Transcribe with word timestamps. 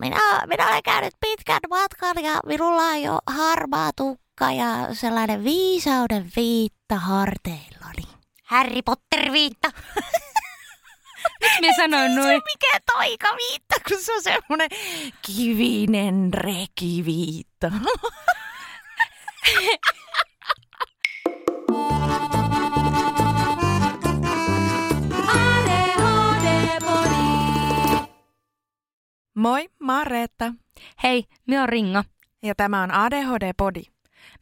minä, 0.00 0.46
minä 0.46 0.68
olen 0.68 0.82
käynyt 0.82 1.14
pitkän 1.20 1.60
matkan 1.70 2.24
ja 2.24 2.40
minulla 2.46 2.82
on 2.82 3.02
jo 3.02 3.18
harmaa 3.30 3.90
tukka 3.96 4.52
ja 4.52 4.94
sellainen 4.94 5.44
viisauden 5.44 6.30
viitta 6.36 6.94
harteillani. 6.96 8.02
Harry 8.44 8.82
Potter 8.82 9.32
viitta. 9.32 9.68
Miksi 11.40 11.60
minä 11.60 11.72
sanoin 11.76 12.10
Se 12.10 12.16
noin? 12.20 12.34
on 12.36 12.42
mikä 12.54 12.78
taikaviitta, 12.92 13.74
kun 13.88 13.98
se 14.02 14.12
on 14.14 14.22
semmoinen 14.22 14.68
kivinen 15.26 16.34
rekiviitta. 16.34 17.72
Moi, 29.36 29.68
mä 29.78 29.98
oon 29.98 30.06
Reetta 30.06 30.54
Hei, 31.02 31.24
minä 31.46 31.62
on 31.62 31.68
Ringa. 31.68 32.04
ja 32.42 32.54
tämä 32.54 32.82
on 32.82 32.90
ADHD-podi. 32.90 33.82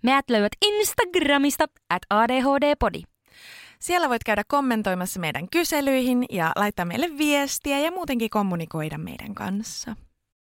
Meät 0.03 0.31
löydät 0.31 0.53
Instagramista 0.65 1.65
at 1.91 2.03
ADHD-podi. 2.11 3.03
Siellä 3.79 4.09
voit 4.09 4.25
käydä 4.25 4.43
kommentoimassa 4.49 5.21
meidän 5.21 5.49
kyselyihin 5.51 6.25
ja 6.31 6.53
laittaa 6.57 6.85
meille 6.85 7.19
viestiä 7.19 7.79
ja 7.79 7.91
muutenkin 7.91 8.31
kommunikoida 8.31 8.99
meidän 8.99 9.35
kanssa. 9.35 9.97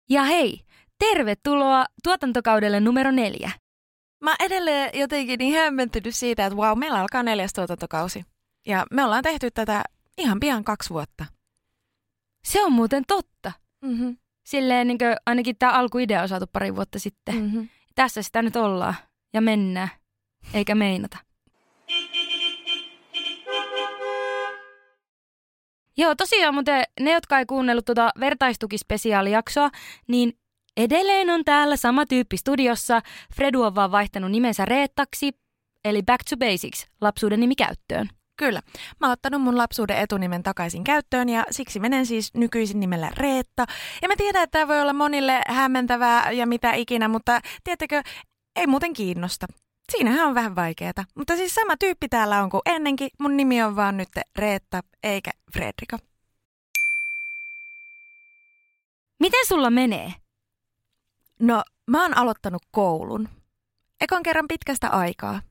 Ja 0.10 0.24
hei, 0.24 0.62
tervetuloa 1.00 1.86
tuotantokaudelle 2.04 2.80
numero 2.80 3.12
neljä. 3.12 3.52
Mä 4.24 4.36
edelleen 4.40 4.90
jotenkin 4.94 5.38
niin 5.38 5.56
hämmentynyt 5.56 6.16
siitä, 6.16 6.46
että 6.46 6.58
wow, 6.58 6.80
meillä 6.80 7.00
alkaa 7.00 7.24
neljäs 7.24 7.54
tuotantokausi. 7.54 8.26
Ja 8.68 8.86
me 8.92 9.06
ollaan 9.06 9.24
tehty 9.24 9.52
tätä 9.52 9.84
ihan 10.18 10.40
pian 10.40 10.64
kaksi 10.64 10.90
vuotta. 10.90 11.26
Se 12.44 12.64
on 12.64 12.72
muuten 12.72 13.04
totta. 13.08 13.52
Mm-hmm. 13.82 14.18
Silleen 14.48 14.88
niin 14.88 14.98
ainakin 15.26 15.56
tämä 15.60 15.72
alkuidea 15.72 16.22
on 16.22 16.30
saatu 16.30 16.46
pari 16.54 16.76
vuotta 16.76 17.00
sitten. 17.00 17.36
Mm. 17.36 17.42
Mm-hmm. 17.42 17.70
Tässä 17.96 18.22
sitä 18.22 18.42
nyt 18.42 18.56
ollaan 18.56 18.96
ja 19.34 19.42
mennään, 19.42 19.90
eikä 20.54 20.76
meinata. 20.76 21.18
Joo, 25.98 26.16
tosiaan 26.16 26.54
muuten 26.54 26.84
ne, 27.00 27.12
jotka 27.12 27.40
ei 27.40 27.46
kuunnellut 27.46 27.86
tuota 27.86 28.10
vertaistukispesiaalijaksoa, 28.20 29.70
niin 30.08 30.38
edelleen 30.78 31.30
on 31.30 31.46
täällä 31.46 31.78
sama 31.78 32.06
tyyppi 32.06 32.38
studiossa. 32.38 33.02
Fredu 33.36 33.62
on 33.62 33.76
vaan 33.76 33.92
vaihtanut 33.92 34.32
nimensä 34.32 34.66
Reettaksi, 34.66 35.32
eli 35.86 36.02
Back 36.04 36.24
to 36.30 36.38
Basics, 36.38 36.88
lapsuuden 37.02 37.40
nimi 37.40 37.56
käyttöön. 37.56 38.10
Kyllä. 38.38 38.62
Mä 39.00 39.08
oon 39.08 39.14
ottanut 39.14 39.42
mun 39.42 39.58
lapsuuden 39.58 39.98
etunimen 39.98 40.44
takaisin 40.44 40.84
käyttöön 40.84 41.30
ja 41.30 41.46
siksi 41.52 41.80
menen 41.80 42.06
siis 42.06 42.34
nykyisin 42.34 42.80
nimellä 42.80 43.12
Reetta. 43.18 43.66
Ja 44.02 44.08
mä 44.08 44.16
tiedän, 44.18 44.44
että 44.44 44.60
tämä 44.60 44.68
voi 44.68 44.82
olla 44.82 44.94
monille 44.94 45.42
hämmentävää 45.48 46.32
ja 46.32 46.48
mitä 46.48 46.74
ikinä, 46.74 47.08
mutta 47.08 47.42
tiedättekö, 47.64 48.04
ei 48.56 48.68
muuten 48.68 48.94
kiinnosta. 48.94 49.48
Siinähän 49.92 50.28
on 50.28 50.36
vähän 50.36 50.56
vaikeeta. 50.56 51.04
Mutta 51.16 51.36
siis 51.36 51.56
sama 51.56 51.78
tyyppi 51.78 52.10
täällä 52.10 52.44
on 52.44 52.50
kuin 52.50 52.62
ennenkin. 52.66 53.10
Mun 53.20 53.38
nimi 53.38 53.64
on 53.64 53.76
vaan 53.76 53.98
nyt 53.98 54.10
Reetta 54.36 54.82
eikä 55.04 55.32
Fredrika. 55.54 55.98
Miten 59.20 59.46
sulla 59.48 59.70
menee? 59.70 60.14
No, 61.40 61.64
mä 61.88 62.02
oon 62.02 62.18
aloittanut 62.18 62.62
koulun. 62.72 63.30
Ekon 64.02 64.24
kerran 64.24 64.48
pitkästä 64.48 64.90
aikaa. 64.90 65.42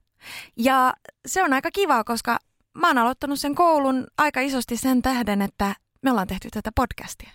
Ja 0.56 0.94
se 1.26 1.44
on 1.44 1.52
aika 1.52 1.70
kivaa, 1.70 2.04
koska 2.04 2.38
mä 2.76 2.86
oon 2.86 2.98
aloittanut 2.98 3.40
sen 3.40 3.54
koulun 3.54 4.06
aika 4.18 4.40
isosti 4.40 4.76
sen 4.76 5.02
tähden, 5.02 5.42
että 5.42 5.74
me 6.02 6.10
ollaan 6.10 6.26
tehty 6.26 6.48
tätä 6.50 6.70
podcastia. 6.74 7.30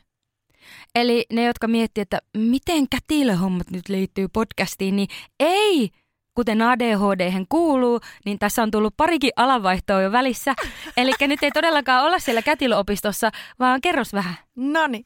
Eli 0.96 1.26
ne, 1.34 1.44
jotka 1.44 1.68
miettii, 1.68 2.02
että 2.02 2.20
miten 2.38 2.90
kätilöhommat 2.90 3.72
nyt 3.72 3.90
liittyy 3.90 4.28
podcastiin, 4.28 4.96
niin 4.96 5.08
ei! 5.40 5.90
Kuten 6.36 6.62
ADHD 6.62 7.46
kuuluu, 7.50 8.00
niin 8.26 8.40
tässä 8.40 8.64
on 8.64 8.72
tullut 8.72 8.94
parikin 8.98 9.32
alanvaihtoa 9.36 10.02
jo 10.02 10.12
välissä. 10.12 10.54
Eli 10.98 11.12
nyt 11.22 11.44
ei 11.44 11.52
todellakaan 11.52 12.06
olla 12.06 12.20
siellä 12.20 12.42
kätilöopistossa, 12.42 13.32
vaan 13.60 13.82
kerros 13.82 14.14
vähän. 14.14 14.36
No 14.56 14.88
niin. 14.88 15.06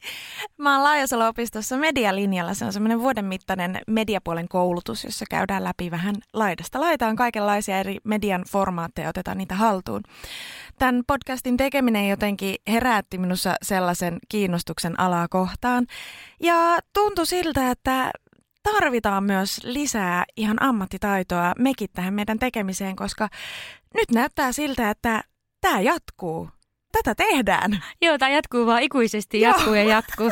Mä 0.58 0.74
oon 0.74 0.84
Laajasalo-opistossa 0.84 1.76
medialinjalla. 1.76 2.54
Se 2.54 2.64
on 2.64 2.72
semmoinen 2.72 3.00
vuoden 3.00 3.24
mittainen 3.24 3.80
mediapuolen 3.86 4.48
koulutus, 4.48 5.04
jossa 5.04 5.24
käydään 5.30 5.64
läpi 5.64 5.90
vähän 5.90 6.14
laidasta 6.32 6.80
laitaan 6.80 7.16
kaikenlaisia 7.16 7.78
eri 7.78 7.98
median 8.04 8.44
formaatteja 8.48 9.06
ja 9.06 9.10
otetaan 9.10 9.38
niitä 9.38 9.54
haltuun. 9.54 10.02
Tämän 10.78 11.02
podcastin 11.06 11.56
tekeminen 11.56 12.08
jotenkin 12.08 12.56
herätti 12.68 13.18
minussa 13.18 13.54
sellaisen 13.62 14.18
kiinnostuksen 14.28 15.00
alaa 15.00 15.28
kohtaan. 15.28 15.86
Ja 16.40 16.78
tuntui 16.92 17.26
siltä, 17.26 17.70
että 17.70 18.10
tarvitaan 18.72 19.24
myös 19.24 19.60
lisää 19.64 20.24
ihan 20.36 20.62
ammattitaitoa 20.62 21.52
mekin 21.58 21.88
tähän 21.92 22.14
meidän 22.14 22.38
tekemiseen, 22.38 22.96
koska 22.96 23.28
nyt 23.94 24.10
näyttää 24.12 24.52
siltä, 24.52 24.90
että 24.90 25.24
tämä 25.60 25.80
jatkuu. 25.80 26.50
Tätä 26.92 27.14
tehdään. 27.14 27.84
Joo, 28.02 28.18
tämä 28.18 28.30
jatkuu 28.30 28.66
vaan 28.66 28.82
ikuisesti, 28.82 29.40
Joo. 29.40 29.52
jatkuu 29.52 29.74
ja 29.74 29.82
jatkuu. 29.96 30.30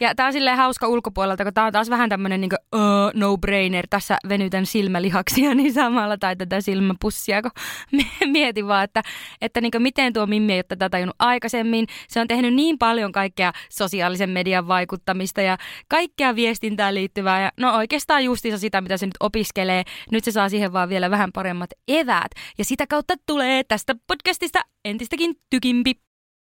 Ja 0.00 0.14
tämä 0.14 0.26
on 0.26 0.32
silleen 0.32 0.56
hauska 0.56 0.88
ulkopuolelta, 0.88 1.44
kun 1.44 1.54
tämä 1.54 1.66
on 1.66 1.72
taas 1.72 1.90
vähän 1.90 2.08
tämmöinen 2.08 2.40
niin 2.40 2.50
uh, 2.74 2.80
no-brainer. 3.14 3.86
Tässä 3.90 4.18
venytän 4.28 4.66
silmälihaksia 4.66 5.54
niin 5.54 5.72
samalla 5.72 6.18
tai 6.18 6.36
tätä 6.36 6.60
silmäpussia, 6.60 7.42
kun 7.42 7.50
mietin 8.32 8.68
vaan, 8.68 8.84
että, 8.84 9.02
että 9.40 9.60
niin 9.60 9.72
miten 9.78 10.12
tuo 10.12 10.26
Mimmi 10.26 10.52
ei 10.52 10.58
ole 10.58 10.64
tätä 10.68 10.90
tajunnut 10.90 11.16
aikaisemmin. 11.18 11.86
Se 12.08 12.20
on 12.20 12.28
tehnyt 12.28 12.54
niin 12.54 12.78
paljon 12.78 13.12
kaikkea 13.12 13.52
sosiaalisen 13.70 14.30
median 14.30 14.68
vaikuttamista 14.68 15.40
ja 15.40 15.58
kaikkea 15.88 16.34
viestintään 16.34 16.94
liittyvää. 16.94 17.40
Ja 17.40 17.52
no 17.60 17.76
oikeastaan 17.76 18.24
justiinsa 18.24 18.58
sitä, 18.58 18.80
mitä 18.80 18.96
se 18.96 19.06
nyt 19.06 19.16
opiskelee. 19.20 19.82
Nyt 20.10 20.24
se 20.24 20.30
saa 20.30 20.48
siihen 20.48 20.72
vaan 20.72 20.88
vielä 20.88 21.10
vähän 21.10 21.32
paremmat 21.32 21.70
eväät. 21.88 22.30
Ja 22.58 22.64
sitä 22.64 22.86
kautta 22.86 23.14
tulee 23.26 23.64
tästä 23.64 23.94
podcastista 24.06 24.60
entistäkin 24.84 25.34
tykimpi. 25.50 26.05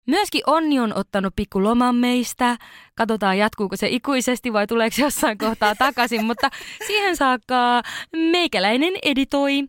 Myöskin 0.07 0.43
Onni 0.47 0.81
on 0.81 0.95
ottanut 0.95 1.37
pikku 1.37 1.63
loman 1.63 1.95
meistä. 1.95 2.57
Katsotaan, 2.95 3.39
jatkuuko 3.39 3.77
se 3.77 3.89
ikuisesti 3.89 4.53
vai 4.53 4.67
tuleeko 4.67 4.97
se 4.97 5.03
jossain 5.03 5.39
kohtaa 5.39 5.75
takaisin. 5.75 6.25
Mutta 6.25 6.51
siihen 6.87 7.17
saakka 7.17 7.83
meikäläinen 8.13 8.93
editoi 9.03 9.65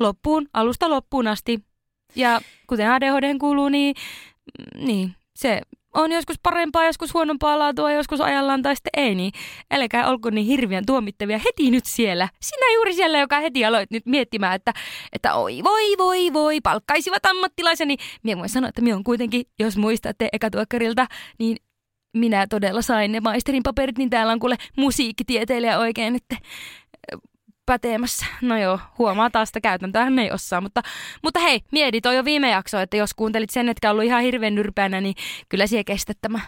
loppuun, 0.00 0.48
alusta 0.52 0.90
loppuun 0.90 1.26
asti. 1.26 1.64
Ja 2.16 2.40
kuten 2.66 2.90
ADHD 2.90 3.38
kuuluu, 3.38 3.68
niin, 3.68 3.94
niin 4.78 5.14
se 5.34 5.60
on 5.96 6.12
joskus 6.12 6.36
parempaa, 6.42 6.84
joskus 6.84 7.14
huonompaa 7.14 7.58
laatua, 7.58 7.92
joskus 7.92 8.20
ajallaan 8.20 8.62
tai 8.62 8.76
sitten 8.76 8.90
ei. 8.96 9.14
Niin 9.14 9.32
älkää 9.70 10.08
olko 10.08 10.30
niin 10.30 10.46
hirveän 10.46 10.86
tuomittavia 10.86 11.38
heti 11.38 11.70
nyt 11.70 11.84
siellä. 11.86 12.28
Sinä 12.40 12.74
juuri 12.74 12.94
siellä, 12.94 13.18
joka 13.18 13.40
heti 13.40 13.64
aloit 13.64 13.90
nyt 13.90 14.06
miettimään, 14.06 14.54
että, 14.54 14.72
että 15.12 15.34
oi 15.34 15.60
voi 15.64 15.98
voi 15.98 16.32
voi, 16.32 16.60
palkkaisivat 16.60 17.26
ammattilaisen. 17.26 17.88
Niin 17.88 17.98
minä 18.22 18.38
voin 18.38 18.48
sanoa, 18.48 18.68
että 18.68 18.82
minä 18.82 18.96
on 18.96 19.04
kuitenkin, 19.04 19.44
jos 19.58 19.76
muistatte 19.76 20.28
ekatuokkarilta, 20.32 21.06
niin 21.38 21.56
minä 22.16 22.46
todella 22.46 22.82
sain 22.82 23.12
ne 23.12 23.20
maisterin 23.20 23.62
paperit, 23.62 23.98
niin 23.98 24.10
täällä 24.10 24.32
on 24.32 24.40
kuule 24.40 24.56
musiikkitieteilijä 24.76 25.78
oikein 25.78 26.12
nyt 26.12 26.24
pätemässä. 27.66 28.26
No 28.42 28.58
joo, 28.58 28.78
huomaa 28.98 29.30
taas, 29.30 29.48
että 29.48 29.60
käytäntöähän 29.60 30.18
ei 30.18 30.30
osaa, 30.30 30.60
mutta, 30.60 30.82
mutta 31.22 31.40
hei, 31.40 31.60
mieti 31.72 32.00
toi 32.00 32.16
jo 32.16 32.24
viime 32.24 32.50
jakso, 32.50 32.78
että 32.78 32.96
jos 32.96 33.14
kuuntelit 33.14 33.50
sen, 33.50 33.68
etkä 33.68 33.90
ollut 33.90 34.04
ihan 34.04 34.22
hirveän 34.22 34.54
nyrpäänä, 34.54 35.00
niin 35.00 35.14
kyllä 35.48 35.66
siihen 35.66 35.84
kestät 35.84 36.18
tämä. 36.20 36.40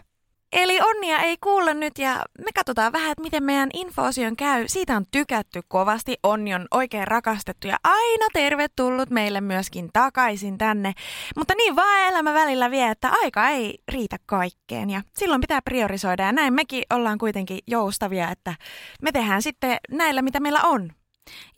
Eli 0.52 0.80
onnia 0.80 1.18
ei 1.18 1.36
kuulla 1.40 1.74
nyt 1.74 1.98
ja 1.98 2.24
me 2.38 2.50
katsotaan 2.54 2.92
vähän, 2.92 3.12
että 3.12 3.22
miten 3.22 3.42
meidän 3.42 3.70
infoosion 3.74 4.36
käy. 4.36 4.64
Siitä 4.66 4.96
on 4.96 5.04
tykätty 5.10 5.60
kovasti. 5.68 6.16
Onni 6.22 6.54
on 6.54 6.66
oikein 6.70 7.08
rakastettu 7.08 7.68
ja 7.68 7.76
aina 7.84 8.26
tervetullut 8.32 9.10
meille 9.10 9.40
myöskin 9.40 9.90
takaisin 9.92 10.58
tänne. 10.58 10.92
Mutta 11.36 11.54
niin 11.54 11.76
vaan 11.76 12.00
elämä 12.00 12.34
välillä 12.34 12.70
vie, 12.70 12.90
että 12.90 13.10
aika 13.22 13.48
ei 13.48 13.78
riitä 13.88 14.16
kaikkeen 14.26 14.90
ja 14.90 15.02
silloin 15.18 15.40
pitää 15.40 15.62
priorisoida 15.62 16.22
ja 16.22 16.32
näin 16.32 16.54
mekin 16.54 16.82
ollaan 16.90 17.18
kuitenkin 17.18 17.58
joustavia, 17.66 18.30
että 18.30 18.54
me 19.03 19.12
tehdään 19.12 19.42
sitten 19.42 19.76
näillä, 19.91 20.22
mitä 20.22 20.41
meillä 20.41 20.62
on. 20.62 20.92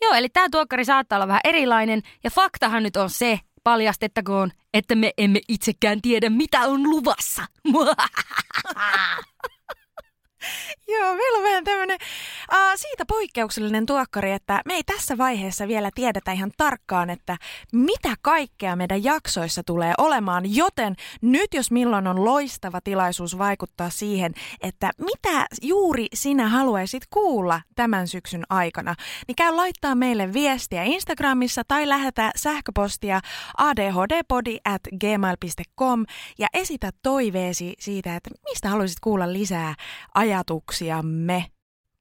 Joo, 0.01 0.13
eli 0.13 0.29
tämä 0.29 0.47
tuokkari 0.51 0.85
saattaa 0.85 1.17
olla 1.17 1.27
vähän 1.27 1.41
erilainen 1.43 2.01
ja 2.23 2.29
faktahan 2.29 2.83
nyt 2.83 2.95
on 2.95 3.09
se, 3.09 3.39
paljastettakoon, 3.63 4.51
että 4.73 4.95
me 4.95 5.11
emme 5.17 5.39
itsekään 5.47 6.01
tiedä, 6.01 6.29
mitä 6.29 6.59
on 6.59 6.83
luvassa. 6.83 7.45
Joo, 10.87 11.15
meillä 11.15 11.37
on 11.37 11.43
vähän 11.43 11.63
tämmöinen 11.63 11.97
uh, 12.53 12.71
siitä 12.75 13.05
poikkeuksellinen 13.05 13.85
tuokkari, 13.85 14.31
että 14.31 14.61
me 14.65 14.73
ei 14.73 14.83
tässä 14.83 15.17
vaiheessa 15.17 15.67
vielä 15.67 15.89
tiedetä 15.95 16.31
ihan 16.31 16.51
tarkkaan, 16.57 17.09
että 17.09 17.37
mitä 17.71 18.15
kaikkea 18.21 18.75
meidän 18.75 19.03
jaksoissa 19.03 19.63
tulee 19.63 19.93
olemaan, 19.97 20.55
joten 20.55 20.95
nyt 21.21 21.53
jos 21.53 21.71
milloin 21.71 22.07
on 22.07 22.25
loistava 22.25 22.81
tilaisuus 22.81 23.37
vaikuttaa 23.37 23.89
siihen, 23.89 24.33
että 24.61 24.91
mitä 24.97 25.45
juuri 25.61 26.07
sinä 26.13 26.49
haluaisit 26.49 27.03
kuulla 27.09 27.61
tämän 27.75 28.07
syksyn 28.07 28.43
aikana, 28.49 28.95
niin 29.27 29.35
käy 29.35 29.55
laittaa 29.55 29.95
meille 29.95 30.33
viestiä 30.33 30.83
Instagramissa 30.83 31.61
tai 31.67 31.89
lähetä 31.89 32.31
sähköpostia 32.35 33.21
adhdpodi 33.57 34.57
at 34.65 34.81
gmail.com 34.99 36.05
ja 36.39 36.47
esitä 36.53 36.89
toiveesi 37.03 37.73
siitä, 37.79 38.15
että 38.15 38.29
mistä 38.49 38.69
haluaisit 38.69 38.99
kuulla 38.99 39.33
lisää 39.33 39.75
ajatuksiamme. 40.13 41.50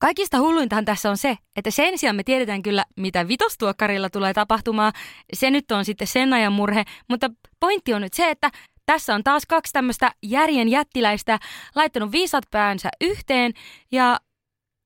Kaikista 0.00 0.38
hulluintahan 0.38 0.84
tässä 0.84 1.10
on 1.10 1.16
se, 1.16 1.38
että 1.56 1.70
sen 1.70 1.98
sijaan 1.98 2.16
me 2.16 2.22
tiedetään 2.22 2.62
kyllä, 2.62 2.84
mitä 2.96 3.28
vitostuokkarilla 3.28 4.10
tulee 4.10 4.34
tapahtumaan. 4.34 4.92
Se 5.32 5.50
nyt 5.50 5.70
on 5.70 5.84
sitten 5.84 6.06
sen 6.06 6.32
ajan 6.32 6.52
murhe, 6.52 6.84
mutta 7.08 7.30
pointti 7.60 7.94
on 7.94 8.02
nyt 8.02 8.12
se, 8.12 8.30
että 8.30 8.50
tässä 8.86 9.14
on 9.14 9.24
taas 9.24 9.46
kaksi 9.46 9.72
tämmöistä 9.72 10.12
järjen 10.22 10.68
jättiläistä 10.68 11.38
laittanut 11.74 12.12
viisat 12.12 12.44
päänsä 12.50 12.88
yhteen 13.00 13.52
ja 13.92 14.20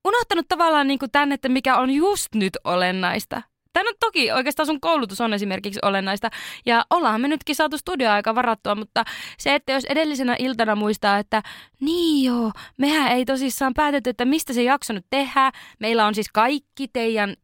unohtanut 0.04 0.48
tavallaan 0.48 0.86
niin 0.86 0.98
kuin 0.98 1.10
tämän, 1.10 1.32
että 1.32 1.48
mikä 1.48 1.76
on 1.76 1.90
just 1.90 2.34
nyt 2.34 2.56
olennaista. 2.64 3.42
Tämä 3.74 3.88
on 3.90 3.94
toki 4.00 4.32
oikeastaan 4.32 4.66
sun 4.66 4.80
koulutus 4.80 5.20
on 5.20 5.34
esimerkiksi 5.34 5.80
olennaista. 5.82 6.30
Ja 6.66 6.84
ollaan 6.90 7.20
me 7.20 7.28
nytkin 7.28 7.54
saatu 7.54 7.78
studioaika 7.78 8.34
varattua, 8.34 8.74
mutta 8.74 9.04
se, 9.38 9.54
että 9.54 9.72
jos 9.72 9.84
edellisenä 9.84 10.36
iltana 10.38 10.76
muistaa, 10.76 11.18
että 11.18 11.42
niin 11.80 12.24
joo, 12.24 12.52
mehän 12.78 13.12
ei 13.12 13.24
tosissaan 13.24 13.74
päätetty, 13.74 14.10
että 14.10 14.24
mistä 14.24 14.52
se 14.52 14.62
jakso 14.62 14.92
nyt 14.92 15.06
tehdään. 15.10 15.52
Meillä 15.80 16.06
on 16.06 16.14
siis 16.14 16.28
kaikki 16.32 16.88
teidän 16.92 17.34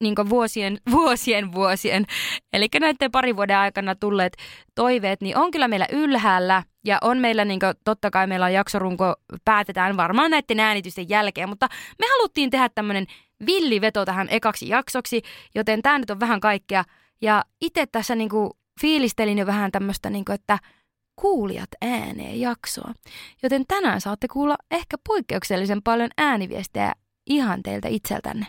niin 0.00 0.14
vuosien, 0.30 0.78
vuosien, 0.90 1.52
vuosien, 1.52 2.04
eli 2.52 2.68
näiden 2.80 3.10
parin 3.10 3.36
vuoden 3.36 3.58
aikana 3.58 3.94
tulleet 3.94 4.36
toiveet, 4.74 5.20
niin 5.20 5.36
on 5.36 5.50
kyllä 5.50 5.68
meillä 5.68 5.86
ylhäällä 5.92 6.62
ja 6.84 6.98
on 7.02 7.18
meillä, 7.18 7.44
niin 7.44 7.60
kuin, 7.60 7.74
totta 7.84 8.10
kai 8.10 8.26
meillä 8.26 8.46
on 8.46 8.52
jaksorunko, 8.52 9.14
päätetään 9.44 9.96
varmaan 9.96 10.30
näiden 10.30 10.60
äänitysten 10.60 11.08
jälkeen, 11.08 11.48
mutta 11.48 11.68
me 11.98 12.06
haluttiin 12.06 12.50
tehdä 12.50 12.68
tämmöinen 12.74 13.06
villiveto 13.46 14.04
tähän 14.04 14.28
ekaksi 14.30 14.68
jaksoksi, 14.68 15.22
joten 15.54 15.82
tämä 15.82 15.98
nyt 15.98 16.10
on 16.10 16.20
vähän 16.20 16.40
kaikkea. 16.40 16.84
Ja 17.20 17.44
itse 17.60 17.86
tässä 17.86 18.14
niin 18.14 18.28
kuin, 18.28 18.50
fiilistelin 18.80 19.38
jo 19.38 19.46
vähän 19.46 19.72
tämmöistä, 19.72 20.10
niin 20.10 20.24
kuin, 20.24 20.34
että 20.34 20.58
kuulijat 21.16 21.70
ääneen 21.82 22.40
jaksoa. 22.40 22.92
Joten 23.42 23.64
tänään 23.68 24.00
saatte 24.00 24.28
kuulla 24.28 24.56
ehkä 24.70 24.96
poikkeuksellisen 25.06 25.82
paljon 25.82 26.10
ääniviestejä 26.18 26.92
ihan 27.26 27.62
teiltä 27.62 27.88
itseltänne. 27.88 28.46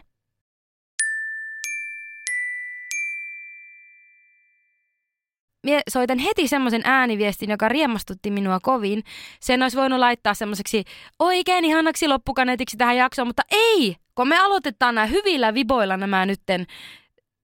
Mie 5.65 5.81
soitan 5.89 6.19
heti 6.19 6.47
semmoisen 6.47 6.81
ääniviestin, 6.83 7.49
joka 7.49 7.69
riemastutti 7.69 8.31
minua 8.31 8.59
kovin. 8.59 9.03
Sen 9.41 9.63
olisi 9.63 9.77
voinut 9.77 9.99
laittaa 9.99 10.33
semmoiseksi 10.33 10.83
oikein 11.19 11.65
ihanaksi 11.65 12.07
loppukaneetiksi 12.07 12.77
tähän 12.77 12.97
jaksoon, 12.97 13.27
mutta 13.27 13.41
ei! 13.51 13.95
Kun 14.15 14.27
me 14.27 14.39
aloitetaan 14.39 14.95
nämä 14.95 15.07
hyvillä 15.07 15.53
viboilla 15.53 15.97
nämä 15.97 16.25
nytten, 16.25 16.65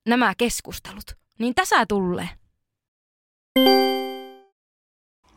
nämä 0.08 0.34
keskustelut, 0.38 1.16
niin 1.40 1.56
tässä 1.56 1.86
tulee. 1.86 2.30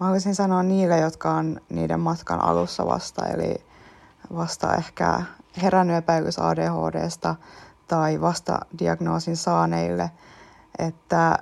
Mä 0.01 0.07
haluaisin 0.07 0.35
sanoa 0.35 0.63
niille, 0.63 0.99
jotka 0.99 1.31
on 1.31 1.61
niiden 1.71 2.01
matkan 2.01 2.41
alussa 2.41 2.87
vasta, 2.87 3.27
eli 3.27 3.55
vasta 4.37 4.75
ehkä 4.75 5.23
herännyt 5.63 5.97
epäilys 5.97 6.39
ADHDsta 6.39 7.35
tai 7.89 8.21
vasta 8.21 8.59
diagnoosin 8.79 9.37
saaneille, 9.37 10.11
että 10.79 11.39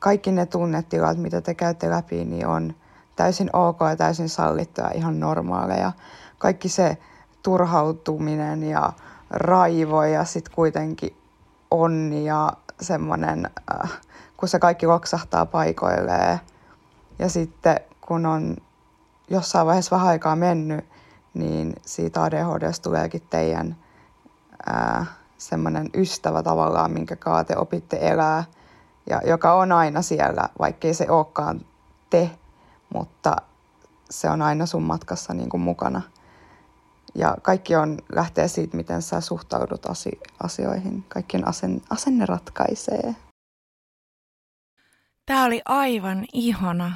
kaikki 0.00 0.32
ne 0.32 0.46
tunnetilat, 0.46 1.18
mitä 1.18 1.40
te 1.40 1.54
käytte 1.54 1.90
läpi, 1.90 2.24
niin 2.24 2.46
on 2.46 2.74
täysin 3.16 3.50
ok 3.52 3.78
ja 3.80 3.96
täysin 3.96 4.28
sallittuja, 4.28 4.90
ihan 4.90 5.20
normaaleja. 5.20 5.92
Kaikki 6.38 6.68
se 6.68 6.98
turhautuminen 7.42 8.62
ja 8.62 8.92
raivo 9.30 10.02
ja 10.02 10.24
sitten 10.24 10.54
kuitenkin 10.54 11.16
onni 11.70 12.24
ja 12.24 12.52
semmoinen, 12.80 13.50
äh, 13.74 14.00
kun 14.36 14.48
se 14.48 14.58
kaikki 14.58 14.86
loksahtaa 14.86 15.46
paikoilleen. 15.46 16.40
Ja 17.18 17.28
sitten 17.28 17.80
kun 18.00 18.26
on 18.26 18.56
jossain 19.30 19.66
vaiheessa 19.66 19.96
vähän 19.96 20.08
aikaa 20.08 20.36
mennyt, 20.36 20.84
niin 21.34 21.74
siitä 21.86 22.22
ADHDsta 22.22 22.82
tuleekin 22.82 23.22
teidän 23.30 23.76
äh, 24.70 25.08
semmoinen 25.38 25.90
ystävä 25.94 26.42
tavallaan, 26.42 26.90
minkä 26.90 27.16
kaate 27.16 27.56
opitte 27.56 27.98
elää– 28.00 28.44
ja 29.10 29.20
joka 29.26 29.54
on 29.54 29.72
aina 29.72 30.02
siellä, 30.02 30.48
vaikkei 30.58 30.94
se 30.94 31.10
olekaan 31.10 31.60
te, 32.10 32.30
mutta 32.94 33.36
se 34.10 34.30
on 34.30 34.42
aina 34.42 34.66
sun 34.66 34.82
matkassa 34.82 35.34
niin 35.34 35.48
kuin 35.48 35.60
mukana. 35.60 36.02
Ja 37.14 37.36
kaikki 37.42 37.76
on, 37.76 37.98
lähtee 38.12 38.48
siitä, 38.48 38.76
miten 38.76 39.02
sä 39.02 39.20
suhtaudut 39.20 39.86
asioihin. 40.42 41.04
Kaikkien 41.08 41.48
asen, 41.48 41.82
asenne 41.90 42.26
ratkaisee. 42.26 43.16
Tämä 45.26 45.44
oli 45.44 45.62
aivan 45.64 46.24
ihana. 46.32 46.92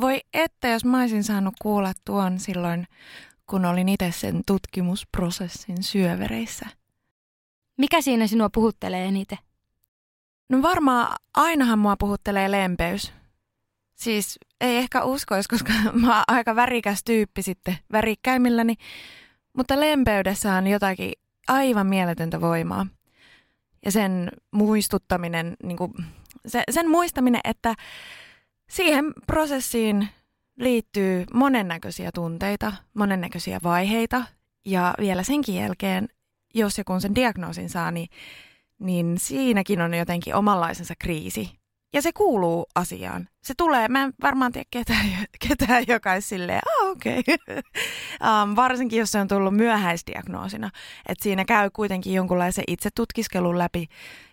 Voi 0.00 0.20
että, 0.34 0.68
jos 0.68 0.84
mä 0.84 1.00
olisin 1.00 1.24
saanut 1.24 1.54
kuulla 1.62 1.92
tuon 2.04 2.38
silloin, 2.38 2.86
kun 3.46 3.64
olin 3.64 3.88
itse 3.88 4.12
sen 4.12 4.42
tutkimusprosessin 4.46 5.82
syövereissä. 5.82 6.66
Mikä 7.78 8.00
siinä 8.00 8.26
sinua 8.26 8.50
puhuttelee 8.54 9.04
eniten? 9.04 9.38
No 10.48 10.62
varmaan 10.62 11.16
ainahan 11.34 11.78
mua 11.78 11.96
puhuttelee 11.96 12.50
lempeys. 12.50 13.12
Siis 13.94 14.38
ei 14.60 14.76
ehkä 14.76 15.04
uskoisi, 15.04 15.48
koska 15.48 15.72
mä 16.02 16.14
oon 16.14 16.24
aika 16.28 16.56
värikäs 16.56 17.04
tyyppi 17.04 17.42
sitten 17.42 17.78
värikkäimmilläni. 17.92 18.74
Mutta 19.56 19.80
lempeydessä 19.80 20.52
on 20.54 20.66
jotakin 20.66 21.12
aivan 21.48 21.86
mieletöntä 21.86 22.40
voimaa. 22.40 22.86
Ja 23.84 23.92
sen 23.92 24.30
muistuttaminen, 24.50 25.56
niin 25.62 25.76
kuin, 25.76 25.92
se, 26.46 26.62
sen 26.70 26.90
muistaminen, 26.90 27.40
että 27.44 27.74
siihen 28.68 29.12
prosessiin 29.26 30.08
liittyy 30.58 31.24
monennäköisiä 31.34 32.10
tunteita, 32.14 32.72
monennäköisiä 32.94 33.60
vaiheita. 33.62 34.24
Ja 34.64 34.94
vielä 35.00 35.22
senkin 35.22 35.54
jälkeen, 35.54 36.08
jos 36.54 36.78
ja 36.78 36.84
kun 36.84 37.00
sen 37.00 37.14
diagnoosin 37.14 37.70
saa, 37.70 37.90
niin 37.90 38.08
niin 38.82 39.18
siinäkin 39.18 39.80
on 39.80 39.94
jotenkin 39.94 40.34
omanlaisensa 40.34 40.94
kriisi. 40.98 41.62
Ja 41.94 42.02
se 42.02 42.12
kuuluu 42.12 42.66
asiaan. 42.74 43.28
Se 43.42 43.54
tulee, 43.56 43.88
mä 43.88 44.02
en 44.02 44.12
varmaan 44.22 44.52
tiedä 44.52 44.66
ketään, 44.70 45.06
ketään 45.48 45.84
joka 45.88 46.12
olisi 46.12 46.28
silleen, 46.28 46.60
ah 46.66 46.90
okei. 46.90 47.18
Okay. 47.18 47.36
um, 48.42 48.56
varsinkin 48.56 48.98
jos 48.98 49.12
se 49.12 49.20
on 49.20 49.28
tullut 49.28 49.56
myöhäisdiagnoosina. 49.56 50.70
Että 51.08 51.22
siinä 51.22 51.44
käy 51.44 51.70
kuitenkin 51.70 52.14
jonkunlaisen 52.14 52.64
itse 52.66 52.90
tutkiskelun 52.94 53.58
läpi. 53.58 53.86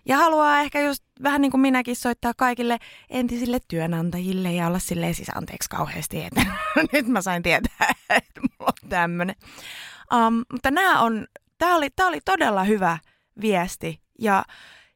Ja 0.06 0.16
haluaa 0.16 0.60
ehkä 0.60 0.80
just 0.80 1.04
vähän 1.22 1.40
niin 1.40 1.50
kuin 1.50 1.60
minäkin 1.60 1.96
soittaa 1.96 2.32
kaikille 2.36 2.78
entisille 3.10 3.58
työnantajille 3.68 4.52
ja 4.52 4.66
olla 4.66 4.78
silleen 4.78 5.14
siis 5.14 5.30
anteeksi 5.34 5.70
kauheasti, 5.70 6.24
että 6.24 6.46
nyt 6.92 7.06
mä 7.06 7.22
sain 7.22 7.42
tietää, 7.42 7.94
että 8.10 8.40
mulla 8.40 8.72
on 8.82 8.88
tämmöinen. 8.88 9.36
Um, 10.14 10.44
mutta 10.52 10.70
nämä 10.70 11.00
on, 11.00 11.26
tämä 11.58 11.76
oli, 11.76 11.90
tää 11.90 12.06
oli 12.06 12.20
todella 12.24 12.64
hyvä 12.64 12.98
viesti 13.40 14.00
ja 14.20 14.44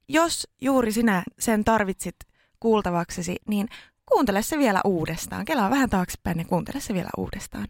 jos 0.09 0.49
juuri 0.61 0.93
sinä 0.93 1.23
sen 1.39 1.65
tarvitsit 1.65 2.17
kuultavaksesi, 2.61 3.37
niin 3.49 3.69
kuuntele 4.07 4.43
se 4.43 4.59
vielä 4.59 4.81
uudestaan. 4.85 5.45
Kelaa 5.45 5.71
vähän 5.71 5.91
taaksepäin 5.91 6.39
ja 6.39 6.45
kuuntele 6.45 6.81
se 6.81 6.95
vielä 6.95 7.11
uudestaan. 7.17 7.69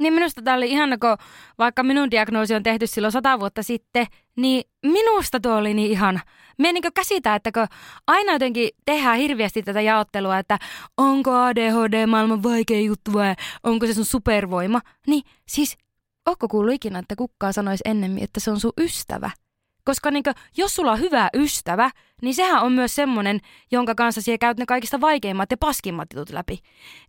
Niin 0.00 0.12
minusta 0.12 0.42
tämä 0.42 0.56
oli 0.56 0.70
ihana, 0.70 0.98
kun 0.98 1.16
vaikka 1.58 1.82
minun 1.82 2.10
diagnoosi 2.10 2.54
on 2.54 2.62
tehty 2.62 2.86
silloin 2.86 3.12
sata 3.12 3.40
vuotta 3.40 3.62
sitten, 3.62 4.06
niin 4.36 4.64
minusta 4.82 5.40
tuo 5.40 5.56
oli 5.56 5.74
niin 5.74 5.90
ihana. 5.90 6.20
Me 6.58 6.72
niin 6.72 6.92
käsitä, 6.94 7.34
että 7.34 7.52
kun 7.52 7.66
aina 8.06 8.32
jotenkin 8.32 8.70
tehdään 8.84 9.18
hirveästi 9.18 9.62
tätä 9.62 9.80
jaottelua, 9.80 10.38
että 10.38 10.58
onko 10.96 11.34
ADHD 11.34 12.06
maailman 12.06 12.42
vaikea 12.42 12.80
juttu 12.80 13.12
vai 13.12 13.34
onko 13.62 13.86
se 13.86 13.94
sun 13.94 14.04
supervoima, 14.04 14.80
niin 15.06 15.22
siis 15.48 15.76
onko 16.26 16.48
kuullut 16.48 16.74
ikinä, 16.74 16.98
että 16.98 17.16
kukkaa 17.16 17.52
sanoisi 17.52 17.82
ennemmin, 17.84 18.24
että 18.24 18.40
se 18.40 18.50
on 18.50 18.60
sun 18.60 18.72
ystävä? 18.80 19.30
Koska 19.90 20.10
niin 20.10 20.22
kuin, 20.22 20.34
jos 20.56 20.74
sulla 20.74 20.92
on 20.92 21.00
hyvä 21.00 21.28
ystävä, 21.34 21.90
niin 22.22 22.34
sehän 22.34 22.62
on 22.62 22.72
myös 22.72 22.94
semmoinen, 22.94 23.40
jonka 23.70 23.94
kanssa 23.94 24.22
siellä 24.22 24.38
käyt 24.38 24.58
ne 24.58 24.66
kaikista 24.66 25.00
vaikeimmat 25.00 25.50
ja 25.50 25.56
paskimmat 25.56 26.08
jutut 26.14 26.30
läpi. 26.30 26.58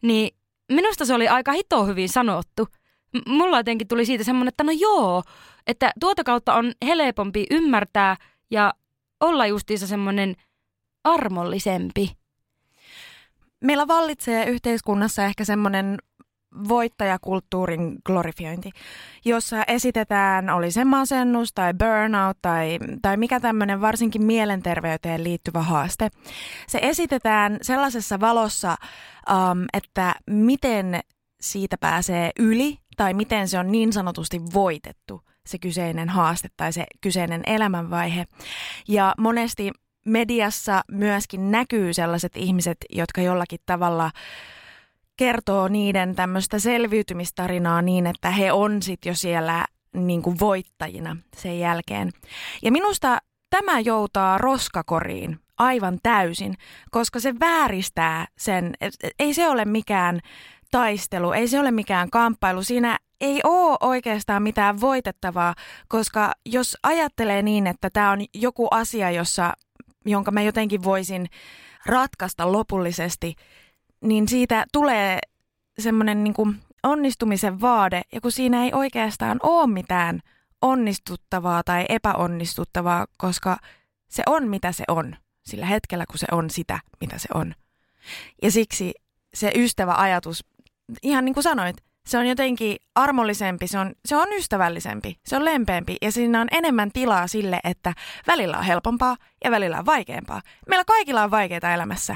Niin 0.01 0.37
minusta 0.71 1.05
se 1.05 1.13
oli 1.13 1.27
aika 1.27 1.51
hito 1.51 1.85
hyvin 1.85 2.09
sanottu. 2.09 2.67
M- 3.13 3.31
mulla 3.31 3.57
jotenkin 3.57 3.87
tuli 3.87 4.05
siitä 4.05 4.23
semmoinen, 4.23 4.47
että 4.47 4.63
no 4.63 4.71
joo, 4.71 5.23
että 5.67 5.91
tuota 5.99 6.23
kautta 6.23 6.53
on 6.53 6.71
helpompi 6.85 7.45
ymmärtää 7.51 8.15
ja 8.51 8.73
olla 9.19 9.45
justiinsa 9.45 9.87
semmoinen 9.87 10.35
armollisempi. 11.03 12.15
Meillä 13.59 13.87
vallitsee 13.87 14.45
yhteiskunnassa 14.45 15.25
ehkä 15.25 15.45
semmoinen 15.45 15.97
voittajakulttuurin 16.69 17.97
glorifiointi, 18.05 18.71
jossa 19.25 19.63
esitetään, 19.67 20.49
oli 20.49 20.71
se 20.71 20.85
masennus 20.85 21.53
tai 21.53 21.73
burnout 21.73 22.37
tai, 22.41 22.79
tai 23.01 23.17
mikä 23.17 23.39
tämmöinen 23.39 23.81
varsinkin 23.81 24.23
mielenterveyteen 24.23 25.23
liittyvä 25.23 25.61
haaste. 25.61 26.09
Se 26.67 26.79
esitetään 26.81 27.57
sellaisessa 27.61 28.19
valossa, 28.19 28.75
um, 29.29 29.65
että 29.73 30.15
miten 30.27 30.99
siitä 31.41 31.77
pääsee 31.79 32.31
yli 32.39 32.77
tai 32.97 33.13
miten 33.13 33.47
se 33.47 33.59
on 33.59 33.71
niin 33.71 33.93
sanotusti 33.93 34.41
voitettu 34.53 35.21
se 35.45 35.57
kyseinen 35.57 36.09
haaste 36.09 36.49
tai 36.57 36.73
se 36.73 36.85
kyseinen 37.01 37.41
elämänvaihe. 37.45 38.25
Ja 38.87 39.15
monesti 39.17 39.71
mediassa 40.05 40.81
myöskin 40.91 41.51
näkyy 41.51 41.93
sellaiset 41.93 42.31
ihmiset, 42.35 42.77
jotka 42.89 43.21
jollakin 43.21 43.59
tavalla 43.65 44.11
kertoo 45.21 45.67
niiden 45.67 46.15
tämmöistä 46.15 46.59
selviytymistarinaa 46.59 47.81
niin, 47.81 48.07
että 48.07 48.29
he 48.31 48.51
on 48.51 48.81
sitten 48.81 49.09
jo 49.09 49.15
siellä 49.15 49.65
niin 49.93 50.21
kuin 50.21 50.39
voittajina 50.39 51.17
sen 51.37 51.59
jälkeen. 51.59 52.11
Ja 52.61 52.71
minusta 52.71 53.17
tämä 53.49 53.79
joutaa 53.79 54.37
roskakoriin 54.37 55.39
aivan 55.57 55.99
täysin, 56.03 56.55
koska 56.91 57.19
se 57.19 57.39
vääristää 57.39 58.27
sen, 58.37 58.73
ei 59.19 59.33
se 59.33 59.47
ole 59.47 59.65
mikään 59.65 60.19
taistelu, 60.71 61.31
ei 61.31 61.47
se 61.47 61.59
ole 61.59 61.71
mikään 61.71 62.09
kamppailu. 62.09 62.63
Siinä 62.63 62.97
ei 63.21 63.41
ole 63.43 63.77
oikeastaan 63.81 64.43
mitään 64.43 64.81
voitettavaa, 64.81 65.55
koska 65.87 66.31
jos 66.45 66.77
ajattelee 66.83 67.41
niin, 67.41 67.67
että 67.67 67.89
tämä 67.93 68.11
on 68.11 68.19
joku 68.33 68.67
asia, 68.71 69.11
jossa, 69.11 69.53
jonka 70.05 70.31
mä 70.31 70.41
jotenkin 70.41 70.83
voisin 70.83 71.27
ratkaista 71.85 72.51
lopullisesti, 72.51 73.35
niin 74.03 74.27
siitä 74.27 74.65
tulee 74.73 75.19
semmoinen 75.79 76.23
niin 76.23 76.61
onnistumisen 76.83 77.61
vaade, 77.61 78.01
ja 78.13 78.21
kun 78.21 78.31
siinä 78.31 78.63
ei 78.63 78.73
oikeastaan 78.73 79.39
ole 79.43 79.67
mitään 79.67 80.19
onnistuttavaa 80.61 81.63
tai 81.63 81.85
epäonnistuttavaa, 81.89 83.05
koska 83.17 83.57
se 84.07 84.23
on 84.25 84.47
mitä 84.47 84.71
se 84.71 84.83
on 84.87 85.15
sillä 85.45 85.65
hetkellä, 85.65 86.05
kun 86.05 86.19
se 86.19 86.27
on 86.31 86.49
sitä, 86.49 86.79
mitä 87.01 87.17
se 87.17 87.27
on. 87.33 87.55
Ja 88.41 88.51
siksi 88.51 88.93
se 89.33 89.51
ystävä 89.55 89.93
ajatus, 89.97 90.45
ihan 91.03 91.25
niin 91.25 91.33
kuin 91.33 91.43
sanoit, 91.43 91.77
se 92.05 92.17
on 92.17 92.27
jotenkin 92.27 92.77
armollisempi, 92.95 93.67
se 93.67 93.79
on, 93.79 93.93
se 94.05 94.15
on 94.15 94.27
ystävällisempi, 94.33 95.19
se 95.25 95.35
on 95.35 95.45
lempeämpi 95.45 95.97
ja 96.01 96.11
siinä 96.11 96.41
on 96.41 96.47
enemmän 96.51 96.91
tilaa 96.91 97.27
sille, 97.27 97.59
että 97.63 97.93
välillä 98.27 98.57
on 98.57 98.63
helpompaa 98.63 99.17
ja 99.43 99.51
välillä 99.51 99.79
on 99.79 99.85
vaikeampaa. 99.85 100.41
Meillä 100.67 100.85
kaikilla 100.85 101.23
on 101.23 101.31
vaikeita 101.31 101.73
elämässä. 101.73 102.15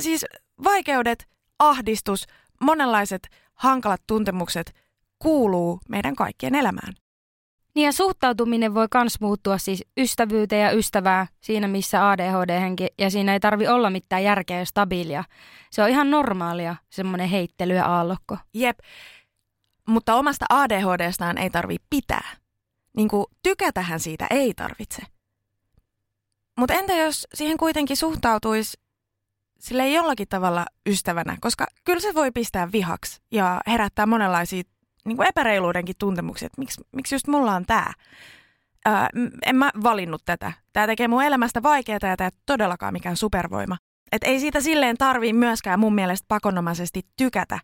Siis 0.00 0.26
vaikeudet, 0.64 1.28
ahdistus, 1.58 2.26
monenlaiset 2.60 3.28
hankalat 3.54 4.02
tuntemukset 4.06 4.74
kuuluu 5.18 5.80
meidän 5.88 6.16
kaikkien 6.16 6.54
elämään. 6.54 6.94
Niin 7.74 7.86
ja 7.86 7.92
suhtautuminen 7.92 8.74
voi 8.74 8.86
myös 8.94 9.20
muuttua 9.20 9.58
siis 9.58 9.84
ystävyyteen 9.96 10.62
ja 10.62 10.72
ystävää 10.72 11.26
siinä, 11.40 11.68
missä 11.68 12.10
ADHD-henki, 12.10 12.86
ja 12.98 13.10
siinä 13.10 13.32
ei 13.32 13.40
tarvi 13.40 13.68
olla 13.68 13.90
mitään 13.90 14.24
järkeä 14.24 14.58
ja 14.58 14.66
stabiilia. 14.66 15.24
Se 15.70 15.82
on 15.82 15.88
ihan 15.88 16.10
normaalia, 16.10 16.76
semmoinen 16.90 17.28
heittely 17.28 17.74
ja 17.74 17.86
aallokko. 17.86 18.38
Jep, 18.54 18.78
mutta 19.88 20.14
omasta 20.14 20.46
ADHDstaan 20.48 21.38
ei 21.38 21.50
tarvi 21.50 21.76
pitää. 21.90 22.36
Niin 22.96 23.08
kuin 23.08 23.26
tykätähän 23.42 24.00
siitä 24.00 24.26
ei 24.30 24.54
tarvitse. 24.54 25.02
Mutta 26.58 26.74
entä 26.74 26.94
jos 26.94 27.26
siihen 27.34 27.56
kuitenkin 27.56 27.96
suhtautuisi 27.96 28.80
sille 29.60 29.88
jollakin 29.88 30.28
tavalla 30.28 30.66
ystävänä, 30.86 31.36
koska 31.40 31.66
kyllä 31.84 32.00
se 32.00 32.14
voi 32.14 32.30
pistää 32.30 32.72
vihaksi 32.72 33.20
ja 33.30 33.60
herättää 33.66 34.06
monenlaisia 34.06 34.62
niin 35.04 35.16
kuin 35.16 35.28
epäreiluudenkin 35.28 35.94
tuntemuksia, 35.98 36.46
että 36.46 36.60
miksi, 36.60 36.80
miksi 36.92 37.14
just 37.14 37.26
mulla 37.26 37.54
on 37.54 37.64
tämä. 37.66 37.92
en 39.46 39.56
mä 39.56 39.70
valinnut 39.82 40.22
tätä. 40.24 40.52
Tämä 40.72 40.86
tekee 40.86 41.08
mun 41.08 41.22
elämästä 41.22 41.62
vaikeaa 41.62 41.98
ja 42.02 42.16
tämä 42.16 42.30
todellakaan 42.46 42.92
mikään 42.92 43.16
supervoima. 43.16 43.76
Et 44.12 44.24
ei 44.24 44.40
siitä 44.40 44.60
silleen 44.60 44.96
tarvii 44.96 45.32
myöskään 45.32 45.80
mun 45.80 45.94
mielestä 45.94 46.24
pakonomaisesti 46.28 47.02
tykätä. 47.16 47.58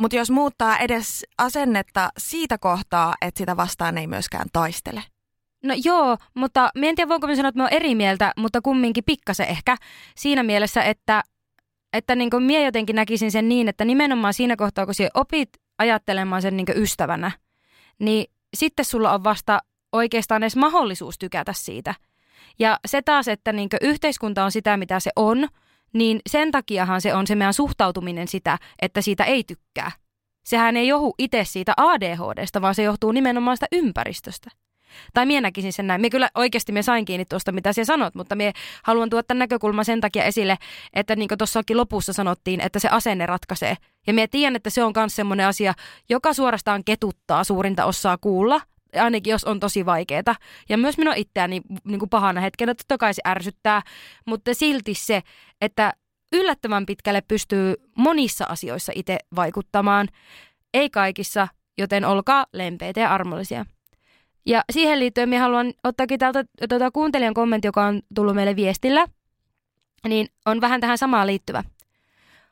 Mutta 0.00 0.16
jos 0.16 0.30
muuttaa 0.30 0.78
edes 0.78 1.26
asennetta 1.38 2.10
siitä 2.18 2.58
kohtaa, 2.58 3.14
että 3.20 3.38
sitä 3.38 3.56
vastaan 3.56 3.98
ei 3.98 4.06
myöskään 4.06 4.46
taistele. 4.52 5.02
No 5.66 5.74
joo, 5.84 6.16
mutta 6.34 6.70
mä 6.78 6.86
en 6.86 6.94
tiedä 6.94 7.08
voinko 7.08 7.26
mä 7.26 7.36
sanoa, 7.36 7.48
että 7.48 7.58
mä 7.58 7.64
oon 7.64 7.72
eri 7.72 7.94
mieltä, 7.94 8.32
mutta 8.36 8.60
kumminkin 8.60 9.04
pikkasen 9.04 9.48
ehkä 9.48 9.76
siinä 10.16 10.42
mielessä, 10.42 10.82
että, 10.82 11.22
että 11.92 12.14
niin 12.14 12.30
kuin 12.30 12.42
mie 12.42 12.64
jotenkin 12.64 12.96
näkisin 12.96 13.30
sen 13.30 13.48
niin, 13.48 13.68
että 13.68 13.84
nimenomaan 13.84 14.34
siinä 14.34 14.56
kohtaa, 14.56 14.84
kun 14.84 14.94
sä 14.94 15.08
opit 15.14 15.48
ajattelemaan 15.78 16.42
sen 16.42 16.56
niin 16.56 16.66
ystävänä, 16.76 17.30
niin 17.98 18.26
sitten 18.56 18.84
sulla 18.84 19.12
on 19.12 19.24
vasta 19.24 19.58
oikeastaan 19.92 20.42
edes 20.42 20.56
mahdollisuus 20.56 21.18
tykätä 21.18 21.52
siitä. 21.52 21.94
Ja 22.58 22.78
se 22.86 23.02
taas, 23.02 23.28
että 23.28 23.52
niin 23.52 23.68
yhteiskunta 23.80 24.44
on 24.44 24.52
sitä, 24.52 24.76
mitä 24.76 25.00
se 25.00 25.10
on, 25.16 25.48
niin 25.92 26.20
sen 26.28 26.50
takiahan 26.50 27.00
se 27.00 27.14
on 27.14 27.26
se 27.26 27.34
meidän 27.34 27.54
suhtautuminen 27.54 28.28
sitä, 28.28 28.58
että 28.82 29.00
siitä 29.00 29.24
ei 29.24 29.44
tykkää. 29.44 29.92
Sehän 30.44 30.76
ei 30.76 30.88
johu 30.88 31.14
itse 31.18 31.44
siitä 31.44 31.72
ADHDsta, 31.76 32.62
vaan 32.62 32.74
se 32.74 32.82
johtuu 32.82 33.12
nimenomaan 33.12 33.56
sitä 33.56 33.66
ympäristöstä. 33.72 34.50
Tai 35.14 35.26
minä 35.26 35.40
näkisin 35.40 35.72
sen 35.72 35.86
näin. 35.86 36.00
Me 36.00 36.10
kyllä 36.10 36.30
oikeasti 36.34 36.72
me 36.72 36.82
sain 36.82 37.04
kiinni 37.04 37.24
tuosta, 37.24 37.52
mitä 37.52 37.72
sinä 37.72 37.84
sanot, 37.84 38.14
mutta 38.14 38.34
me 38.34 38.52
haluan 38.82 39.10
tuoda 39.10 39.22
tämän 39.22 39.38
näkökulman 39.38 39.84
sen 39.84 40.00
takia 40.00 40.24
esille, 40.24 40.56
että 40.94 41.16
niin 41.16 41.28
kuin 41.28 41.38
tuossakin 41.38 41.76
lopussa 41.76 42.12
sanottiin, 42.12 42.60
että 42.60 42.78
se 42.78 42.88
asenne 42.88 43.26
ratkaisee. 43.26 43.76
Ja 44.06 44.14
me 44.14 44.26
tiedän, 44.26 44.56
että 44.56 44.70
se 44.70 44.84
on 44.84 44.92
myös 44.96 45.16
semmoinen 45.16 45.46
asia, 45.46 45.74
joka 46.08 46.32
suorastaan 46.32 46.84
ketuttaa 46.84 47.44
suurinta 47.44 47.84
osaa 47.84 48.18
kuulla, 48.18 48.60
ainakin 48.94 49.30
jos 49.30 49.44
on 49.44 49.60
tosi 49.60 49.86
vaikeaa. 49.86 50.34
Ja 50.68 50.78
myös 50.78 50.98
minua 50.98 51.14
itseäni 51.14 51.60
niin 51.84 51.98
kuin 51.98 52.08
pahana 52.08 52.40
hetkenä 52.40 52.74
totta 52.74 52.98
kai 52.98 53.14
se 53.14 53.22
ärsyttää, 53.26 53.82
mutta 54.26 54.54
silti 54.54 54.94
se, 54.94 55.22
että 55.60 55.92
yllättävän 56.32 56.86
pitkälle 56.86 57.20
pystyy 57.20 57.74
monissa 57.96 58.44
asioissa 58.48 58.92
itse 58.94 59.18
vaikuttamaan, 59.36 60.08
ei 60.74 60.90
kaikissa, 60.90 61.48
joten 61.78 62.04
olkaa 62.04 62.46
lempeitä 62.52 63.00
ja 63.00 63.14
armollisia. 63.14 63.66
Ja 64.46 64.62
siihen 64.72 64.98
liittyen 64.98 65.28
minä 65.28 65.40
haluan 65.40 65.72
ottaakin 65.84 66.18
täältä 66.18 66.44
tuota 66.68 66.90
kuuntelijan 66.90 67.34
kommentti, 67.34 67.68
joka 67.68 67.86
on 67.86 68.02
tullut 68.14 68.34
meille 68.34 68.56
viestillä, 68.56 69.06
niin 70.08 70.28
on 70.46 70.60
vähän 70.60 70.80
tähän 70.80 70.98
samaan 70.98 71.26
liittyvä. 71.26 71.64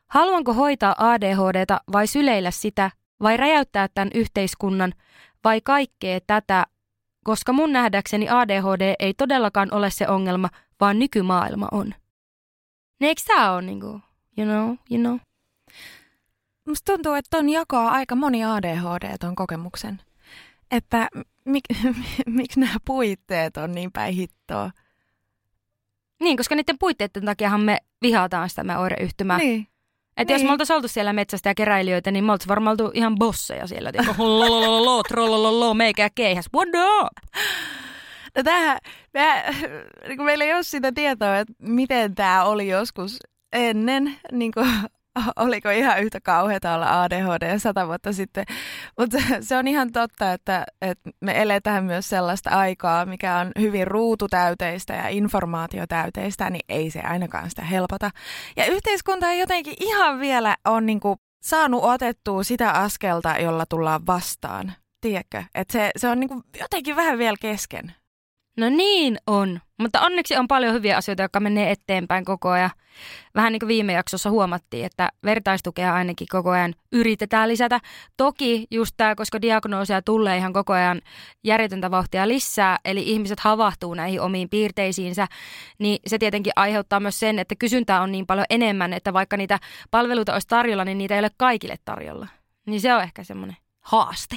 Haluanko 0.07 0.53
hoitaa 0.53 0.95
ADHDta 0.97 1.81
vai 1.91 2.07
syleillä 2.07 2.51
sitä, 2.51 2.91
vai 3.21 3.37
räjäyttää 3.37 3.87
tämän 3.93 4.09
yhteiskunnan, 4.13 4.93
vai 5.43 5.61
kaikkea 5.61 6.19
tätä, 6.27 6.65
koska 7.23 7.53
mun 7.53 7.73
nähdäkseni 7.73 8.29
ADHD 8.29 8.95
ei 8.99 9.13
todellakaan 9.13 9.73
ole 9.73 9.89
se 9.89 10.07
ongelma, 10.07 10.49
vaan 10.79 10.99
nykymaailma 10.99 11.67
on. 11.71 11.93
Ne 12.99 13.07
eikö 13.07 13.21
tää 13.27 13.53
ole 13.53 13.61
niinku, 13.61 14.01
you 14.37 14.47
know, 14.47 14.75
you 14.91 14.99
know? 14.99 15.17
Musta 16.67 16.93
tuntuu, 16.93 17.13
että 17.13 17.37
on 17.37 17.49
jakaa 17.49 17.91
aika 17.91 18.15
moni 18.15 18.45
ADHD 18.45 19.17
ton 19.19 19.35
kokemuksen. 19.35 20.01
Että 20.71 21.07
mik, 21.45 21.63
miksi 22.27 22.59
nämä 22.59 22.75
puitteet 22.85 23.57
on 23.57 23.71
niin 23.71 23.91
päin 23.91 24.13
hittoa? 24.13 24.71
Niin, 26.21 26.37
koska 26.37 26.55
niiden 26.55 26.79
puitteiden 26.79 27.25
takiahan 27.25 27.61
me 27.61 27.77
vihataan 28.01 28.49
sitä 28.49 28.63
me 28.63 28.77
oireyhtymää. 28.77 29.37
Niin. 29.37 29.67
Että 30.17 30.33
niin. 30.33 30.41
jos 30.41 30.47
me 30.47 30.51
oltaisiin 30.51 30.75
oltu 30.75 30.87
siellä 30.87 31.13
metsästä 31.13 31.49
ja 31.49 31.55
keräilijöitä, 31.55 32.11
niin 32.11 32.23
me 32.23 32.31
oltaisiin 32.31 32.49
varmaan 32.49 32.71
oltu 32.81 32.91
ihan 32.93 33.15
bosseja 33.15 33.67
siellä. 33.67 33.91
Lolololo, 34.17 35.03
trollololo, 35.03 35.73
meikä 35.73 36.09
keihäs, 36.15 36.49
what 36.55 36.69
up? 36.69 37.39
No 38.37 38.43
tämähän, 38.43 38.77
me, 39.13 39.43
niin 40.07 40.23
meillä 40.23 40.43
ei 40.43 40.53
ole 40.53 40.63
sitä 40.63 40.91
tietoa, 40.91 41.37
että 41.37 41.53
miten 41.59 42.15
tämä 42.15 42.43
oli 42.43 42.67
joskus 42.67 43.19
ennen 43.53 44.15
niin 44.31 44.51
kuin 44.51 44.67
oliko 45.45 45.69
ihan 45.69 46.03
yhtä 46.03 46.21
kauheata 46.21 46.75
olla 46.75 47.03
ADHD 47.03 47.59
sata 47.59 47.87
vuotta 47.87 48.13
sitten. 48.13 48.45
Mutta 48.99 49.17
se 49.41 49.57
on 49.57 49.67
ihan 49.67 49.91
totta, 49.91 50.33
että, 50.33 50.65
että 50.81 51.09
me 51.21 51.41
eletään 51.41 51.83
myös 51.83 52.09
sellaista 52.09 52.49
aikaa, 52.49 53.05
mikä 53.05 53.37
on 53.37 53.51
hyvin 53.59 53.87
ruututäyteistä 53.87 54.93
ja 54.93 55.07
informaatiotäyteistä, 55.07 56.49
niin 56.49 56.65
ei 56.69 56.91
se 56.91 56.99
ainakaan 56.99 57.49
sitä 57.49 57.61
helpota. 57.61 58.11
Ja 58.57 58.65
yhteiskunta 58.65 59.29
ei 59.29 59.39
jotenkin 59.39 59.75
ihan 59.79 60.19
vielä 60.19 60.55
ole 60.65 60.81
niin 60.81 60.99
kuin 60.99 61.19
saanut 61.43 61.83
otettua 61.83 62.43
sitä 62.43 62.71
askelta, 62.71 63.37
jolla 63.37 63.65
tullaan 63.65 64.07
vastaan. 64.07 64.73
Tiedätkö? 65.01 65.43
Että 65.55 65.71
se, 65.71 65.91
se 65.97 66.07
on 66.07 66.19
niin 66.19 66.27
kuin 66.27 66.43
jotenkin 66.59 66.95
vähän 66.95 67.17
vielä 67.17 67.37
kesken. 67.41 67.95
No 68.57 68.69
niin 68.69 69.17
on, 69.27 69.59
mutta 69.79 70.01
onneksi 70.01 70.35
on 70.35 70.47
paljon 70.47 70.73
hyviä 70.73 70.97
asioita, 70.97 71.23
jotka 71.23 71.39
menee 71.39 71.71
eteenpäin 71.71 72.25
koko 72.25 72.49
ajan. 72.49 72.69
Vähän 73.35 73.51
niin 73.51 73.59
kuin 73.59 73.67
viime 73.67 73.93
jaksossa 73.93 74.29
huomattiin, 74.29 74.85
että 74.85 75.09
vertaistukea 75.23 75.93
ainakin 75.93 76.27
koko 76.31 76.49
ajan 76.49 76.73
yritetään 76.91 77.49
lisätä. 77.49 77.79
Toki 78.17 78.67
just 78.71 78.93
tämä, 78.97 79.15
koska 79.15 79.41
diagnoosia 79.41 80.01
tulee 80.01 80.37
ihan 80.37 80.53
koko 80.53 80.73
ajan 80.73 81.01
järjetöntä 81.43 81.91
vauhtia 81.91 82.27
lisää, 82.27 82.79
eli 82.85 83.11
ihmiset 83.11 83.39
havahtuu 83.39 83.93
näihin 83.93 84.21
omiin 84.21 84.49
piirteisiinsä, 84.49 85.27
niin 85.79 85.99
se 86.07 86.17
tietenkin 86.17 86.53
aiheuttaa 86.55 86.99
myös 86.99 87.19
sen, 87.19 87.39
että 87.39 87.55
kysyntää 87.55 88.01
on 88.01 88.11
niin 88.11 88.25
paljon 88.25 88.45
enemmän, 88.49 88.93
että 88.93 89.13
vaikka 89.13 89.37
niitä 89.37 89.59
palveluita 89.91 90.33
olisi 90.33 90.47
tarjolla, 90.47 90.85
niin 90.85 90.97
niitä 90.97 91.15
ei 91.15 91.19
ole 91.19 91.29
kaikille 91.37 91.75
tarjolla. 91.85 92.27
Niin 92.65 92.81
se 92.81 92.93
on 92.93 93.03
ehkä 93.03 93.23
semmoinen 93.23 93.57
haaste. 93.81 94.35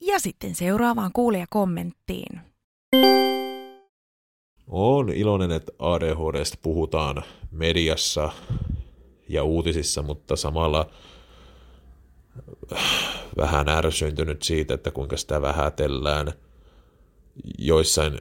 Ja 0.00 0.20
sitten 0.20 0.54
seuraavaan 0.54 1.10
kuulijakommenttiin. 1.12 2.40
Olen 4.68 5.16
iloinen, 5.16 5.50
että 5.50 5.72
ADHDsta 5.78 6.58
puhutaan 6.62 7.22
mediassa 7.50 8.32
ja 9.28 9.44
uutisissa, 9.44 10.02
mutta 10.02 10.36
samalla 10.36 10.90
vähän 13.36 13.68
ärsyntynyt 13.68 14.42
siitä, 14.42 14.74
että 14.74 14.90
kuinka 14.90 15.16
sitä 15.16 15.42
vähätellään. 15.42 16.32
Joissain 17.58 18.18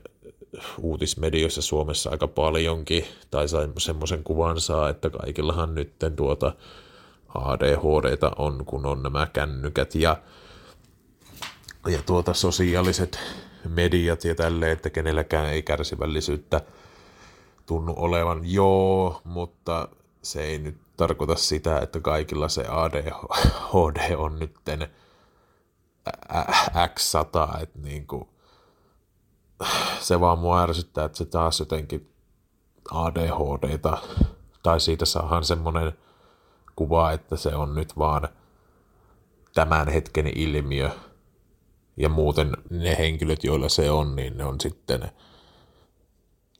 uutismedioissa 0.81 1.61
Suomessa 1.61 2.09
aika 2.09 2.27
paljonkin, 2.27 3.05
tai 3.31 3.45
semmoisen 3.77 4.23
kuvan 4.23 4.59
saa, 4.59 4.89
että 4.89 5.09
kaikillahan 5.09 5.75
nyt 5.75 5.93
tuota 6.15 6.55
ADHDta 7.35 8.31
on, 8.37 8.65
kun 8.65 8.85
on 8.85 9.03
nämä 9.03 9.27
kännykät 9.33 9.95
ja, 9.95 10.17
ja 11.87 12.01
tuota 12.05 12.33
sosiaaliset 12.33 13.19
mediat 13.69 14.23
ja 14.23 14.35
tälleen, 14.35 14.71
että 14.71 14.89
kenelläkään 14.89 15.49
ei 15.49 15.63
kärsivällisyyttä 15.63 16.61
tunnu 17.65 17.93
olevan. 17.97 18.41
Joo, 18.43 19.21
mutta 19.23 19.87
se 20.21 20.43
ei 20.43 20.59
nyt 20.59 20.77
tarkoita 20.97 21.35
sitä, 21.35 21.79
että 21.79 21.99
kaikilla 21.99 22.49
se 22.49 22.65
ADHD 22.67 24.15
on 24.15 24.39
nytten 24.39 24.87
X100, 26.71 27.61
että 27.61 27.79
niin 27.79 28.07
kuin, 28.07 28.27
se 29.99 30.19
vaan 30.19 30.39
mua 30.39 30.61
ärsyttää, 30.61 31.05
että 31.05 31.17
se 31.17 31.25
taas 31.25 31.59
jotenkin 31.59 32.09
ADHDta, 32.91 33.97
tai 34.63 34.79
siitä 34.79 35.05
saahan 35.05 35.43
semmoinen 35.43 35.93
kuva, 36.75 37.11
että 37.11 37.37
se 37.37 37.55
on 37.55 37.75
nyt 37.75 37.97
vaan 37.97 38.29
tämän 39.53 39.87
hetken 39.87 40.27
ilmiö, 40.27 40.89
ja 41.97 42.09
muuten 42.09 42.51
ne 42.69 42.97
henkilöt, 42.97 43.43
joilla 43.43 43.69
se 43.69 43.91
on, 43.91 44.15
niin 44.15 44.37
ne 44.37 44.45
on 44.45 44.61
sitten 44.61 45.11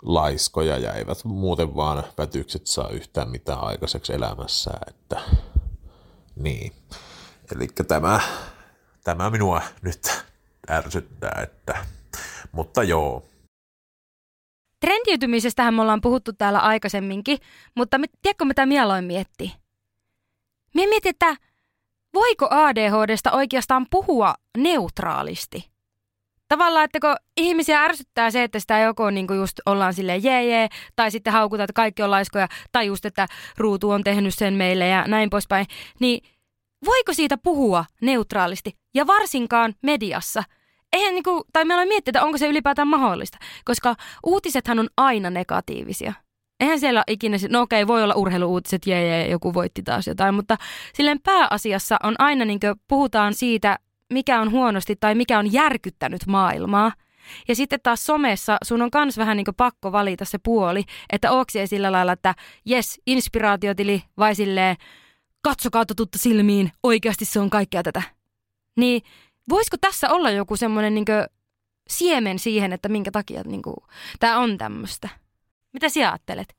laiskoja 0.02 0.78
ja 0.78 0.94
eivät 0.94 1.24
muuten 1.24 1.76
vaan 1.76 2.04
vätykset 2.18 2.68
saa 2.68 2.90
yhtään 2.90 3.30
mitään 3.30 3.60
aikaiseksi 3.60 4.14
elämässä, 4.14 4.72
että 4.88 5.22
niin. 6.36 6.74
Eli 7.56 7.68
tämä, 7.88 8.20
tämä 9.04 9.30
minua 9.30 9.62
nyt 9.82 10.24
ärsyttää, 10.70 11.40
että, 11.44 11.86
mutta 12.52 12.84
joo. 12.84 13.24
Trendiytymisestähän 14.82 15.74
me 15.74 15.82
ollaan 15.82 16.02
puhuttu 16.02 16.34
täällä 16.34 16.60
aikaisemminkin, 16.60 17.38
mutta 17.76 18.00
tiedätkö 18.22 18.46
mitä 18.46 18.66
mieloin 18.66 19.06
mietti? 19.06 19.54
Mie 20.74 20.88
mietin, 20.88 21.10
että 21.10 21.36
voiko 22.16 22.48
ADHDsta 22.50 23.32
oikeastaan 23.32 23.86
puhua 23.92 24.34
neutraalisti? 24.58 25.70
Tavallaan, 26.48 26.86
että 26.86 27.00
kun 27.00 27.16
ihmisiä 27.38 27.82
ärsyttää 27.82 28.32
se, 28.32 28.44
että 28.44 28.60
sitä 28.60 28.80
joko 28.80 29.10
niin 29.10 29.28
kuin 29.28 29.40
just 29.40 29.60
ollaan 29.66 29.94
silleen 29.94 30.24
jee 30.24 30.46
jee, 30.46 30.68
tai 30.96 31.12
sitten 31.12 31.34
haukutaan, 31.34 31.64
että 31.64 31.74
kaikki 31.74 32.04
on 32.04 32.12
laiskoja, 32.12 32.48
tai 32.72 32.86
just, 32.86 33.06
että 33.06 33.28
ruutu 33.58 33.90
on 33.90 34.04
tehnyt 34.04 34.36
sen 34.36 34.54
meille 34.54 34.88
ja 34.88 35.06
näin 35.08 35.30
poispäin, 35.30 35.66
niin 36.00 36.30
voiko 36.86 37.14
siitä 37.14 37.38
puhua 37.38 37.86
neutraalisti 38.02 38.78
ja 38.94 39.08
varsinkaan 39.08 39.74
mediassa? 39.84 40.44
Eihän 40.94 41.14
niin 41.14 41.24
kuin, 41.24 41.44
tai 41.54 41.66
meillä 41.66 41.82
on 41.82 41.88
miettiä, 41.88 42.10
että 42.10 42.24
onko 42.24 42.38
se 42.38 42.48
ylipäätään 42.48 42.88
mahdollista, 42.88 43.38
koska 43.66 43.96
uutisethan 44.26 44.80
on 44.80 44.90
aina 44.98 45.30
negatiivisia. 45.30 46.14
Eihän 46.60 46.80
siellä 46.80 47.04
ikinä, 47.08 47.38
no 47.50 47.62
okei, 47.62 47.88
voi 47.88 48.04
olla 48.04 48.16
urheiluuutiset, 48.16 48.88
jee, 48.88 49.08
jee, 49.08 49.30
joku 49.30 49.54
voitti 49.54 49.84
taas 49.84 50.08
jotain, 50.08 50.36
mutta 50.36 50.58
silleen 50.94 51.22
pääasiassa 51.22 51.98
on 52.04 52.16
aina 52.20 52.46
niin 52.46 52.60
puhutaan 52.88 53.34
siitä, 53.34 53.80
mikä 54.14 54.42
on 54.42 54.52
huonosti 54.52 54.96
tai 54.96 55.16
mikä 55.16 55.40
on 55.40 55.54
järkyttänyt 55.54 56.26
maailmaa. 56.28 56.92
Ja 57.48 57.56
sitten 57.56 57.80
taas 57.84 58.06
somessa 58.06 58.58
sun 58.64 58.82
on 58.82 58.92
kans 58.92 59.18
vähän 59.18 59.38
niin 59.38 59.46
pakko 59.58 59.92
valita 59.92 60.26
se 60.26 60.38
puoli, 60.38 60.84
että 61.10 61.32
onko 61.32 61.52
sillä 61.66 61.92
lailla, 61.92 62.12
että 62.12 62.36
jes, 62.66 63.02
inspiraatiotili 63.08 64.04
vai 64.18 64.36
silleen, 64.36 64.76
katsokaa 65.42 65.86
tuttu 65.86 66.18
silmiin, 66.18 66.72
oikeasti 66.84 67.26
se 67.26 67.40
on 67.40 67.50
kaikkea 67.50 67.84
tätä. 67.84 68.02
Niin 68.78 69.02
voisiko 69.50 69.78
tässä 69.82 70.10
olla 70.10 70.32
joku 70.32 70.56
semmoinen 70.56 70.96
niin 70.96 71.06
siemen 71.90 72.40
siihen, 72.40 72.74
että 72.74 72.90
minkä 72.90 73.12
takia 73.12 73.42
niin 73.46 73.62
tämä 74.20 74.40
on 74.40 74.58
tämmöistä? 74.58 75.25
Mitä 75.76 75.90
sinä 75.90 76.12
ajattelet? 76.12 76.56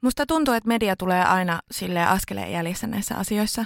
Musta 0.00 0.26
tuntuu, 0.26 0.54
että 0.54 0.68
media 0.68 0.96
tulee 0.96 1.24
aina 1.24 1.60
sille 1.70 2.04
askeleen 2.04 2.52
jäljessä 2.52 2.86
näissä 2.86 3.16
asioissa. 3.16 3.64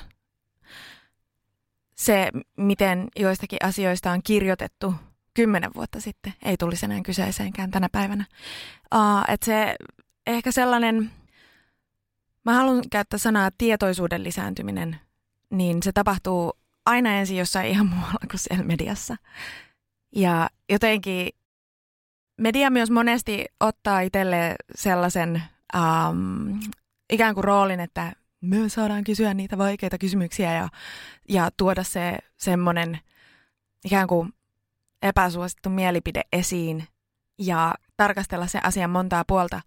Se, 1.95 2.31
miten 2.57 3.09
joistakin 3.17 3.59
asioista 3.65 4.11
on 4.11 4.23
kirjoitettu 4.23 4.95
kymmenen 5.35 5.71
vuotta 5.75 6.01
sitten, 6.01 6.35
ei 6.43 6.57
tulisi 6.57 6.87
enää 6.87 7.01
kyseeseenkään 7.03 7.71
tänä 7.71 7.89
päivänä. 7.93 8.25
Uh, 8.95 9.25
että 9.29 9.47
se 9.47 9.77
ehkä 10.27 10.53
sellainen, 10.53 11.11
mä 12.45 12.53
haluan 12.53 12.83
käyttää 12.91 13.19
sanaa 13.19 13.51
tietoisuuden 13.59 14.25
lisääntyminen, 14.25 15.01
niin 15.51 15.83
se 15.83 15.93
tapahtuu 15.93 16.53
aina 16.87 17.15
ensin 17.15 17.37
jossain 17.37 17.67
ihan 17.67 17.87
muualla 17.87 18.27
kuin 18.31 18.41
siellä 18.41 18.65
mediassa. 18.65 19.17
Ja 20.17 20.51
jotenkin 20.69 21.38
media 22.39 22.71
myös 22.71 22.91
monesti 22.91 23.45
ottaa 23.61 24.01
itselle 24.01 24.55
sellaisen 24.75 25.43
um, 25.77 26.61
ikään 27.11 27.35
kuin 27.35 27.45
roolin, 27.45 27.81
että 27.81 28.13
me 28.41 28.69
saadaan 28.69 29.05
kysyä 29.05 29.35
niitä 29.35 29.59
vaikeita 29.59 29.99
kysymyksiä 29.99 30.55
ja, 30.55 30.69
ja 31.29 31.51
tuoda 31.57 31.83
se 31.83 32.19
semmoinen 32.37 32.99
ikään 33.85 34.07
kuin 34.07 34.33
epäsuosittu 35.03 35.71
mielipide 35.71 36.23
esiin 36.33 36.87
ja 37.39 37.75
tarkastella 37.97 38.47
sen 38.47 38.67
asian 38.67 38.91
montaa 38.91 39.25
puolta. 39.27 39.61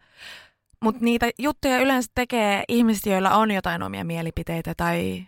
Mutta 0.83 1.05
niitä 1.05 1.29
juttuja 1.39 1.79
yleensä 1.79 2.11
tekee 2.15 2.63
ihmiset, 2.67 3.05
joilla 3.05 3.35
on 3.35 3.51
jotain 3.51 3.83
omia 3.83 4.03
mielipiteitä 4.05 4.73
tai 4.77 5.23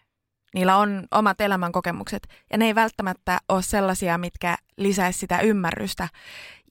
niillä 0.54 0.78
on 0.78 1.08
omat 1.12 1.42
elämänkokemukset. 1.42 2.28
Ja 2.52 2.58
ne 2.58 2.66
ei 2.66 2.76
välttämättä 2.76 3.40
ole 3.50 3.62
sellaisia, 3.62 4.18
mitkä 4.18 4.56
lisäisi 4.78 5.20
sitä 5.20 5.40
ymmärrystä. 5.40 6.08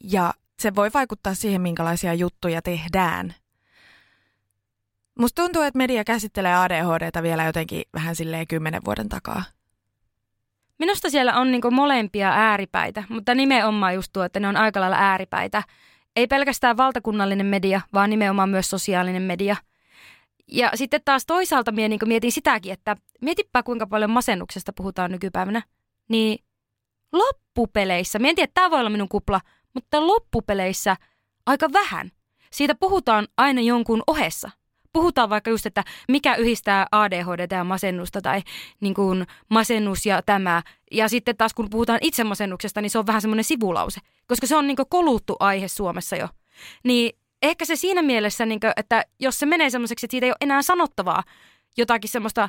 Ja 0.04 0.34
se 0.62 0.74
voi 0.74 0.90
vaikuttaa 0.94 1.34
siihen, 1.34 1.60
minkälaisia 1.60 2.14
juttuja 2.14 2.62
tehdään. 2.62 3.34
Musta 5.18 5.42
tuntuu, 5.42 5.62
että 5.62 5.78
media 5.78 6.04
käsittelee 6.04 6.54
ADHDta 6.54 7.22
vielä 7.22 7.44
jotenkin 7.44 7.82
vähän 7.94 8.16
silleen 8.16 8.46
kymmenen 8.46 8.84
vuoden 8.84 9.08
takaa. 9.08 9.44
Minusta 10.78 11.10
siellä 11.10 11.36
on 11.36 11.52
niinku 11.52 11.70
molempia 11.70 12.30
ääripäitä, 12.30 13.04
mutta 13.08 13.34
nimenomaan 13.34 13.94
just 13.94 14.12
tuo, 14.12 14.24
että 14.24 14.40
ne 14.40 14.48
on 14.48 14.56
aika 14.56 14.80
lailla 14.80 14.96
ääripäitä. 14.96 15.62
Ei 16.16 16.26
pelkästään 16.26 16.76
valtakunnallinen 16.76 17.46
media, 17.46 17.80
vaan 17.94 18.10
nimenomaan 18.10 18.48
myös 18.48 18.70
sosiaalinen 18.70 19.22
media. 19.22 19.56
Ja 20.48 20.70
sitten 20.74 21.00
taas 21.04 21.26
toisaalta 21.26 21.72
mie 21.72 21.88
niinku 21.88 22.06
mietin 22.06 22.32
sitäkin, 22.32 22.72
että 22.72 22.96
mietipä 23.20 23.62
kuinka 23.62 23.86
paljon 23.86 24.10
masennuksesta 24.10 24.72
puhutaan 24.72 25.10
nykypäivänä. 25.10 25.62
Niin 26.08 26.44
loppupeleissä, 27.12 28.18
mietin, 28.18 28.44
että 28.44 28.54
tämä 28.54 28.70
voi 28.70 28.80
olla 28.80 28.90
minun 28.90 29.08
kupla, 29.08 29.40
mutta 29.74 30.06
loppupeleissä 30.06 30.96
aika 31.46 31.72
vähän. 31.72 32.10
Siitä 32.50 32.74
puhutaan 32.74 33.28
aina 33.36 33.60
jonkun 33.60 34.02
ohessa. 34.06 34.50
Puhutaan 34.92 35.30
vaikka 35.30 35.50
just, 35.50 35.66
että 35.66 35.84
mikä 36.08 36.34
yhdistää 36.34 36.86
ADHD 36.92 37.46
ja 37.50 37.64
masennusta 37.64 38.20
tai 38.20 38.42
niin 38.80 38.94
kuin 38.94 39.26
masennus 39.48 40.06
ja 40.06 40.22
tämä. 40.22 40.62
Ja 40.90 41.08
sitten 41.08 41.36
taas 41.36 41.54
kun 41.54 41.70
puhutaan 41.70 41.98
itsemasennuksesta, 42.02 42.80
niin 42.80 42.90
se 42.90 42.98
on 42.98 43.06
vähän 43.06 43.22
semmoinen 43.22 43.44
sivulause, 43.44 44.00
koska 44.26 44.46
se 44.46 44.56
on 44.56 44.66
niin 44.66 44.76
koluttu 44.88 45.36
aihe 45.40 45.68
Suomessa 45.68 46.16
jo. 46.16 46.28
Niin 46.84 47.18
ehkä 47.42 47.64
se 47.64 47.76
siinä 47.76 48.02
mielessä, 48.02 48.46
niin 48.46 48.60
kuin, 48.60 48.72
että 48.76 49.04
jos 49.20 49.38
se 49.38 49.46
menee 49.46 49.70
semmoiseksi, 49.70 50.06
että 50.06 50.12
siitä 50.12 50.26
ei 50.26 50.30
ole 50.30 50.36
enää 50.40 50.62
sanottavaa, 50.62 51.22
jotakin 51.76 52.10
semmoista 52.10 52.48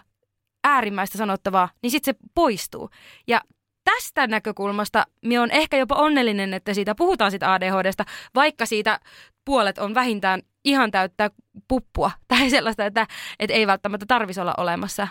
äärimmäistä 0.63 1.17
sanottavaa, 1.17 1.69
niin 1.81 1.91
sitten 1.91 2.15
se 2.15 2.29
poistuu. 2.33 2.89
Ja 3.27 3.41
tästä 3.83 4.27
näkökulmasta 4.27 5.05
minä 5.25 5.41
on 5.41 5.51
ehkä 5.51 5.77
jopa 5.77 5.95
onnellinen, 5.95 6.53
että 6.53 6.73
siitä 6.73 6.95
puhutaan 6.95 7.31
siitä 7.31 7.53
ADHDsta, 7.53 8.05
vaikka 8.35 8.65
siitä 8.65 8.99
puolet 9.45 9.77
on 9.77 9.95
vähintään 9.95 10.41
ihan 10.65 10.91
täyttää 10.91 11.29
puppua 11.67 12.11
tai 12.27 12.49
sellaista, 12.49 12.85
että, 12.85 13.07
että 13.39 13.53
ei 13.53 13.67
välttämättä 13.67 14.05
tarvisi 14.05 14.41
olla 14.41 14.53
olemassa. 14.57 15.07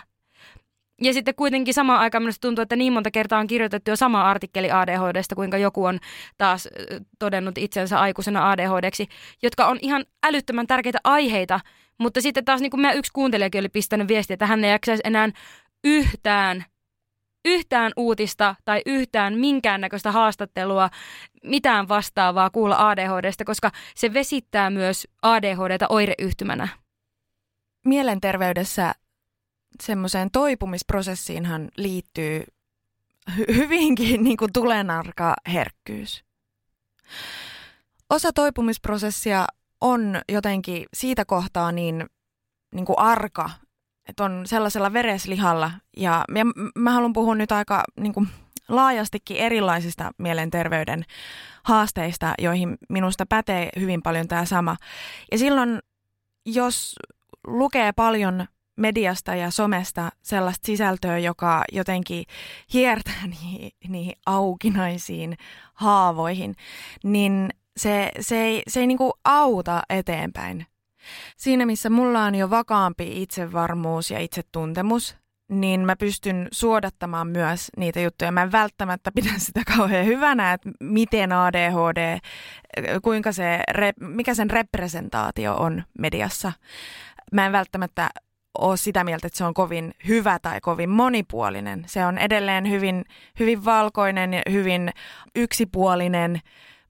Ja 1.01 1.13
sitten 1.13 1.35
kuitenkin 1.35 1.73
samaan 1.73 1.99
aikaan 1.99 2.23
minusta 2.23 2.47
tuntuu, 2.47 2.61
että 2.61 2.75
niin 2.75 2.93
monta 2.93 3.11
kertaa 3.11 3.39
on 3.39 3.47
kirjoitettu 3.47 3.91
jo 3.91 3.95
sama 3.95 4.21
artikkeli 4.21 4.71
ADHDsta, 4.71 5.35
kuinka 5.35 5.57
joku 5.57 5.85
on 5.85 5.99
taas 6.37 6.69
todennut 7.19 7.57
itsensä 7.57 7.99
aikuisena 7.99 8.51
ADHDksi, 8.51 9.07
jotka 9.43 9.67
on 9.67 9.77
ihan 9.81 10.05
älyttömän 10.23 10.67
tärkeitä 10.67 10.99
aiheita, 11.03 11.59
mutta 11.97 12.21
sitten 12.21 12.45
taas 12.45 12.61
niin 12.61 12.71
kuin 12.71 12.81
mä 12.81 12.91
yksi 12.91 13.11
kuuntelijakin 13.13 13.59
oli 13.59 13.69
pistänyt 13.69 14.07
viestiä, 14.07 14.33
että 14.33 14.45
hän 14.45 14.63
ei 14.63 14.71
jaksaisi 14.71 15.03
enää 15.05 15.29
yhtään 15.83 16.65
yhtään 17.45 17.91
uutista 17.97 18.55
tai 18.65 18.81
yhtään 18.85 19.33
minkäännäköistä 19.33 20.11
haastattelua, 20.11 20.89
mitään 21.43 21.87
vastaavaa 21.87 22.49
kuulla 22.49 22.89
ADHDsta, 22.89 23.45
koska 23.45 23.71
se 23.95 24.13
vesittää 24.13 24.69
myös 24.69 25.07
ADHDta 25.21 25.85
oireyhtymänä. 25.89 26.67
Mielenterveydessä 27.85 28.93
semmoiseen 29.83 30.31
toipumisprosessiinhan 30.31 31.69
liittyy 31.77 32.43
hy- 33.31 33.55
hyvinkin 33.55 34.23
niin 34.23 34.37
kuin 34.37 34.53
tulenarka 34.53 35.35
herkkyys. 35.47 36.23
Osa 38.09 38.33
toipumisprosessia 38.33 39.45
on 39.81 40.21
jotenkin 40.29 40.85
siitä 40.93 41.25
kohtaa 41.25 41.71
niin, 41.71 42.05
niin 42.73 42.85
kuin 42.85 42.99
arka, 42.99 43.49
että 44.13 44.23
on 44.23 44.41
sellaisella 44.45 44.93
vereslihalla. 44.93 45.71
Ja, 45.97 46.25
ja 46.35 46.45
mä 46.75 46.91
haluan 46.91 47.13
puhua 47.13 47.35
nyt 47.35 47.51
aika 47.51 47.83
niin 47.99 48.13
kuin 48.13 48.27
laajastikin 48.69 49.37
erilaisista 49.37 50.11
mielenterveyden 50.17 51.05
haasteista, 51.63 52.33
joihin 52.39 52.77
minusta 52.89 53.25
pätee 53.25 53.69
hyvin 53.79 54.01
paljon 54.01 54.27
tämä 54.27 54.45
sama. 54.45 54.75
Ja 55.31 55.37
silloin, 55.37 55.79
jos 56.45 56.95
lukee 57.47 57.91
paljon 57.91 58.45
mediasta 58.75 59.35
ja 59.35 59.51
somesta 59.51 60.09
sellaista 60.21 60.65
sisältöä, 60.65 61.17
joka 61.17 61.63
jotenkin 61.71 62.25
hiertää 62.73 63.27
niihin, 63.41 63.71
niihin 63.87 64.15
aukinaisiin 64.25 65.37
haavoihin, 65.73 66.55
niin 67.03 67.49
se, 67.77 68.11
se 68.19 68.41
ei, 68.41 68.63
se 68.67 68.79
ei 68.79 68.87
niinku 68.87 69.13
auta 69.23 69.81
eteenpäin. 69.89 70.65
Siinä 71.37 71.65
missä 71.65 71.89
mulla 71.89 72.23
on 72.23 72.35
jo 72.35 72.49
vakaampi 72.49 73.21
itsevarmuus 73.21 74.11
ja 74.11 74.19
itsetuntemus, 74.19 75.17
niin 75.49 75.85
mä 75.85 75.95
pystyn 75.95 76.47
suodattamaan 76.51 77.27
myös 77.27 77.69
niitä 77.77 77.99
juttuja. 77.99 78.31
Mä 78.31 78.41
en 78.41 78.51
välttämättä 78.51 79.11
pidä 79.15 79.29
sitä 79.37 79.61
kauhean 79.77 80.05
hyvänä, 80.05 80.53
että 80.53 80.69
miten 80.79 81.31
ADHD, 81.31 82.19
kuinka 83.01 83.31
se, 83.31 83.59
mikä 83.99 84.33
sen 84.33 84.49
representaatio 84.49 85.55
on 85.55 85.83
mediassa. 85.99 86.51
Mä 87.31 87.45
en 87.45 87.51
välttämättä 87.51 88.09
ole 88.57 88.77
sitä 88.77 89.03
mieltä, 89.03 89.27
että 89.27 89.37
se 89.37 89.45
on 89.45 89.53
kovin 89.53 89.93
hyvä 90.07 90.39
tai 90.39 90.61
kovin 90.61 90.89
monipuolinen. 90.89 91.83
Se 91.87 92.05
on 92.05 92.17
edelleen 92.17 92.69
hyvin, 92.69 93.05
hyvin 93.39 93.65
valkoinen 93.65 94.33
ja 94.33 94.41
hyvin 94.51 94.91
yksipuolinen 95.35 96.41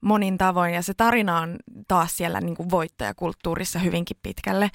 monin 0.04 0.38
tavoin 0.38 0.74
ja 0.74 0.82
se 0.82 0.94
tarina 0.94 1.40
on 1.40 1.56
taas 1.88 2.16
siellä 2.16 2.40
niin 2.40 2.56
kuin 2.56 2.70
voittajakulttuurissa 2.70 3.78
hyvinkin 3.78 4.16
pitkälle, 4.22 4.70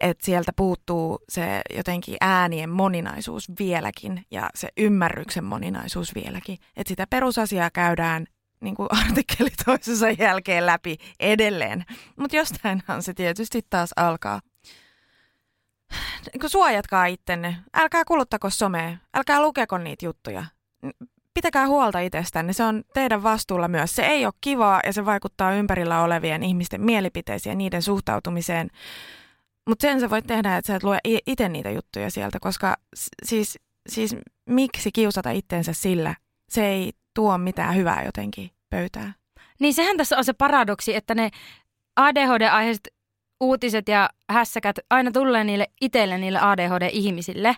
että 0.00 0.24
sieltä 0.24 0.52
puuttuu 0.56 1.18
se 1.28 1.62
jotenkin 1.76 2.16
äänien 2.20 2.70
moninaisuus 2.70 3.52
vieläkin 3.58 4.24
ja 4.30 4.50
se 4.54 4.68
ymmärryksen 4.76 5.44
moninaisuus 5.44 6.14
vieläkin, 6.14 6.58
että 6.76 6.88
sitä 6.88 7.06
perusasiaa 7.10 7.70
käydään 7.70 8.26
niin 8.60 8.74
kuin 8.74 8.88
artikkeli 8.90 9.50
toisensa 9.64 10.10
jälkeen 10.10 10.66
läpi 10.66 10.96
edelleen, 11.20 11.84
mutta 12.16 12.36
jostainhan 12.36 13.02
se 13.02 13.14
tietysti 13.14 13.60
taas 13.70 13.90
alkaa. 13.96 14.40
Suojatkaa 16.46 17.06
ittenne, 17.06 17.56
älkää 17.74 18.04
kuluttako 18.04 18.50
somea, 18.50 18.96
älkää 19.14 19.42
lukeko 19.42 19.78
niitä 19.78 20.06
juttuja 20.06 20.44
pitäkää 21.34 21.66
huolta 21.66 22.00
itsestänne, 22.00 22.52
se 22.52 22.64
on 22.64 22.82
teidän 22.94 23.22
vastuulla 23.22 23.68
myös. 23.68 23.94
Se 23.94 24.02
ei 24.02 24.26
ole 24.26 24.34
kivaa 24.40 24.80
ja 24.86 24.92
se 24.92 25.06
vaikuttaa 25.06 25.54
ympärillä 25.54 26.02
olevien 26.02 26.42
ihmisten 26.42 26.80
mielipiteisiin 26.80 27.50
ja 27.50 27.56
niiden 27.56 27.82
suhtautumiseen. 27.82 28.68
Mutta 29.68 29.82
sen 29.82 30.00
sä 30.00 30.10
voit 30.10 30.26
tehdä, 30.26 30.56
että 30.56 30.66
sä 30.66 30.76
et 30.76 30.84
lue 30.84 30.98
itse 31.26 31.48
niitä 31.48 31.70
juttuja 31.70 32.10
sieltä, 32.10 32.38
koska 32.40 32.76
siis, 33.24 33.58
siis 33.88 34.16
miksi 34.46 34.92
kiusata 34.92 35.30
itsensä 35.30 35.72
sillä? 35.72 36.14
Se 36.48 36.66
ei 36.66 36.92
tuo 37.14 37.38
mitään 37.38 37.76
hyvää 37.76 38.04
jotenkin 38.04 38.50
pöytään. 38.70 39.14
Niin 39.60 39.74
sehän 39.74 39.96
tässä 39.96 40.18
on 40.18 40.24
se 40.24 40.32
paradoksi, 40.32 40.94
että 40.94 41.14
ne 41.14 41.30
ADHD-aiheiset 41.96 42.88
uutiset 43.40 43.88
ja 43.88 44.10
hässäkät 44.30 44.76
aina 44.90 45.10
tulee 45.10 45.44
niille 45.44 45.66
itselle, 45.80 46.18
niille 46.18 46.38
ADHD-ihmisille. 46.38 47.56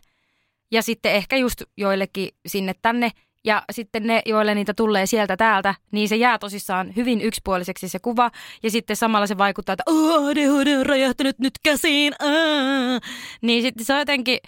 Ja 0.71 0.83
sitten 0.83 1.13
ehkä 1.13 1.37
just 1.37 1.63
joillekin 1.77 2.29
sinne 2.47 2.73
tänne 2.83 3.11
ja 3.45 3.63
sitten 3.71 4.07
ne, 4.07 4.23
joille 4.27 4.55
niitä 4.55 4.75
tulee 4.75 5.07
sieltä 5.07 5.37
täältä, 5.37 5.75
niin 5.91 6.09
se 6.09 6.17
jää 6.17 6.39
tosissaan 6.39 6.97
hyvin 6.97 7.21
yksipuoliseksi 7.21 7.89
se 7.89 7.99
kuva. 7.99 8.31
Ja 8.63 8.71
sitten 8.71 8.97
samalla 8.97 9.27
se 9.27 9.39
vaikuttaa, 9.39 9.73
että 9.73 9.85
ADHD 9.87 10.79
on 10.79 10.87
räjähtänyt 10.87 11.39
nyt 11.39 11.55
käsiin. 11.63 12.13
Aa. 12.19 13.01
Niin 13.43 13.63
sitten 13.63 13.87
se 13.87 13.93
on 13.93 13.99
jotenkin... 13.99 14.39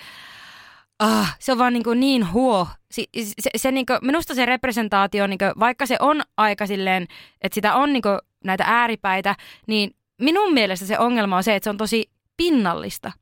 Ah, 0.99 1.37
se 1.39 1.53
on 1.53 1.59
vaan 1.59 1.73
niin, 1.73 1.85
kuin 1.85 2.01
niin 2.01 2.33
huo. 2.33 2.69
Se, 2.91 3.05
se, 3.41 3.51
se 3.57 3.73
niin 3.73 3.87
kuin, 3.87 3.99
minusta 4.03 4.35
se 4.35 4.47
representaatio, 4.47 5.27
niin 5.27 5.39
kuin, 5.39 5.53
vaikka 5.59 5.87
se 5.87 5.97
on 6.01 6.23
aika 6.37 6.67
silleen, 6.67 7.07
että 7.43 7.55
sitä 7.55 7.75
on 7.75 7.93
niin 7.93 8.03
kuin, 8.03 8.19
näitä 8.45 8.65
ääripäitä, 8.67 9.35
niin 9.67 9.91
minun 10.23 10.55
mielestä 10.55 10.87
se 10.87 10.99
ongelma 10.99 11.37
on 11.37 11.45
se, 11.45 11.55
että 11.57 11.65
se 11.65 11.71
on 11.71 11.77
tosi 11.77 12.11
pinnallista. 12.37 13.13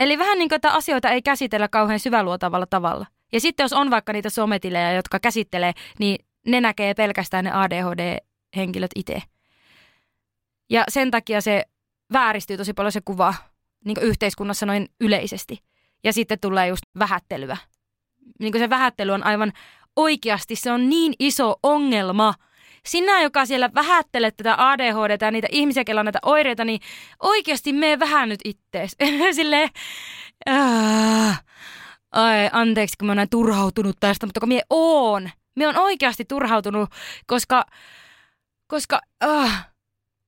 Eli 0.00 0.18
vähän 0.18 0.38
niin 0.38 0.48
kuin, 0.48 0.56
että 0.56 0.72
asioita 0.72 1.10
ei 1.10 1.22
käsitellä 1.22 1.68
kauhean 1.68 2.00
syväluotavalla 2.00 2.66
tavalla. 2.66 3.06
Ja 3.32 3.40
sitten 3.40 3.64
jos 3.64 3.72
on 3.72 3.90
vaikka 3.90 4.12
niitä 4.12 4.30
sometilejä, 4.30 4.92
jotka 4.92 5.20
käsittelee, 5.20 5.72
niin 5.98 6.24
ne 6.46 6.60
näkee 6.60 6.94
pelkästään 6.94 7.44
ne 7.44 7.50
ADHD-henkilöt 7.50 8.90
itse. 8.96 9.22
Ja 10.70 10.84
sen 10.88 11.10
takia 11.10 11.40
se 11.40 11.64
vääristyy 12.12 12.56
tosi 12.56 12.72
paljon 12.74 12.92
se 12.92 13.00
kuva 13.04 13.34
niin 13.84 13.96
yhteiskunnassa 14.00 14.66
noin 14.66 14.88
yleisesti. 15.00 15.58
Ja 16.04 16.12
sitten 16.12 16.40
tulee 16.40 16.68
just 16.68 16.82
vähättelyä. 16.98 17.56
Niin 18.40 18.58
se 18.58 18.70
vähättely 18.70 19.12
on 19.12 19.26
aivan 19.26 19.52
oikeasti, 19.96 20.56
se 20.56 20.72
on 20.72 20.90
niin 20.90 21.12
iso 21.18 21.54
ongelma. 21.62 22.34
Sinä, 22.86 23.22
joka 23.22 23.46
siellä 23.46 23.70
vähättelet 23.74 24.36
tätä 24.36 24.54
ADHD 24.58 25.16
ja 25.20 25.30
niitä 25.30 25.48
ihmisiä, 25.50 25.82
joilla 25.86 26.00
on 26.00 26.04
näitä 26.04 26.18
oireita, 26.22 26.64
niin 26.64 26.80
oikeasti 27.22 27.72
me 27.72 27.98
vähän 27.98 28.28
nyt 28.28 28.40
ittees. 28.44 28.96
Silleen, 29.36 29.68
äh, 30.48 31.42
ai 32.12 32.50
anteeksi 32.52 32.96
kun 32.98 33.06
mä 33.06 33.10
oon 33.10 33.16
näin 33.16 33.30
turhautunut 33.30 33.96
tästä, 34.00 34.26
mutta 34.26 34.40
kun 34.40 34.48
mie 34.48 34.62
oon. 34.70 35.30
Mie 35.56 35.68
on 35.68 35.76
oikeasti 35.76 36.24
turhautunut, 36.24 36.90
koska, 37.26 37.64
koska, 38.66 39.00
uh, 39.24 39.50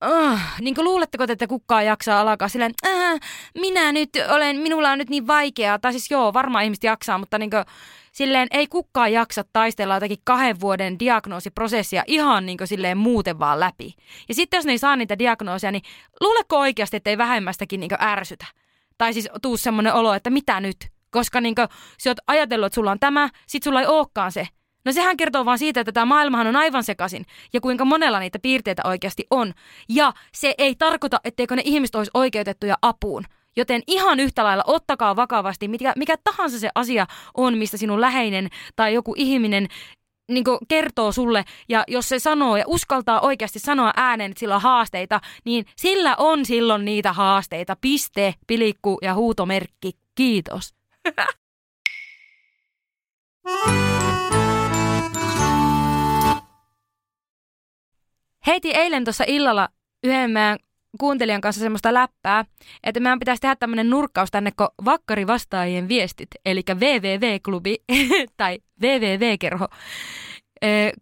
uh, 0.06 0.40
niin 0.60 0.74
kuin 0.74 0.84
luuletteko, 0.84 1.24
että 1.28 1.46
kukaan 1.46 1.86
jaksaa 1.86 2.20
alkaa 2.20 2.48
silleen, 2.48 2.74
äh, 2.86 3.20
minä 3.58 3.92
nyt 3.92 4.10
olen, 4.28 4.56
minulla 4.56 4.90
on 4.90 4.98
nyt 4.98 5.10
niin 5.10 5.26
vaikeaa, 5.26 5.78
tai 5.78 5.92
siis 5.92 6.10
joo, 6.10 6.32
varmaan 6.32 6.64
ihmiset 6.64 6.84
jaksaa, 6.84 7.18
mutta 7.18 7.38
niin 7.38 7.50
kuin, 7.50 7.64
silleen 8.12 8.48
ei 8.50 8.66
kukaan 8.66 9.12
jaksa 9.12 9.44
taistella 9.52 9.94
jotakin 9.94 10.18
kahden 10.24 10.60
vuoden 10.60 10.98
diagnoosiprosessia 10.98 12.04
ihan 12.06 12.46
niin 12.46 12.58
kuin 12.58 12.68
silleen 12.68 12.98
muuten 12.98 13.38
vaan 13.38 13.60
läpi. 13.60 13.94
Ja 14.28 14.34
sitten 14.34 14.58
jos 14.58 14.66
ne 14.66 14.72
ei 14.72 14.78
saa 14.78 14.96
niitä 14.96 15.18
diagnoosia, 15.18 15.72
niin 15.72 15.82
luuleko 16.20 16.58
oikeasti, 16.58 16.96
että 16.96 17.10
ei 17.10 17.18
vähemmästäkin 17.18 17.80
niin 17.80 18.02
ärsytä? 18.02 18.46
Tai 18.98 19.12
siis 19.12 19.28
tuu 19.42 19.56
semmoinen 19.56 19.94
olo, 19.94 20.14
että 20.14 20.30
mitä 20.30 20.60
nyt? 20.60 20.76
Koska 21.12 21.40
niin 21.40 21.54
kuin, 21.54 21.68
sä 21.98 22.10
oot 22.10 22.18
ajatellut, 22.26 22.66
että 22.66 22.74
sulla 22.74 22.90
on 22.90 23.00
tämä, 23.00 23.28
sit 23.46 23.62
sulla 23.62 23.80
ei 23.80 23.86
olekaan 23.86 24.32
se. 24.32 24.46
No 24.84 24.92
sehän 24.92 25.16
kertoo 25.16 25.44
vaan 25.44 25.58
siitä, 25.58 25.80
että 25.80 25.92
tämä 25.92 26.06
maailmahan 26.06 26.46
on 26.46 26.56
aivan 26.56 26.84
sekaisin 26.84 27.24
ja 27.52 27.60
kuinka 27.60 27.84
monella 27.84 28.18
niitä 28.18 28.38
piirteitä 28.38 28.82
oikeasti 28.84 29.26
on. 29.30 29.52
Ja 29.88 30.12
se 30.34 30.54
ei 30.58 30.74
tarkoita, 30.74 31.20
etteikö 31.24 31.56
ne 31.56 31.62
ihmiset 31.64 31.94
olisi 31.94 32.10
oikeutettuja 32.14 32.76
apuun. 32.82 33.24
Joten 33.56 33.82
ihan 33.86 34.20
yhtä 34.20 34.44
lailla 34.44 34.64
ottakaa 34.66 35.16
vakavasti, 35.16 35.68
mikä, 35.68 35.92
mikä 35.96 36.16
tahansa 36.24 36.58
se 36.58 36.68
asia 36.74 37.06
on, 37.34 37.58
mistä 37.58 37.76
sinun 37.76 38.00
läheinen 38.00 38.48
tai 38.76 38.94
joku 38.94 39.14
ihminen 39.16 39.68
niin 40.28 40.44
kertoo 40.68 41.12
sulle, 41.12 41.44
ja 41.68 41.84
jos 41.88 42.08
se 42.08 42.18
sanoo 42.18 42.56
ja 42.56 42.64
uskaltaa 42.66 43.20
oikeasti 43.20 43.58
sanoa 43.58 43.92
ääneen, 43.96 44.30
että 44.30 44.40
sillä 44.40 44.54
on 44.54 44.60
haasteita, 44.60 45.20
niin 45.44 45.66
sillä 45.76 46.16
on 46.18 46.44
silloin 46.44 46.84
niitä 46.84 47.12
haasteita. 47.12 47.76
Piste, 47.80 48.34
pilikku 48.46 48.98
ja 49.02 49.14
huutomerkki. 49.14 49.92
Kiitos. 50.14 50.81
Heiti 58.46 58.70
eilen 58.74 59.04
tuossa 59.04 59.24
illalla 59.26 59.68
yhden 60.04 60.30
meidän 60.30 60.58
kuuntelijan 61.00 61.40
kanssa 61.40 61.60
semmoista 61.60 61.94
läppää, 61.94 62.44
että 62.84 63.00
meidän 63.00 63.18
pitäisi 63.18 63.40
tehdä 63.40 63.56
tämmöinen 63.56 63.90
nurkkaus 63.90 64.30
tänne, 64.30 64.50
kun 64.56 64.68
vakkari 64.84 65.26
vastaajien 65.26 65.88
viestit, 65.88 66.28
eli 66.44 66.62
www-klubi 66.74 67.76
tai 68.36 68.58
www-kerho, 68.82 69.68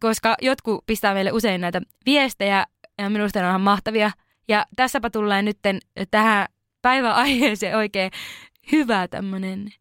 koska 0.01 0.37
jotkut 0.43 0.87
pistää 0.87 1.15
meille 1.15 1.33
usein 1.33 1.61
näitä 1.61 1.81
viestejä, 2.07 2.67
ja 2.99 3.11
minusta 3.11 3.39
ne 3.39 3.47
on 3.47 3.51
ihan 3.51 3.61
mahtavia. 3.61 4.11
Ja 4.49 4.67
tässäpä 4.77 5.11
tulee 5.11 5.43
nyt 5.43 5.59
tähän 6.11 6.47
päivän 6.83 7.15
aiheeseen 7.15 7.77
oikein 7.77 8.11
hyvä 8.73 9.09
tämmöinen 9.09 9.73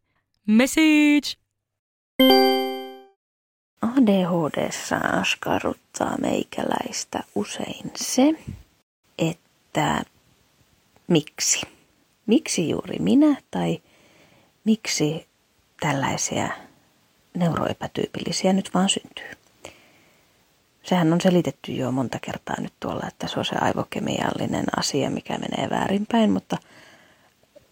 message. 0.50 1.38
ADHD 3.82 4.70
askarruttaa 5.20 6.18
meikäläistä 6.18 7.24
usein 7.36 7.92
se, 7.96 8.34
että 9.20 10.04
miksi. 11.08 11.62
Miksi 12.26 12.70
juuri 12.70 13.00
minä 13.00 13.36
tai 13.52 13.82
miksi 14.64 15.28
tällaisia 15.80 16.50
neuroepätyypillisiä 17.38 18.54
nyt 18.54 18.74
vaan 18.74 18.90
syntyy. 18.90 19.32
Sehän 20.84 21.14
on 21.14 21.22
selitetty 21.22 21.72
jo 21.72 21.92
monta 21.92 22.20
kertaa 22.20 22.56
nyt 22.60 22.74
tuolla, 22.80 23.08
että 23.08 23.28
se 23.28 23.40
on 23.40 23.46
se 23.46 23.56
aivokemiallinen 23.62 24.66
asia, 24.78 25.10
mikä 25.10 25.38
menee 25.38 25.70
väärinpäin, 25.70 26.32
mutta 26.32 26.58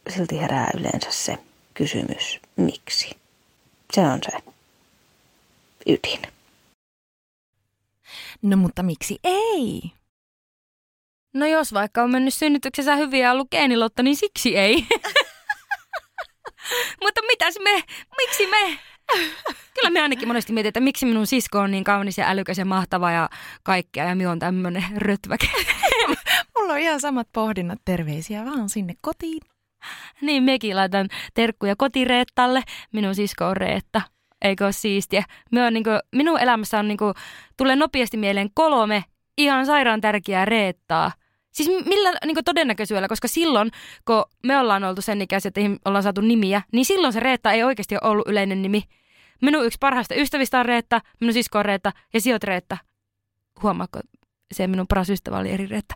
silti 0.09 0.39
herää 0.39 0.69
yleensä 0.77 1.11
se 1.11 1.37
kysymys 1.77 2.39
miksi. 2.55 3.09
Se 3.93 4.01
on 4.01 4.19
se 4.23 4.37
ydin. 5.87 6.21
No 8.41 8.57
mutta 8.57 8.83
miksi 8.83 9.19
ei? 9.23 9.81
No 11.33 11.45
jos 11.45 11.73
vaikka 11.73 12.03
on 12.03 12.11
mennyt 12.11 12.33
synnytyksessä 12.33 12.95
hyvin 12.95 13.19
ja 13.19 13.31
ollut 13.31 13.51
geenilotto, 13.51 14.03
niin 14.03 14.15
siksi 14.15 14.57
ei. 14.57 14.87
Mutta 17.03 17.21
mitäs 17.27 17.55
me? 17.63 17.83
Miksi 18.17 18.47
me? 18.47 18.79
Kyllä 19.73 19.89
me 19.89 20.01
ainakin 20.01 20.27
monesti 20.27 20.53
mietin, 20.53 20.67
että 20.67 20.79
miksi 20.79 21.05
minun 21.05 21.27
sisko 21.27 21.59
on 21.59 21.71
niin 21.71 21.83
kaunis 21.83 22.17
ja 22.17 22.29
älykäs 22.29 22.57
ja 22.57 22.65
mahtava 22.65 23.11
ja 23.11 23.29
kaikkea 23.63 24.05
ja 24.05 24.15
minä 24.15 24.31
on 24.31 24.39
tämmöinen 24.39 24.85
rötväke. 24.95 25.47
Mulla 26.57 26.73
on 26.73 26.79
ihan 26.79 26.99
samat 26.99 27.27
pohdinnat. 27.33 27.79
Terveisiä 27.85 28.45
vaan 28.45 28.69
sinne 28.69 28.93
kotiin. 29.01 29.56
niin, 30.21 30.43
mekin 30.43 30.75
laitan 30.75 31.07
terkkuja 31.33 31.75
kotireettalle. 31.75 32.63
Minun 32.91 33.15
sisko 33.15 33.45
on 33.45 33.57
Reetta. 33.57 34.01
Eikö 34.41 34.63
ole 34.63 34.71
siistiä? 34.71 35.23
Me 35.51 35.65
on 35.65 35.73
niinku, 35.73 35.89
minun 36.15 36.39
elämässä 36.39 36.79
on 36.79 36.87
niinku, 36.87 37.13
tulee 37.57 37.75
nopeasti 37.75 38.17
mieleen 38.17 38.49
kolme 38.53 39.03
ihan 39.37 39.65
sairaan 39.65 40.01
tärkeää 40.01 40.45
Reettaa. 40.45 41.11
Siis 41.51 41.69
millä 41.85 42.13
niin 42.25 42.37
todennäköisyydellä, 42.45 43.07
koska 43.07 43.27
silloin, 43.27 43.71
kun 44.05 44.25
me 44.43 44.57
ollaan 44.57 44.83
oltu 44.83 45.01
sen 45.01 45.21
ikäisiä, 45.21 45.49
että 45.49 45.61
ollaan 45.85 46.03
saatu 46.03 46.21
nimiä, 46.21 46.61
niin 46.71 46.85
silloin 46.85 47.13
se 47.13 47.19
Reetta 47.19 47.51
ei 47.51 47.63
oikeasti 47.63 47.95
ole 47.95 48.11
ollut 48.11 48.27
yleinen 48.27 48.61
nimi. 48.61 48.83
Minun 49.41 49.65
yksi 49.65 49.77
parhaista 49.79 50.15
ystävistä 50.15 50.59
on 50.59 50.65
Reetta, 50.65 51.01
minun 51.19 51.33
sisko 51.33 51.59
on 51.59 51.65
Reetta 51.65 51.91
ja 52.13 52.21
sijoit 52.21 52.43
Reetta. 52.43 52.77
Huomaako, 53.63 53.99
se 54.53 54.67
minun 54.67 54.87
paras 54.87 55.09
ystävä 55.09 55.37
oli 55.37 55.51
eri 55.51 55.67
Reetta. 55.67 55.95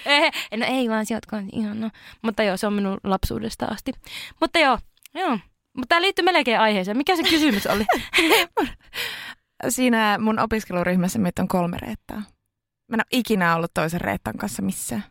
no 0.56 0.66
ei 0.68 0.88
vaan 0.88 1.06
sijoitko 1.06 1.36
ihan 1.52 1.80
no. 1.80 1.90
Mutta 2.22 2.42
joo, 2.42 2.56
se 2.56 2.66
on 2.66 2.72
minun 2.72 2.98
lapsuudesta 3.04 3.66
asti. 3.66 3.92
Mutta 4.40 4.58
joo, 4.58 4.78
joo. 5.14 5.38
Mutta 5.76 5.88
tämä 5.88 6.02
liittyy 6.02 6.24
melkein 6.24 6.60
aiheeseen. 6.60 6.96
Mikä 6.96 7.16
se 7.16 7.22
kysymys 7.22 7.66
oli? 7.66 7.86
Siinä 9.68 10.18
mun 10.20 10.38
opiskeluryhmässä 10.38 11.18
meitä 11.18 11.42
on 11.42 11.48
kolme 11.48 11.76
Reettaa. 11.76 12.22
Mä 12.88 12.94
en 12.94 13.00
ole 13.00 13.06
ikinä 13.10 13.56
ollut 13.56 13.74
toisen 13.74 14.00
Reettan 14.00 14.38
kanssa 14.38 14.62
missään. 14.62 15.04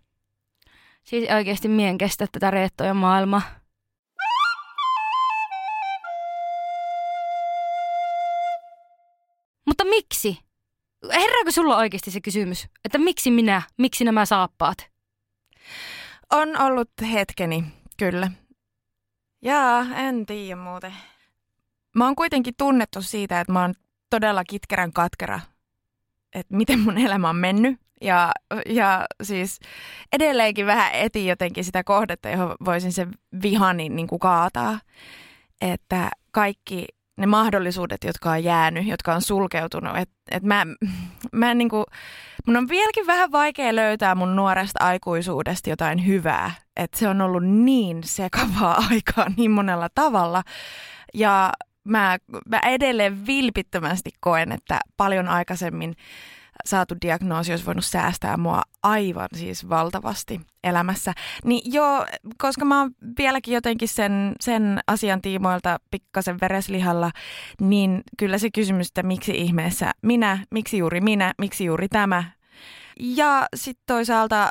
Siis 1.04 1.30
oikeasti 1.30 1.68
mien 1.68 1.98
kestä 1.98 2.28
tätä 2.32 2.52
Reettoja 2.52 2.94
maailmaa. 2.94 3.42
Mutta 9.66 9.86
miksi? 9.86 10.40
Herääkö 11.14 11.52
sulla 11.52 11.78
oikeasti 11.78 12.12
se 12.12 12.22
kysymys, 12.22 12.68
että 12.86 12.98
miksi 12.98 13.32
minä, 13.32 13.62
miksi 13.78 14.04
nämä 14.04 14.26
saappaat? 14.26 14.78
On 16.32 16.62
ollut 16.62 16.90
hetkeni, 17.12 17.64
kyllä. 17.98 18.32
Jaa, 19.42 19.86
en 19.96 20.26
tiedä 20.26 20.56
muuten. 20.56 20.94
Mä 21.96 22.06
oon 22.06 22.16
kuitenkin 22.16 22.54
tunnettu 22.58 23.02
siitä, 23.02 23.40
että 23.40 23.54
mä 23.54 23.62
oon 23.62 23.74
todella 24.10 24.44
kitkerän 24.44 24.94
katkera 24.94 25.40
että 26.36 26.56
miten 26.56 26.80
mun 26.80 26.98
elämä 26.98 27.30
on 27.30 27.36
mennyt. 27.36 27.80
Ja, 28.02 28.32
ja 28.66 29.06
siis 29.24 29.60
edelleenkin 30.14 30.66
vähän 30.66 30.94
eti 30.94 31.28
jotenkin 31.28 31.64
sitä 31.64 31.84
kohdetta, 31.84 32.30
johon 32.30 32.56
voisin 32.66 32.94
sen 32.94 33.12
vihani 33.42 33.90
niin 33.90 34.08
kuin 34.08 34.20
kaataa. 34.20 34.80
Että 35.62 36.10
kaikki 36.32 36.88
ne 37.18 37.26
mahdollisuudet, 37.26 38.04
jotka 38.04 38.32
on 38.32 38.44
jäänyt, 38.44 38.88
jotka 38.88 39.14
on 39.14 39.22
sulkeutunut. 39.22 39.98
Että 39.98 40.16
et 40.32 40.44
mä, 40.44 40.66
mä 41.32 41.52
en 41.52 41.58
niin 41.58 41.70
kuin, 41.70 41.86
mun 42.48 42.58
on 42.58 42.70
vieläkin 42.70 43.08
vähän 43.08 43.32
vaikea 43.32 43.76
löytää 43.76 44.16
mun 44.16 44.36
nuoresta 44.36 44.84
aikuisuudesta 44.84 45.70
jotain 45.70 46.06
hyvää. 46.06 46.52
Että 46.76 47.00
se 47.00 47.08
on 47.08 47.22
ollut 47.22 47.44
niin 47.44 48.04
sekavaa 48.04 48.84
aikaa 48.92 49.28
niin 49.38 49.52
monella 49.52 49.88
tavalla. 49.96 50.44
Ja 51.14 51.52
mä, 51.84 52.18
mä 52.50 52.60
edelleen 52.60 53.28
vilpittömästi 53.28 54.10
koen, 54.20 54.52
että 54.52 54.80
paljon 54.98 55.28
aikaisemmin 55.28 55.96
saatu 56.66 56.96
diagnoosi 57.02 57.52
olisi 57.52 57.66
voinut 57.66 57.86
säästää 57.86 58.38
mua 58.38 58.62
aivan 58.84 59.28
siis 59.36 59.70
valtavasti 59.70 60.42
elämässä. 60.64 61.14
Niin 61.44 61.74
joo, 61.74 62.06
koska 62.38 62.66
mä 62.66 62.80
oon 62.80 62.92
vieläkin 63.18 63.54
jotenkin 63.54 63.88
sen, 63.88 64.34
sen 64.40 64.80
asian 64.88 65.22
tiimoilta 65.22 65.80
pikkasen 65.92 66.38
vereslihalla, 66.42 67.12
niin 67.62 68.02
kyllä 68.20 68.38
se 68.38 68.50
kysymys, 68.52 68.88
että 68.88 69.04
miksi 69.04 69.32
ihmeessä 69.32 69.92
minä, 70.02 70.40
miksi 70.52 70.78
juuri 70.78 71.02
minä, 71.02 71.34
miksi 71.38 71.66
juuri 71.66 71.88
tämä. 71.88 72.24
Ja 73.00 73.48
sitten 73.56 73.84
toisaalta 73.86 74.50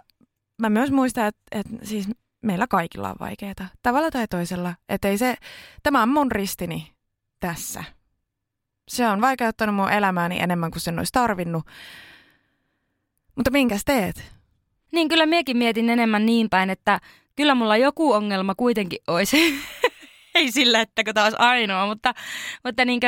mä 0.61 0.71
myös 0.71 0.90
muistan, 0.90 1.27
että, 1.27 1.43
että 1.53 1.87
siis 1.87 2.09
meillä 2.43 2.67
kaikilla 2.67 3.09
on 3.09 3.17
vaikeaa, 3.21 3.69
tavalla 3.83 4.11
tai 4.11 4.29
toisella. 4.29 4.75
Että 4.88 5.09
ei 5.09 5.19
se, 5.19 5.37
tämä 5.83 6.03
on 6.03 6.09
mun 6.09 6.33
ristini 6.33 6.93
tässä. 7.40 7.85
Se 8.88 9.07
on 9.07 9.20
vaikeuttanut 9.20 9.75
mun 9.75 9.92
elämääni 9.92 10.40
enemmän 10.40 10.70
kuin 10.70 10.81
sen 10.81 10.99
olisi 10.99 11.12
tarvinnut. 11.12 11.66
Mutta 13.37 13.51
minkäs 13.51 13.85
teet? 13.85 14.33
Niin 14.92 15.09
kyllä 15.09 15.27
miekin 15.27 15.57
mietin 15.57 15.90
enemmän 15.90 16.27
niin 16.27 16.51
päin, 16.51 16.70
että 16.70 17.01
kyllä 17.37 17.55
mulla 17.55 17.77
joku 17.77 18.12
ongelma 18.12 18.55
kuitenkin 18.55 18.99
olisi. 19.07 19.61
ei 20.35 20.53
sillä, 20.53 20.81
että 20.81 21.03
tämä 21.14 21.25
olisi 21.25 21.37
ainoa, 21.40 21.87
mutta, 21.87 22.14
mutta 22.64 22.85
niin 22.85 23.01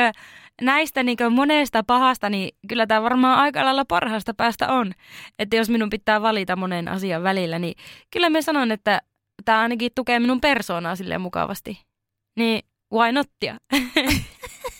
näistä 0.61 1.03
niin 1.03 1.17
monesta 1.31 1.83
pahasta, 1.83 2.29
niin 2.29 2.55
kyllä 2.67 2.87
tämä 2.87 3.01
varmaan 3.01 3.39
aika 3.39 3.65
lailla 3.65 3.85
parhaasta 3.85 4.33
päästä 4.33 4.73
on. 4.73 4.91
Että 5.39 5.55
jos 5.55 5.69
minun 5.69 5.89
pitää 5.89 6.21
valita 6.21 6.55
monen 6.55 6.87
asian 6.87 7.23
välillä, 7.23 7.59
niin 7.59 7.75
kyllä 8.11 8.29
me 8.29 8.41
sanon, 8.41 8.71
että 8.71 9.01
tämä 9.45 9.59
ainakin 9.59 9.91
tukee 9.95 10.19
minun 10.19 10.41
persoonaa 10.41 10.95
silleen 10.95 11.21
mukavasti. 11.21 11.81
Niin 12.35 12.63
why 12.93 13.11
nottia? 13.11 13.57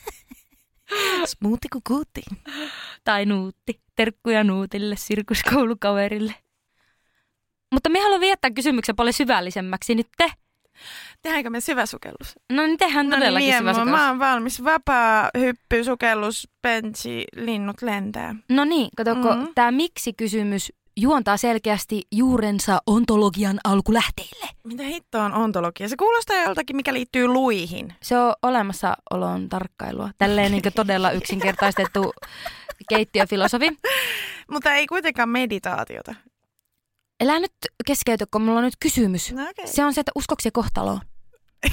Smoothie 1.26 1.70
kuin 1.72 1.84
kuutti. 1.88 2.22
Tai 3.04 3.26
nuutti. 3.26 3.82
Terkkuja 3.96 4.44
nuutille, 4.44 4.96
sirkuskoulukaverille. 4.96 6.36
Mutta 7.72 7.90
me 7.90 8.00
haluan 8.00 8.22
viettää 8.22 8.52
kysymyksen 8.52 8.96
paljon 8.96 9.14
syvällisemmäksi 9.14 9.96
nyt 9.96 10.08
te. 10.18 10.32
Tehdäänkö 11.22 11.50
me 11.50 11.62
syväsukellus? 11.62 12.36
No 12.52 12.66
niin 12.66 12.78
tehdään 12.78 13.06
no 13.06 13.10
niin, 13.10 13.20
todellakin 13.20 13.48
niin, 13.50 13.58
syväsukellus. 13.58 13.92
Mä 13.92 14.08
oon 14.08 14.20
valmis. 14.20 14.64
Vapaa 14.64 15.30
hyppy, 15.38 15.84
sukellus, 15.84 16.50
benchi, 16.62 17.24
linnut 17.36 17.82
lentää. 17.82 18.36
No 18.50 18.66
niin, 18.66 18.90
katsoko, 18.98 19.34
mm-hmm. 19.34 19.48
tämä 19.56 19.72
miksi-kysymys 19.72 20.74
juontaa 20.98 21.38
selkeästi 21.38 22.02
juurensa 22.12 22.80
ontologian 22.88 23.60
alkulähteille. 23.64 24.48
Mitä 24.64 24.84
hittoa 24.84 25.24
on 25.24 25.34
ontologia? 25.34 25.90
Se 25.90 25.96
kuulostaa 25.98 26.42
joltakin, 26.42 26.76
mikä 26.76 26.94
liittyy 26.94 27.28
luihin. 27.28 27.94
Se 28.02 28.18
on 28.18 28.34
olemassaolon 28.42 29.50
tarkkailua. 29.50 30.10
Tälleen 30.18 30.52
niin 30.52 30.64
todella 30.76 31.12
yksinkertaistettu 31.12 32.14
keittiöfilosofi. 32.90 33.78
Mutta 34.52 34.74
ei 34.74 34.88
kuitenkaan 34.88 35.30
meditaatiota. 35.30 36.16
Elää 37.20 37.40
nyt 37.40 37.54
keskeyty, 37.86 38.26
kun 38.32 38.42
mulla 38.42 38.58
on 38.58 38.66
nyt 38.66 38.78
kysymys. 38.80 39.32
No 39.32 39.42
okay. 39.50 39.68
Se 39.68 39.86
on 39.86 39.94
se, 39.94 40.02
että 40.02 40.12
uskoksi 40.16 40.52
kohtaloon? 40.52 41.02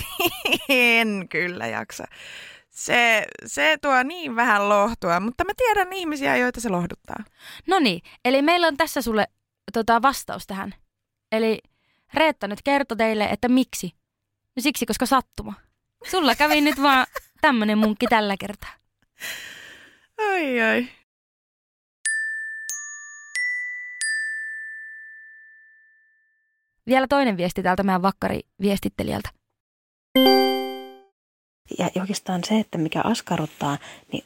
en 0.69 1.27
kyllä 1.29 1.67
jaksa. 1.67 2.05
Se, 2.75 3.25
se 3.47 3.77
tuo 3.83 4.03
niin 4.03 4.37
vähän 4.37 4.69
lohtua, 4.69 5.21
mutta 5.21 5.45
mä 5.45 5.53
tiedän 5.57 5.93
ihmisiä, 5.93 6.37
joita 6.37 6.61
se 6.61 6.69
lohduttaa. 6.69 7.25
No 7.67 7.79
niin, 7.79 8.03
eli 8.25 8.43
meillä 8.43 8.67
on 8.67 8.77
tässä 8.77 9.03
sulle 9.03 9.27
tota, 9.73 10.03
vastaus 10.03 10.47
tähän. 10.47 10.75
Eli 11.33 11.59
Reetta 12.15 12.49
nyt 12.49 12.63
kertoi 12.65 12.97
teille, 12.97 13.25
että 13.25 13.49
miksi. 13.49 13.93
No 14.57 14.63
siksi, 14.63 14.87
koska 14.87 15.07
sattuma. 15.07 15.55
Sulla 16.11 16.35
kävi 16.35 16.61
nyt 16.61 16.83
vaan 16.83 17.07
tämmönen 17.41 17.79
munkki 17.79 18.07
tällä 18.07 18.37
kertaa. 18.37 18.71
Ai 20.19 20.63
ai. 20.63 20.89
Vielä 26.87 27.07
toinen 27.07 27.37
viesti 27.37 27.63
täältä 27.63 27.83
meidän 27.83 28.03
vakkari 28.03 28.41
viestittelijältä. 28.61 29.29
Ja 31.79 31.91
oikeastaan 32.01 32.45
se, 32.45 32.59
että 32.59 32.79
mikä 32.79 33.01
askarruttaa, 33.05 33.79
niin 34.13 34.25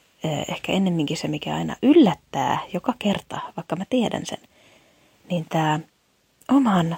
ehkä 0.48 0.72
ennemminkin 0.72 1.16
se, 1.16 1.28
mikä 1.28 1.54
aina 1.54 1.76
yllättää 1.82 2.58
joka 2.72 2.94
kerta, 2.98 3.40
vaikka 3.56 3.76
mä 3.76 3.84
tiedän 3.90 4.26
sen, 4.26 4.38
niin 5.30 5.46
tämä 5.48 5.80
oman 6.48 6.96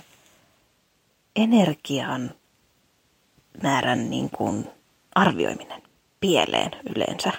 energian 1.37 2.31
määrän 3.62 4.11
niin 4.11 4.31
kuin 4.31 4.68
arvioiminen 5.14 5.83
pieleen 6.20 6.70
yleensä. 6.96 7.33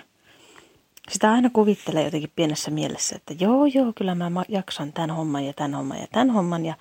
Sitä 1.10 1.32
aina 1.32 1.50
kuvittelee 1.50 2.04
jotenkin 2.04 2.32
pienessä 2.36 2.72
mielessä, 2.72 3.16
että 3.16 3.34
joo, 3.40 3.66
joo, 3.66 3.94
kyllä 3.96 4.16
mä 4.16 4.32
jaksan 4.48 4.94
tämän 4.94 5.12
homman 5.12 5.46
ja 5.46 5.54
tämän 5.54 5.74
homman 5.74 6.00
ja 6.00 6.08
tämän 6.12 6.30
homman. 6.30 6.66
Ja 6.66 6.76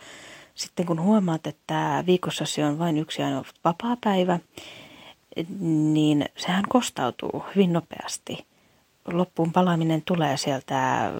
sitten 0.54 0.86
kun 0.86 1.00
huomaat, 1.00 1.46
että 1.46 2.04
viikossa 2.06 2.46
se 2.46 2.64
on 2.64 2.78
vain 2.78 2.98
yksi 2.98 3.22
ainoa 3.22 3.44
vapaa 3.64 3.96
päivä, 4.04 4.38
niin 5.60 6.24
sehän 6.36 6.64
kostautuu 6.68 7.44
hyvin 7.54 7.72
nopeasti. 7.72 8.46
Loppuun 9.12 9.52
palaaminen 9.52 10.02
tulee 10.04 10.36
sieltä 10.36 11.10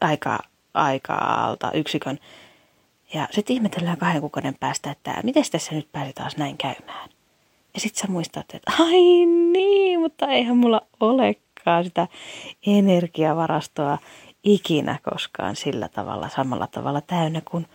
aika, 0.00 0.38
alta 1.14 1.72
yksikön. 1.72 2.18
Ja 3.14 3.28
sitten 3.30 3.54
ihmetellään 3.56 3.96
kahden 3.96 4.20
kuukauden 4.20 4.54
päästä, 4.60 4.90
että 4.90 5.20
miten 5.22 5.44
tässä 5.52 5.74
nyt 5.74 5.92
pääsi 5.92 6.12
taas 6.12 6.36
näin 6.36 6.58
käymään. 6.58 7.08
Ja 7.74 7.80
sit 7.80 7.94
sä 7.94 8.06
muistat, 8.08 8.46
että 8.54 8.72
ai 8.80 9.26
niin, 9.52 10.00
mutta 10.00 10.26
eihän 10.26 10.56
mulla 10.56 10.80
olekaan 11.00 11.84
sitä 11.84 12.08
energiavarastoa 12.66 13.98
ikinä 14.44 14.98
koskaan 15.10 15.56
sillä 15.56 15.88
tavalla, 15.88 16.28
samalla 16.28 16.66
tavalla 16.66 17.00
täynnä 17.00 17.40
kuin 17.44 17.66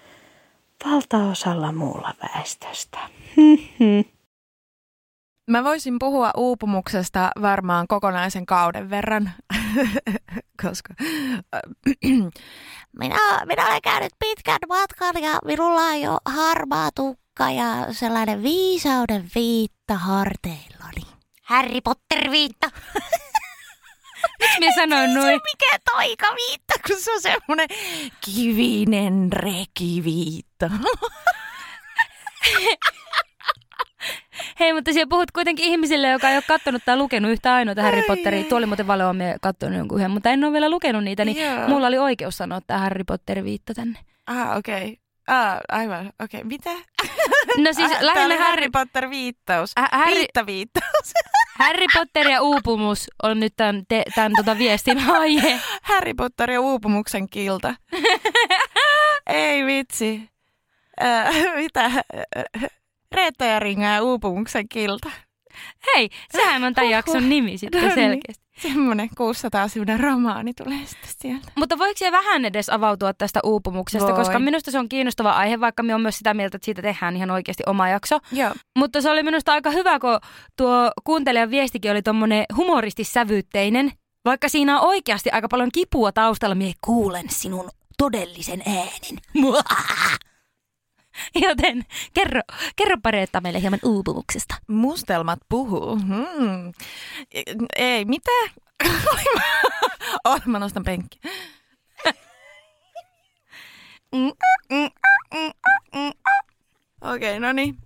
valtaosalla 0.86 1.72
muulla 1.72 2.14
väestöstä. 2.24 3.00
Mä 5.50 5.64
voisin 5.64 6.00
puhua 6.00 6.32
uupumuksesta 6.38 7.32
varmaan 7.42 7.88
kokonaisen 7.88 8.46
kauden 8.46 8.90
verran, 8.90 9.32
koska 10.64 10.94
Minä, 13.00 13.46
minä 13.46 13.68
olen 13.68 13.82
käynyt 13.82 14.12
pitkän 14.20 14.60
matkan 14.68 15.24
ja 15.24 15.40
minulla 15.46 15.82
on 15.82 16.02
jo 16.02 16.18
harmaa 16.26 16.90
tukka 16.96 17.52
ja 17.52 17.94
sellainen 17.94 18.44
viisauden 18.44 19.30
viitta 19.36 19.94
harteillani. 19.94 21.02
Harry 21.44 21.82
Potter 21.82 22.32
viitta. 22.32 22.72
Miksi 24.40 24.60
minä 24.60 24.76
sanoin 24.76 25.14
noin? 25.14 25.42
mikä 25.44 25.80
taikaviitta, 25.94 26.74
kun 26.88 26.96
se 27.00 27.12
on 27.14 27.22
semmoinen 27.22 27.68
kivinen 28.26 29.34
rekiviitta. 29.34 30.70
Hei, 34.60 34.74
mutta 34.74 34.94
siellä 34.94 35.10
puhut 35.10 35.32
kuitenkin 35.32 35.66
ihmisille, 35.66 36.10
joka 36.10 36.30
ei 36.30 36.36
ole 36.36 36.44
kattonut 36.48 36.82
tai 36.86 36.98
lukenut 36.98 37.32
yhtä 37.32 37.54
ainoata 37.54 37.82
Harry 37.82 38.04
Potteria. 38.08 38.44
Tuo 38.44 38.58
oli 38.58 38.66
muuten 38.66 38.88
valoa, 38.88 39.14
me 39.14 39.36
katsonut 39.42 39.78
jonkun 39.78 39.98
yhden, 39.98 40.12
mutta 40.12 40.30
en 40.30 40.44
ole 40.44 40.54
vielä 40.54 40.70
lukenut 40.70 41.04
niitä, 41.04 41.26
niin 41.26 41.46
Joo. 41.46 41.68
mulla 41.68 41.88
oli 41.88 41.98
oikeus 41.98 42.38
sanoa 42.38 42.62
tämä 42.68 42.80
Harry 42.80 43.04
Potter 43.04 43.44
viitta 43.44 43.74
tänne. 43.74 44.00
Ah, 44.28 44.58
okei. 44.58 44.84
Okay. 44.84 44.96
Ah, 45.28 45.58
aivan, 45.70 46.12
okei. 46.24 46.40
Okay. 46.40 46.44
Mitä? 46.44 46.70
No 47.58 47.74
siis 47.74 47.92
ah, 47.92 48.02
lähinnä 48.02 48.36
Harry, 48.36 48.50
Harry 48.50 48.70
Potter 48.72 49.10
viittaus. 49.10 49.72
Harry- 49.92 50.16
Viittaviittaus. 50.16 51.14
Harry 51.60 51.86
Potter 51.94 52.28
ja 52.28 52.42
uupumus 52.42 53.08
on 53.24 53.40
nyt 53.40 53.54
tämän, 53.58 53.84
te, 53.88 54.04
tämän 54.16 54.32
tota 54.38 54.58
viestin 54.58 55.10
aihe. 55.10 55.60
Harry 55.82 56.14
Potter 56.14 56.52
ja 56.52 56.62
uupumuksen 56.62 57.30
kilta. 57.30 57.76
Ei 59.28 59.66
vitsi. 59.66 60.30
Äh, 61.02 61.36
mitä? 61.56 61.92
Reetta 63.16 63.46
ja 63.46 63.60
Ringa 63.60 63.86
ja 63.86 64.04
uupumuksen 64.04 64.70
kilta. 64.70 65.12
Hei, 65.96 66.10
sehän 66.32 66.64
on 66.64 66.74
tämän 66.74 66.90
jakson 66.90 67.30
nimi 67.30 67.58
sitten 67.58 67.82
No 67.82 67.88
niin. 67.88 67.96
selkeästi. 67.96 68.50
Semmoinen 68.62 69.10
600 69.18 69.68
sivuinen 69.68 70.00
romaani 70.00 70.54
tulee 70.54 70.80
sitten 70.86 71.10
sieltä. 71.18 71.52
Mutta 71.56 71.78
voiko 71.78 71.98
se 71.98 72.12
vähän 72.12 72.46
edes 72.46 72.70
avautua 72.70 73.14
tästä 73.14 73.40
uupumuksesta, 73.44 74.08
Voi. 74.08 74.16
koska 74.16 74.40
minusta 74.40 74.72
se 74.72 74.80
on 74.80 74.90
kiinnostava 74.90 75.32
aihe, 75.32 75.60
vaikka 75.60 75.84
minä 75.84 75.96
olen 75.96 76.02
myös 76.02 76.18
sitä 76.18 76.34
mieltä, 76.34 76.56
että 76.58 76.66
siitä 76.66 76.82
tehdään 76.82 77.16
ihan 77.16 77.32
oikeasti 77.32 77.64
oma 77.68 77.90
jakso. 77.90 78.20
Joo. 78.32 78.52
Mutta 78.78 79.02
se 79.02 79.10
oli 79.10 79.24
minusta 79.24 79.54
aika 79.54 79.72
hyvä, 79.72 80.00
kun 80.00 80.20
tuo 80.58 80.92
kuuntelijan 81.04 81.52
viestikin 81.52 81.92
oli 81.92 82.02
tuommoinen 82.02 82.46
humoristissävytteinen. 82.58 83.92
Vaikka 84.26 84.50
siinä 84.50 84.80
on 84.80 84.88
oikeasti 84.88 85.30
aika 85.32 85.48
paljon 85.48 85.70
kipua 85.74 86.12
taustalla, 86.12 86.56
minä 86.56 86.74
kuulen 86.86 87.30
sinun 87.30 87.70
todellisen 87.98 88.64
äänen. 88.68 89.18
Joten 91.46 91.86
kerro, 92.14 92.42
kerro 92.76 92.98
Reetta 93.10 93.42
meille 93.42 93.62
hieman 93.62 93.80
uupumuksesta. 93.84 94.56
Mustelmat 94.68 95.40
puhuu. 95.50 95.96
Hmm. 95.96 96.74
Ei, 97.76 98.06
mitä? 98.06 98.32
oh, 100.26 100.42
mä 100.46 100.60
nostan 100.60 100.84
penkki. 100.84 101.20
Okei, 107.02 107.38
okay, 107.38 107.40
no 107.40 107.52
niin. 107.52 107.78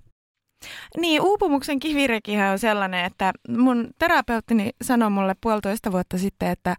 Niin, 0.97 1.21
uupumuksen 1.21 1.79
kivirekihän 1.79 2.51
on 2.51 2.59
sellainen, 2.59 3.05
että 3.05 3.33
mun 3.49 3.89
terapeuttini 3.99 4.71
sanoi 4.81 5.09
mulle 5.09 5.35
puolitoista 5.41 5.91
vuotta 5.91 6.17
sitten, 6.17 6.49
että 6.49 6.75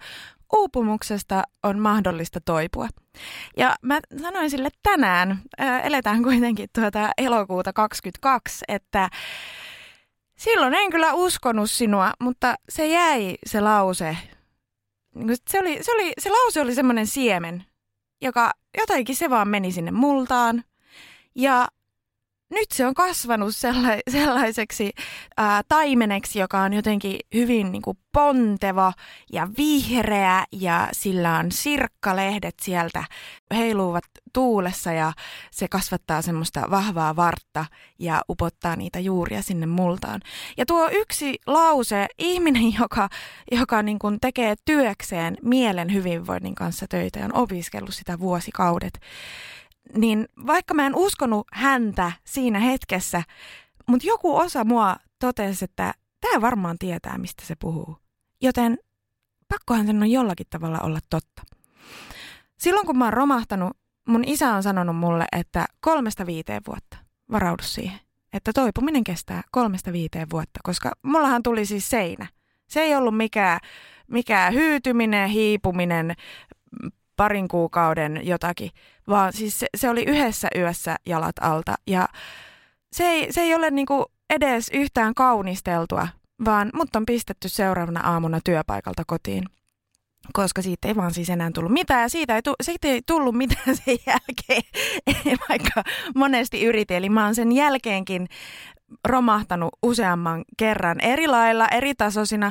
uupumuksesta 0.55 1.43
on 1.63 1.79
mahdollista 1.79 2.41
toipua. 2.41 2.89
Ja 3.57 3.75
mä 3.83 4.01
sanoin 4.23 4.51
sille 4.51 4.69
tänään, 4.83 5.43
ää, 5.59 5.81
eletään 5.81 6.23
kuitenkin 6.23 6.69
tuota 6.75 7.11
elokuuta 7.19 7.73
22, 7.73 8.65
että 8.69 9.11
silloin 10.39 10.75
en 10.75 10.91
kyllä 10.91 11.13
uskonut 11.13 11.71
sinua, 11.71 12.13
mutta 12.21 12.55
se 12.69 12.87
jäi 12.87 13.35
se 13.47 13.61
lause. 13.61 14.17
Niin 15.15 15.37
Se, 15.51 15.61
oli, 15.61 15.79
se, 15.83 15.93
oli, 15.93 16.13
se 16.19 16.31
lause 16.31 16.61
oli 16.61 16.75
semmoinen 16.75 17.07
siemen, 17.07 17.65
joka 18.23 18.51
jotenkin 18.79 19.17
se 19.17 19.31
vaan 19.31 19.49
meni 19.49 19.73
sinne 19.73 19.91
multaan. 19.91 20.65
Ja 21.35 21.69
nyt 22.51 22.71
se 22.73 22.87
on 22.87 22.95
kasvanut 22.95 23.55
sella- 23.57 24.03
sellaiseksi 24.11 24.91
ää, 25.37 25.63
taimeneksi, 25.69 26.39
joka 26.39 26.63
on 26.63 26.73
jotenkin 26.73 27.21
hyvin 27.35 27.73
niin 27.73 27.83
kuin 27.83 27.99
ponteva 28.13 28.93
ja 29.33 29.49
vihreä 29.59 30.45
ja 30.53 30.89
sillä 30.93 31.37
on 31.37 31.53
sirkkalehdet 31.53 32.55
sieltä 32.63 33.05
heiluvat 33.55 34.05
tuulessa 34.33 34.93
ja 34.93 35.13
se 35.51 35.69
kasvattaa 35.69 36.23
semmoista 36.23 36.63
vahvaa 36.71 37.17
vartta 37.17 37.65
ja 37.99 38.23
upottaa 38.29 38.77
niitä 38.77 38.99
juuria 38.99 39.43
sinne 39.43 39.67
multaan. 39.67 40.21
Ja 40.57 40.67
tuo 40.67 40.89
yksi 40.93 41.39
lause, 41.47 42.07
ihminen, 42.19 42.75
joka, 42.81 43.09
joka 43.53 43.83
niin 43.83 43.99
kuin 43.99 44.21
tekee 44.21 44.55
työkseen 44.65 45.37
mielen 45.43 45.93
hyvinvoinnin 45.93 46.55
kanssa 46.55 46.87
töitä 46.89 47.19
ja 47.19 47.25
on 47.25 47.35
opiskellut 47.35 47.95
sitä 47.95 48.19
vuosikaudet, 48.19 49.01
niin 49.97 50.29
vaikka 50.47 50.75
mä 50.75 50.87
en 50.87 50.97
uskonut 50.97 51.47
häntä 51.53 52.13
siinä 52.25 52.59
hetkessä, 52.59 53.23
mutta 53.89 54.07
joku 54.07 54.37
osa 54.37 54.65
mua 54.65 54.97
totesi, 55.19 55.65
että 55.65 55.95
tämä 56.21 56.41
varmaan 56.41 56.77
tietää, 56.79 57.19
mistä 57.19 57.47
se 57.47 57.55
puhuu. 57.59 57.97
Joten 58.43 58.79
pakkohan 59.49 59.87
sen 59.87 60.03
on 60.03 60.11
jollakin 60.11 60.47
tavalla 60.51 60.81
olla 60.81 60.99
totta. 61.11 61.43
Silloin 62.59 62.87
kun 62.87 62.99
mä 62.99 63.05
oon 63.05 63.13
romahtanut, 63.13 63.77
mun 64.09 64.25
isä 64.27 64.55
on 64.55 64.63
sanonut 64.63 64.97
mulle, 64.97 65.25
että 65.33 65.67
kolmesta 65.81 66.27
viiteen 66.27 66.63
vuotta 66.67 66.97
varaudu 67.33 67.63
siihen. 67.63 68.01
Että 68.33 68.53
toipuminen 68.53 69.05
kestää 69.05 69.43
kolmesta 69.51 69.93
viiteen 69.93 70.31
vuotta, 70.33 70.61
koska 70.63 70.93
mullahan 71.03 71.43
tuli 71.43 71.67
siis 71.67 71.91
seinä. 71.91 72.27
Se 72.69 72.81
ei 72.81 72.97
ollut 72.97 73.17
mikään, 73.17 73.61
mikään 74.09 74.55
hyytyminen, 74.55 75.29
hiipuminen, 75.29 76.15
parin 77.17 77.49
kuukauden 77.49 78.21
jotakin, 78.23 78.71
vaan 79.09 79.33
siis 79.33 79.61
se, 79.61 79.67
se 79.77 79.89
oli 79.91 80.05
yhdessä 80.07 80.49
yössä 80.57 80.97
jalat 81.07 81.37
alta. 81.41 81.75
Ja 81.87 82.09
se 82.93 83.05
ei, 83.05 83.33
se 83.33 83.41
ei 83.41 83.55
ole 83.55 83.71
niinku 83.71 84.05
edes 84.31 84.71
yhtään 84.73 85.15
kaunisteltua, 85.15 86.09
vaan 86.45 86.71
mut 86.75 86.97
on 86.97 87.07
pistetty 87.07 87.49
seuraavana 87.49 88.01
aamuna 88.01 88.41
työpaikalta 88.45 89.03
kotiin. 89.07 89.45
Koska 90.33 90.63
siitä 90.63 90.89
ei 90.89 90.97
vaan 90.97 91.15
siis 91.15 91.31
enää 91.31 91.51
tullut 91.55 91.73
mitään. 91.73 92.03
Ja 92.03 92.09
siitä 92.09 92.37
ei, 92.37 92.43
tu- 92.43 92.55
siitä 92.63 92.89
ei 92.89 93.03
tullut 93.07 93.35
mitään 93.35 93.77
sen 93.85 93.97
jälkeen, 94.07 94.63
vaikka 95.49 95.83
monesti 96.15 96.65
yritin. 96.65 96.97
Eli 96.97 97.09
mä 97.09 97.25
oon 97.25 97.35
sen 97.35 97.53
jälkeenkin 97.53 98.27
romahtanut 99.05 99.71
useamman 99.83 100.45
kerran 100.57 101.01
eri 101.01 101.27
lailla, 101.27 101.69
eri 101.69 101.95
tasoisina. 101.95 102.51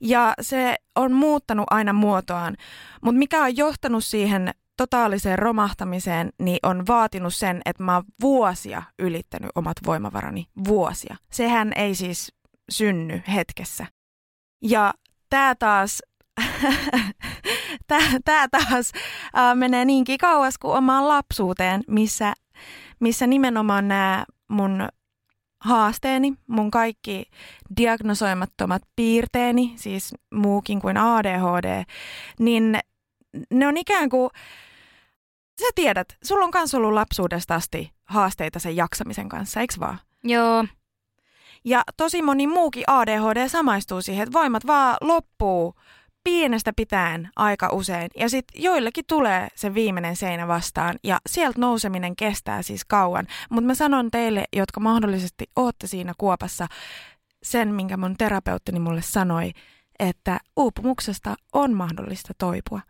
Ja 0.00 0.34
se 0.40 0.76
on 0.96 1.12
muuttanut 1.12 1.66
aina 1.70 1.92
muotoaan. 1.92 2.56
Mutta 3.02 3.18
mikä 3.18 3.42
on 3.42 3.56
johtanut 3.56 4.04
siihen 4.04 4.50
totaaliseen 4.76 5.38
romahtamiseen, 5.38 6.30
niin 6.38 6.58
on 6.62 6.86
vaatinut 6.88 7.34
sen, 7.34 7.60
että 7.64 7.82
mä 7.82 7.94
oon 7.94 8.04
vuosia 8.20 8.82
ylittänyt 8.98 9.50
omat 9.54 9.76
voimavarani. 9.86 10.46
Vuosia. 10.68 11.16
Sehän 11.30 11.72
ei 11.76 11.94
siis 11.94 12.32
synny 12.70 13.22
hetkessä. 13.34 13.86
Ja 14.62 14.94
tämä 15.30 15.54
taas, 15.54 16.02
tää, 18.24 18.48
taas 18.48 18.92
äh, 19.38 19.56
menee 19.56 19.84
niinkin 19.84 20.18
kauas 20.18 20.58
kuin 20.58 20.76
omaan 20.76 21.08
lapsuuteen, 21.08 21.82
missä, 21.88 22.32
missä 23.00 23.26
nimenomaan 23.26 23.88
nämä 23.88 24.24
mun 24.48 24.88
haasteeni, 25.60 26.34
mun 26.46 26.70
kaikki 26.70 27.24
diagnosoimattomat 27.76 28.82
piirteeni, 28.96 29.72
siis 29.76 30.14
muukin 30.34 30.80
kuin 30.80 30.96
ADHD, 30.96 31.84
niin 32.38 32.78
ne 33.50 33.66
on 33.66 33.76
ikään 33.76 34.08
kuin, 34.08 34.30
sä 35.60 35.66
tiedät, 35.74 36.16
sulla 36.24 36.44
on 36.44 36.50
kans 36.50 36.74
ollut 36.74 36.92
lapsuudesta 36.92 37.54
asti 37.54 37.92
haasteita 38.04 38.58
sen 38.58 38.76
jaksamisen 38.76 39.28
kanssa, 39.28 39.60
eikö 39.60 39.74
vaan? 39.80 39.98
Joo, 40.24 40.64
Ja 41.64 41.82
tosi 41.96 42.22
moni 42.22 42.46
muukin 42.46 42.84
ADHD 42.86 43.48
samaistuu 43.48 44.02
siihen, 44.02 44.22
että 44.22 44.38
voimat 44.38 44.66
vaan 44.66 44.96
loppuu 45.00 45.74
pienestä 46.24 46.72
pitäen 46.76 47.28
aika 47.36 47.68
usein. 47.72 48.10
Ja 48.16 48.28
sitten 48.28 48.62
joillekin 48.62 49.04
tulee 49.06 49.48
se 49.54 49.74
viimeinen 49.74 50.16
seinä 50.16 50.48
vastaan 50.48 50.96
ja 51.04 51.18
sieltä 51.28 51.60
nouseminen 51.60 52.16
kestää 52.16 52.62
siis 52.62 52.84
kauan. 52.84 53.26
Mutta 53.50 53.66
mä 53.66 53.74
sanon 53.74 54.10
teille, 54.10 54.44
jotka 54.56 54.80
mahdollisesti 54.80 55.44
ootte 55.56 55.86
siinä 55.86 56.12
kuopassa, 56.18 56.66
sen 57.42 57.74
minkä 57.74 57.96
mun 57.96 58.16
terapeuttini 58.16 58.78
mulle 58.78 59.02
sanoi, 59.02 59.52
että 59.98 60.38
uupumuksesta 60.56 61.34
on 61.52 61.74
mahdollista 61.74 62.32
toipua. 62.38 62.80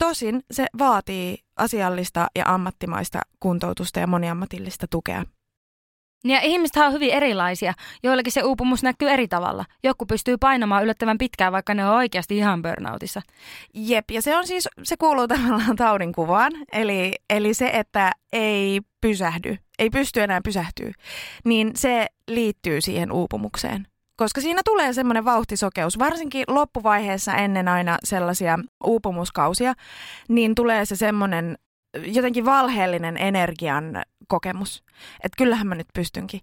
Tosin 0.00 0.42
se 0.50 0.66
vaatii 0.78 1.38
asiallista 1.56 2.26
ja 2.36 2.44
ammattimaista 2.46 3.20
kuntoutusta 3.40 4.00
ja 4.00 4.06
moniammatillista 4.06 4.86
tukea. 4.90 5.24
Ja 6.24 6.40
ihmiset 6.40 6.76
on 6.76 6.92
hyvin 6.92 7.10
erilaisia. 7.10 7.74
Joillekin 8.02 8.32
se 8.32 8.42
uupumus 8.42 8.82
näkyy 8.82 9.10
eri 9.10 9.28
tavalla. 9.28 9.64
Joku 9.84 10.06
pystyy 10.06 10.38
painamaan 10.38 10.82
yllättävän 10.82 11.18
pitkään, 11.18 11.52
vaikka 11.52 11.74
ne 11.74 11.86
on 11.86 11.96
oikeasti 11.96 12.36
ihan 12.36 12.62
burnoutissa. 12.62 13.22
Jep, 13.74 14.10
ja 14.10 14.22
se 14.22 14.36
on 14.36 14.46
siis, 14.46 14.68
se 14.82 14.96
kuuluu 14.96 15.28
tavallaan 15.28 15.76
taudin 15.76 16.12
kuvaan. 16.12 16.52
Eli, 16.72 17.14
eli 17.30 17.54
se, 17.54 17.70
että 17.72 18.12
ei 18.32 18.80
pysähdy, 19.00 19.56
ei 19.78 19.90
pysty 19.90 20.22
enää 20.22 20.40
pysähtyä, 20.44 20.92
niin 21.44 21.70
se 21.74 22.06
liittyy 22.28 22.80
siihen 22.80 23.12
uupumukseen. 23.12 23.86
Koska 24.20 24.40
siinä 24.40 24.60
tulee 24.64 24.92
semmoinen 24.92 25.24
vauhtisokeus, 25.24 25.98
varsinkin 25.98 26.44
loppuvaiheessa 26.48 27.34
ennen 27.34 27.68
aina 27.68 27.98
sellaisia 28.04 28.58
uupumuskausia, 28.84 29.74
niin 30.28 30.54
tulee 30.54 30.84
se 30.84 30.96
semmoinen 30.96 31.58
jotenkin 32.06 32.44
valheellinen 32.44 33.16
energian 33.16 34.02
kokemus. 34.28 34.82
Että 35.24 35.36
kyllähän 35.38 35.66
mä 35.66 35.74
nyt 35.74 35.86
pystynkin. 35.94 36.40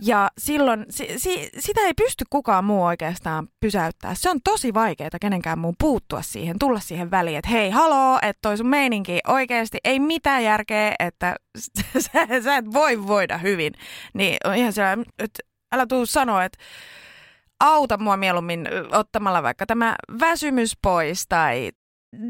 Ja 0.00 0.30
silloin 0.38 0.86
si, 0.90 1.08
si, 1.16 1.50
sitä 1.58 1.80
ei 1.80 1.94
pysty 1.94 2.24
kukaan 2.30 2.64
muu 2.64 2.84
oikeastaan 2.84 3.48
pysäyttää. 3.60 4.14
Se 4.14 4.30
on 4.30 4.40
tosi 4.44 4.74
vaikeaa 4.74 5.10
kenenkään 5.20 5.58
muun 5.58 5.74
puuttua 5.78 6.22
siihen, 6.22 6.58
tulla 6.58 6.80
siihen 6.80 7.10
väliin, 7.10 7.38
että 7.38 7.50
hei, 7.50 7.70
haloo, 7.70 8.18
että 8.22 8.38
toi 8.42 8.56
sun 8.56 8.68
meininki 8.68 9.20
oikeasti 9.26 9.78
ei 9.84 10.00
mitään 10.00 10.44
järkeä, 10.44 10.94
että 10.98 11.36
sä, 12.04 12.42
sä 12.44 12.56
et 12.56 12.72
voi 12.72 13.06
voida 13.06 13.38
hyvin. 13.38 13.72
Niin 14.14 14.36
on 14.44 14.54
ihan 14.54 14.72
se, 14.72 14.82
että 15.18 15.42
älä 15.72 15.86
tuu 15.86 16.06
sanoa, 16.06 16.44
että 16.44 16.58
auta 17.60 17.98
mua 17.98 18.16
mieluummin 18.16 18.68
ottamalla 18.92 19.42
vaikka 19.42 19.66
tämä 19.66 19.96
väsymys 20.20 20.72
pois 20.82 21.24
tai 21.28 21.70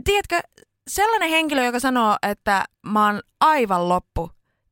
tiedätkö, 0.05 0.41
sellainen 0.89 1.31
henkilö, 1.31 1.65
joka 1.65 1.81
sanoo, 1.81 2.17
että 2.23 2.65
mä 2.87 3.07
oon 3.07 3.21
aivan 3.41 3.89
loppu, 3.89 4.31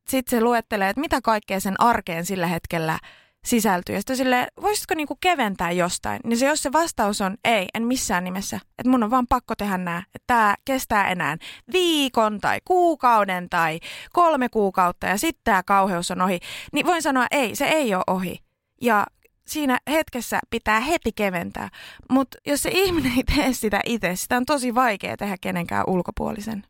sitten 0.09 0.37
se 0.37 0.43
luettelee, 0.43 0.89
että 0.89 1.01
mitä 1.01 1.19
kaikkea 1.23 1.59
sen 1.59 1.81
arkeen 1.81 2.25
sillä 2.25 2.47
hetkellä 2.47 2.99
sisältyy. 3.45 3.95
Ja 3.95 4.01
sitten 4.01 4.17
sille, 4.17 4.47
voisitko 4.61 4.95
niinku 4.95 5.17
keventää 5.21 5.71
jostain? 5.71 6.19
Niin 6.23 6.37
se, 6.37 6.45
jos 6.45 6.63
se 6.63 6.71
vastaus 6.71 7.21
on 7.21 7.37
ei, 7.45 7.67
en 7.73 7.83
missään 7.83 8.23
nimessä. 8.23 8.59
Että 8.77 8.89
mun 8.89 9.03
on 9.03 9.11
vaan 9.11 9.27
pakko 9.27 9.55
tehdä 9.55 9.77
nämä. 9.77 10.03
Että 10.15 10.27
tämä 10.27 10.55
kestää 10.65 11.09
enää 11.11 11.37
viikon 11.73 12.39
tai 12.39 12.59
kuukauden 12.65 13.49
tai 13.49 13.79
kolme 14.13 14.49
kuukautta 14.49 15.07
ja 15.07 15.17
sitten 15.17 15.41
tämä 15.43 15.63
kauheus 15.63 16.11
on 16.11 16.21
ohi. 16.21 16.39
Niin 16.73 16.85
voin 16.85 17.01
sanoa 17.01 17.25
ei, 17.31 17.55
se 17.55 17.65
ei 17.65 17.95
ole 17.95 18.03
ohi. 18.07 18.39
Ja 18.81 19.05
siinä 19.47 19.79
hetkessä 19.89 20.39
pitää 20.49 20.79
heti 20.79 21.11
keventää. 21.11 21.69
Mutta 22.09 22.37
jos 22.47 22.63
se 22.63 22.69
ihminen 22.73 23.11
ei 23.17 23.23
tee 23.35 23.53
sitä 23.53 23.79
itse, 23.85 24.15
sitä 24.15 24.37
on 24.37 24.45
tosi 24.45 24.75
vaikea 24.75 25.17
tehdä 25.17 25.35
kenenkään 25.41 25.83
ulkopuolisen. 25.87 26.63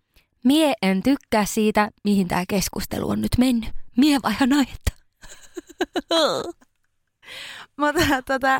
Mie 0.44 0.74
en 0.82 1.04
tykkää 1.04 1.46
siitä, 1.46 1.90
mihin 2.04 2.28
tämä 2.28 2.44
keskustelu 2.50 3.10
on 3.10 3.22
nyt 3.22 3.38
mennyt. 3.38 3.70
Mie 3.98 4.20
vai 4.24 4.48
naetta? 4.48 4.92
Mutta 7.82 8.02
tota, 8.26 8.60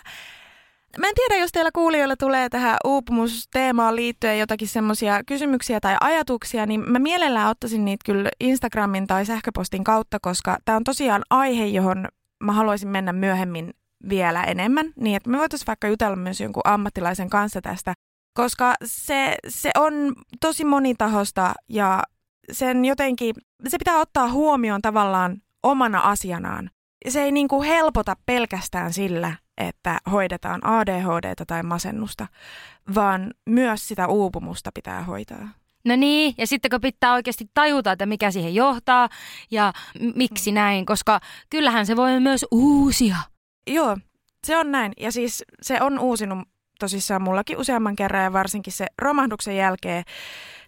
mä 0.98 1.08
en 1.08 1.16
tiedä, 1.16 1.36
jos 1.36 1.52
teillä 1.52 1.72
kuulijoilla 1.74 2.16
tulee 2.16 2.50
tähän 2.50 2.78
uupumusteemaan 2.86 3.96
liittyen 3.96 4.40
jotakin 4.40 4.68
semmoisia 4.68 5.24
kysymyksiä 5.24 5.80
tai 5.80 5.98
ajatuksia, 6.02 6.66
niin 6.66 6.92
mä 6.92 7.00
mielellään 7.00 7.50
ottaisin 7.50 7.86
niitä 7.86 8.04
kyllä 8.06 8.30
Instagramin 8.40 9.08
tai 9.08 9.26
sähköpostin 9.26 9.84
kautta, 9.84 10.18
koska 10.22 10.58
tämä 10.66 10.76
on 10.76 10.84
tosiaan 10.84 11.22
aihe, 11.30 11.66
johon 11.66 12.08
mä 12.44 12.52
haluaisin 12.52 12.90
mennä 12.90 13.14
myöhemmin 13.14 13.74
vielä 14.10 14.44
enemmän, 14.44 14.94
niin 14.96 15.16
että 15.16 15.30
me 15.30 15.38
voitaisiin 15.38 15.68
vaikka 15.68 15.88
jutella 15.88 16.16
myös 16.16 16.42
jonkun 16.42 16.62
ammattilaisen 16.66 17.30
kanssa 17.30 17.62
tästä, 17.62 17.94
koska 18.34 18.76
se, 18.86 19.38
se 19.48 19.72
on 19.78 19.94
tosi 20.42 20.66
monitahosta 20.66 21.54
ja 21.70 22.04
sen 22.52 22.86
jotenkin, 22.86 23.36
se 23.68 23.78
pitää 23.78 23.98
ottaa 23.98 24.32
huomioon 24.32 24.82
tavallaan 24.82 25.38
omana 25.64 26.00
asianaan. 26.00 26.70
Se 27.10 27.22
ei 27.24 27.32
niin 27.32 27.48
kuin 27.48 27.68
helpota 27.68 28.16
pelkästään 28.26 28.94
sillä, 28.94 29.34
että 29.58 29.98
hoidetaan 30.12 30.66
ADHD 30.66 31.46
tai 31.48 31.64
masennusta, 31.64 32.28
vaan 32.96 33.34
myös 33.50 33.88
sitä 33.88 34.08
uupumusta 34.08 34.70
pitää 34.74 35.04
hoitaa. 35.04 35.50
No 35.86 35.96
niin, 35.96 36.34
ja 36.38 36.48
sitten 36.48 36.72
kun 36.72 36.82
pitää 36.82 37.14
oikeasti 37.14 37.50
tajuta, 37.54 37.92
että 37.92 38.06
mikä 38.06 38.32
siihen 38.32 38.56
johtaa 38.56 39.10
ja 39.52 39.74
miksi 40.16 40.52
näin, 40.52 40.86
koska 40.86 41.20
kyllähän 41.50 41.86
se 41.86 41.96
voi 41.96 42.20
myös 42.20 42.46
uusia. 42.52 43.16
Joo, 43.68 43.98
se 44.48 44.58
on 44.58 44.72
näin. 44.72 44.94
Ja 45.00 45.12
siis 45.12 45.44
se 45.62 45.82
on 45.82 46.00
uusinut 46.00 46.48
tosissaan 46.80 47.22
mullakin 47.22 47.58
useamman 47.58 47.96
kerran 47.96 48.24
ja 48.24 48.34
varsinkin 48.34 48.74
se 48.74 48.86
romahduksen 49.02 49.58
jälkeen, 49.58 50.04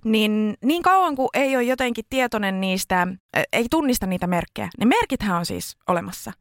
niin 0.06 0.54
niin 0.64 0.84
kauan 0.84 1.16
kuin 1.16 1.30
ei 1.34 1.56
ole 1.56 1.64
jotenkin 1.64 2.06
tietoinen 2.10 2.62
niistä, 2.62 3.08
ei 3.54 3.66
tunnista 3.70 4.06
niitä 4.06 4.28
merkkejä. 4.28 4.70
Ne 4.80 4.86
merkithän 4.86 5.38
on 5.38 5.46
siis 5.46 5.78
olemassa. 5.88 6.32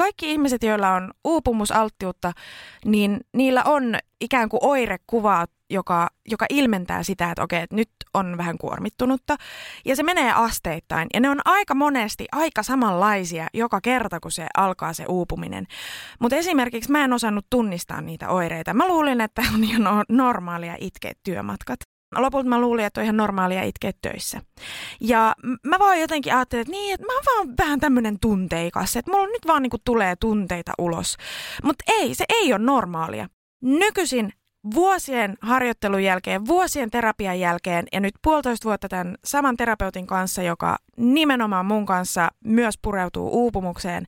Kaikki 0.00 0.32
ihmiset, 0.32 0.62
joilla 0.62 0.90
on 0.90 1.10
uupumusalttiutta, 1.24 2.32
niin 2.84 3.20
niillä 3.32 3.62
on 3.64 3.94
ikään 4.20 4.48
kuin 4.48 4.60
oirekuvaa 4.62 5.46
joka, 5.70 6.08
joka 6.30 6.46
ilmentää 6.50 7.02
sitä, 7.02 7.30
että 7.30 7.42
okei, 7.42 7.62
että 7.62 7.76
nyt 7.76 7.90
on 8.14 8.36
vähän 8.36 8.58
kuormittunutta. 8.58 9.36
Ja 9.84 9.96
se 9.96 10.02
menee 10.02 10.32
asteittain. 10.32 11.08
Ja 11.14 11.20
ne 11.20 11.30
on 11.30 11.40
aika 11.44 11.74
monesti 11.74 12.26
aika 12.32 12.62
samanlaisia 12.62 13.46
joka 13.54 13.80
kerta, 13.80 14.20
kun 14.20 14.32
se 14.32 14.46
alkaa 14.56 14.92
se 14.92 15.04
uupuminen. 15.08 15.66
Mutta 16.20 16.36
esimerkiksi 16.36 16.90
mä 16.90 17.04
en 17.04 17.12
osannut 17.12 17.46
tunnistaa 17.50 18.00
niitä 18.00 18.28
oireita. 18.28 18.74
Mä 18.74 18.88
luulin, 18.88 19.20
että 19.20 19.42
on 19.54 19.64
ihan 19.64 20.04
normaalia 20.08 20.76
itkeä 20.80 21.12
työmatkat. 21.22 21.80
Lopulta 22.16 22.48
mä 22.48 22.60
luulin, 22.60 22.84
että 22.84 23.00
on 23.00 23.04
ihan 23.04 23.16
normaalia 23.16 23.62
itkeä 23.62 23.92
töissä. 24.02 24.40
Ja 25.00 25.34
mä 25.66 25.78
vaan 25.78 26.00
jotenkin 26.00 26.34
ajattelin, 26.34 26.60
että 26.60 26.70
niin, 26.72 26.94
että 26.94 27.06
mä 27.06 27.12
oon 27.14 27.24
vaan 27.36 27.56
vähän 27.58 27.80
tämmönen 27.80 28.16
tunteikas, 28.20 28.96
että 28.96 29.10
mulla 29.10 29.26
nyt 29.26 29.46
vaan 29.46 29.62
niinku 29.62 29.78
tulee 29.84 30.16
tunteita 30.16 30.72
ulos. 30.78 31.16
Mutta 31.64 31.84
ei, 31.88 32.14
se 32.14 32.24
ei 32.28 32.52
ole 32.52 32.58
normaalia. 32.64 33.28
Nykyisin 33.62 34.32
vuosien 34.74 35.34
harjoittelun 35.40 36.04
jälkeen, 36.04 36.46
vuosien 36.46 36.90
terapian 36.90 37.40
jälkeen 37.40 37.86
ja 37.92 38.00
nyt 38.00 38.14
puolitoista 38.22 38.64
vuotta 38.64 38.88
tämän 38.88 39.14
saman 39.24 39.56
terapeutin 39.56 40.06
kanssa, 40.06 40.42
joka 40.42 40.78
nimenomaan 40.96 41.66
mun 41.66 41.86
kanssa 41.86 42.28
myös 42.44 42.78
pureutuu 42.82 43.30
uupumukseen, 43.32 44.06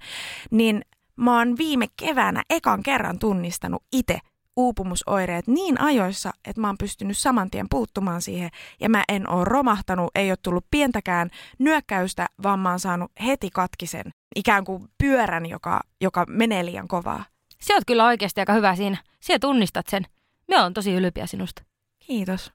niin 0.50 0.82
mä 1.16 1.38
oon 1.38 1.56
viime 1.58 1.86
keväänä 1.96 2.42
ekan 2.50 2.82
kerran 2.82 3.18
tunnistanut 3.18 3.82
itse 3.92 4.18
uupumusoireet 4.56 5.46
niin 5.46 5.80
ajoissa, 5.80 6.32
että 6.44 6.60
mä 6.60 6.66
oon 6.66 6.78
pystynyt 6.78 7.18
saman 7.18 7.50
tien 7.50 7.66
puuttumaan 7.70 8.22
siihen 8.22 8.50
ja 8.80 8.88
mä 8.88 9.04
en 9.08 9.30
oo 9.30 9.44
romahtanut, 9.44 10.10
ei 10.14 10.30
ole 10.30 10.38
tullut 10.42 10.66
pientäkään 10.70 11.30
nyökkäystä, 11.58 12.26
vaan 12.42 12.58
mä 12.58 12.70
oon 12.70 12.80
saanut 12.80 13.12
heti 13.26 13.50
katkisen 13.50 14.12
ikään 14.36 14.64
kuin 14.64 14.88
pyörän, 14.98 15.46
joka, 15.46 15.80
joka 16.00 16.24
menee 16.28 16.64
liian 16.64 16.88
kovaa. 16.88 17.24
Se 17.60 17.74
oot 17.74 17.84
kyllä 17.86 18.06
oikeasti 18.06 18.40
aika 18.40 18.52
hyvä 18.52 18.76
siinä. 18.76 18.96
Sä 19.20 19.38
tunnistat 19.38 19.88
sen. 19.88 20.06
Me 20.48 20.60
on 20.60 20.74
tosi 20.74 20.94
ylpeä 20.94 21.26
sinusta. 21.26 21.62
Kiitos. 21.98 22.52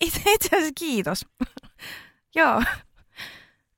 Itse, 0.00 0.20
itse 0.26 0.48
asiassa 0.56 0.72
kiitos. 0.78 1.26
Joo. 2.36 2.62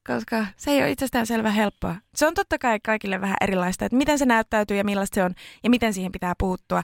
Koska 0.06 0.46
se 0.56 0.70
ei 0.70 0.78
ole 0.78 0.90
itsestään 0.90 1.26
selvä 1.26 1.50
helppoa. 1.50 1.96
Se 2.14 2.26
on 2.26 2.34
totta 2.34 2.58
kai 2.58 2.80
kaikille 2.84 3.20
vähän 3.20 3.36
erilaista, 3.40 3.84
että 3.84 3.96
miten 3.96 4.18
se 4.18 4.26
näyttäytyy 4.26 4.76
ja 4.76 4.84
millaista 4.84 5.14
se 5.14 5.24
on 5.24 5.34
ja 5.64 5.70
miten 5.70 5.94
siihen 5.94 6.12
pitää 6.12 6.34
puuttua. 6.38 6.82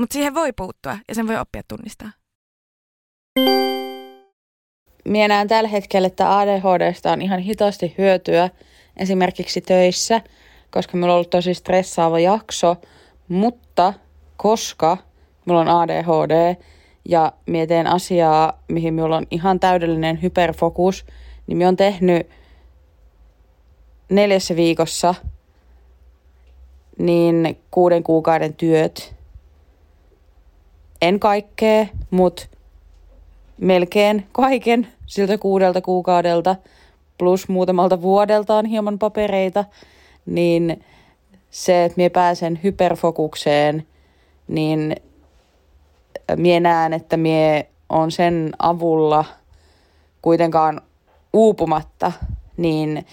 Mutta 0.00 0.12
siihen 0.12 0.34
voi 0.34 0.52
puuttua 0.52 0.98
ja 1.08 1.14
sen 1.14 1.28
voi 1.28 1.36
oppia 1.36 1.62
tunnistaa. 1.68 2.10
Minä 5.04 5.28
näen 5.28 5.48
tällä 5.48 5.68
hetkellä, 5.68 6.06
että 6.06 6.38
ADHDsta 6.38 7.12
on 7.12 7.22
ihan 7.22 7.40
hitaasti 7.40 7.94
hyötyä 7.98 8.50
esimerkiksi 8.96 9.60
töissä, 9.60 10.20
koska 10.70 10.96
minulla 10.96 11.12
on 11.12 11.16
ollut 11.16 11.30
tosi 11.30 11.54
stressaava 11.54 12.20
jakso, 12.20 12.76
mutta 13.28 13.94
koska 14.36 14.96
mulla 15.44 15.60
on 15.60 15.68
ADHD 15.68 16.56
ja 17.08 17.32
mietin 17.46 17.86
asiaa, 17.86 18.62
mihin 18.68 18.94
minulla 18.94 19.16
on 19.16 19.26
ihan 19.30 19.60
täydellinen 19.60 20.22
hyperfokus, 20.22 21.06
niin 21.46 21.56
minä 21.58 21.68
on 21.68 21.76
tehnyt 21.76 22.26
neljässä 24.10 24.56
viikossa 24.56 25.14
niin 26.98 27.58
kuuden 27.70 28.02
kuukauden 28.02 28.54
työt. 28.54 29.19
En 31.02 31.20
kaikkea, 31.20 31.86
mutta 32.10 32.46
melkein 33.60 34.26
kaiken 34.32 34.88
siltä 35.06 35.38
kuudelta 35.38 35.80
kuukaudelta 35.80 36.56
plus 37.18 37.48
muutamalta 37.48 38.02
vuodelta 38.02 38.54
on 38.54 38.66
hieman 38.66 38.98
papereita, 38.98 39.64
niin 40.26 40.84
se, 41.50 41.84
että 41.84 41.96
minä 41.96 42.10
pääsen 42.10 42.60
hyperfokukseen, 42.64 43.86
niin 44.48 44.96
mie 46.36 46.60
näen, 46.60 46.92
että 46.92 47.16
mie 47.16 47.66
on 47.88 48.10
sen 48.10 48.52
avulla 48.58 49.24
kuitenkaan 50.22 50.80
uupumatta 51.32 52.12
niin 52.56 53.06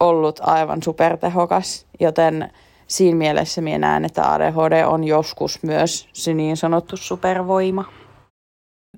ollut 0.00 0.40
aivan 0.42 0.82
supertehokas, 0.82 1.86
joten 2.00 2.50
siinä 2.88 3.18
mielessä 3.18 3.60
minä 3.60 3.78
näen, 3.78 4.04
että 4.04 4.32
ADHD 4.32 4.84
on 4.86 5.04
joskus 5.04 5.62
myös 5.62 6.08
se 6.12 6.34
niin 6.34 6.56
sanottu 6.56 6.96
supervoima. 6.96 7.84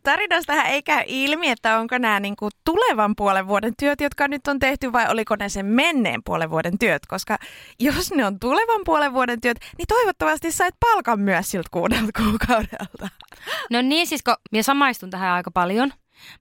tarinastahan 0.02 0.66
ei 0.66 0.82
käy 0.82 1.04
ilmi, 1.06 1.50
että 1.50 1.78
onko 1.78 1.98
nämä 1.98 2.20
niin 2.20 2.36
kuin 2.36 2.50
tulevan 2.64 3.14
puolen 3.16 3.48
vuoden 3.48 3.72
työt, 3.78 4.00
jotka 4.00 4.28
nyt 4.28 4.48
on 4.48 4.58
tehty, 4.58 4.92
vai 4.92 5.10
oliko 5.10 5.36
ne 5.36 5.48
sen 5.48 5.66
menneen 5.66 6.20
puolen 6.24 6.50
vuoden 6.50 6.78
työt. 6.78 7.06
Koska 7.08 7.38
jos 7.80 8.10
ne 8.12 8.26
on 8.26 8.40
tulevan 8.40 8.80
puolen 8.84 9.12
vuoden 9.12 9.40
työt, 9.40 9.58
niin 9.78 9.86
toivottavasti 9.88 10.52
sait 10.52 10.74
palkan 10.80 11.20
myös 11.20 11.50
siltä 11.50 11.68
kuudelta 11.70 12.22
kuukaudelta. 12.22 13.08
No 13.70 13.82
niin, 13.82 14.06
siis 14.06 14.22
kun 14.22 14.34
minä 14.52 14.62
samaistun 14.62 15.10
tähän 15.10 15.32
aika 15.32 15.50
paljon. 15.50 15.92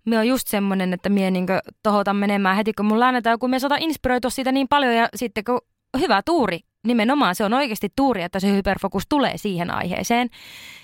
Minä 0.05 0.19
on 0.19 0.27
just 0.27 0.47
semmoinen, 0.47 0.93
että 0.93 1.09
minä 1.09 1.31
niin 1.31 1.45
tohotan 1.83 2.15
menemään 2.15 2.55
heti, 2.55 2.73
kun 2.73 2.85
mulla 2.85 3.07
annetaan, 3.07 3.39
kun 3.39 3.49
minä 3.49 3.59
saatan 3.59 3.81
inspiroitua 3.81 4.31
siitä 4.31 4.51
niin 4.51 4.67
paljon 4.67 4.95
ja 4.95 5.09
sitten 5.15 5.43
kun 5.43 5.61
hyvä 5.99 6.21
tuuri, 6.25 6.59
nimenomaan 6.87 7.35
se 7.35 7.43
on 7.43 7.53
oikeasti 7.53 7.89
tuuri, 7.95 8.21
että 8.21 8.39
se 8.39 8.51
hyperfokus 8.51 9.03
tulee 9.09 9.37
siihen 9.37 9.71
aiheeseen, 9.71 10.29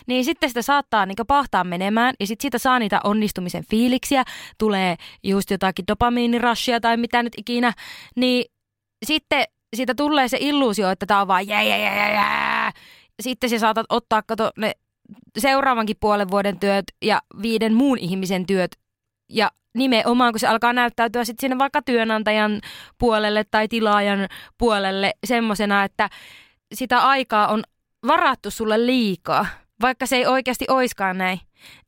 niin 0.07 0.25
sitten 0.25 0.49
sitä 0.49 0.61
saattaa 0.61 1.05
niin 1.05 1.15
pahtaa 1.27 1.63
menemään 1.63 2.13
ja 2.19 2.27
sitten 2.27 2.43
siitä 2.43 2.57
saa 2.57 2.79
niitä 2.79 2.99
onnistumisen 3.03 3.65
fiiliksiä, 3.65 4.23
tulee 4.57 4.95
just 5.23 5.51
jotakin 5.51 5.87
dopamiinirashia 5.87 6.79
tai 6.79 6.97
mitä 6.97 7.23
nyt 7.23 7.33
ikinä, 7.37 7.73
niin 8.15 8.45
sitten 9.05 9.43
siitä 9.75 9.95
tulee 9.95 10.27
se 10.27 10.37
illuusio, 10.39 10.89
että 10.89 11.05
tämä 11.05 11.21
on 11.21 11.27
vaan 11.27 11.47
jää, 11.47 11.63
jää, 11.63 11.77
jää, 11.77 12.11
jää. 12.13 12.71
Sitten 13.21 13.49
sä 13.49 13.59
saatat 13.59 13.85
ottaa 13.89 14.21
kato, 14.21 14.51
ne 14.57 14.71
seuraavankin 15.37 15.97
puolen 15.99 16.31
vuoden 16.31 16.59
työt 16.59 16.85
ja 17.01 17.21
viiden 17.41 17.73
muun 17.73 17.97
ihmisen 17.97 18.45
työt. 18.45 18.71
Ja 19.29 19.51
nimenomaan, 19.75 20.33
kun 20.33 20.39
se 20.39 20.47
alkaa 20.47 20.73
näyttäytyä 20.73 21.25
sitten 21.25 21.41
sinne 21.41 21.57
vaikka 21.57 21.81
työnantajan 21.81 22.61
puolelle 22.97 23.43
tai 23.51 23.67
tilaajan 23.67 24.27
puolelle 24.57 25.13
semmoisena, 25.25 25.83
että 25.83 26.09
sitä 26.73 26.99
aikaa 26.99 27.47
on 27.47 27.63
varattu 28.07 28.51
sulle 28.51 28.85
liikaa, 28.85 29.45
vaikka 29.81 30.05
se 30.05 30.15
ei 30.15 30.25
oikeasti 30.25 30.65
oiskaan 30.69 31.17
näin, 31.17 31.39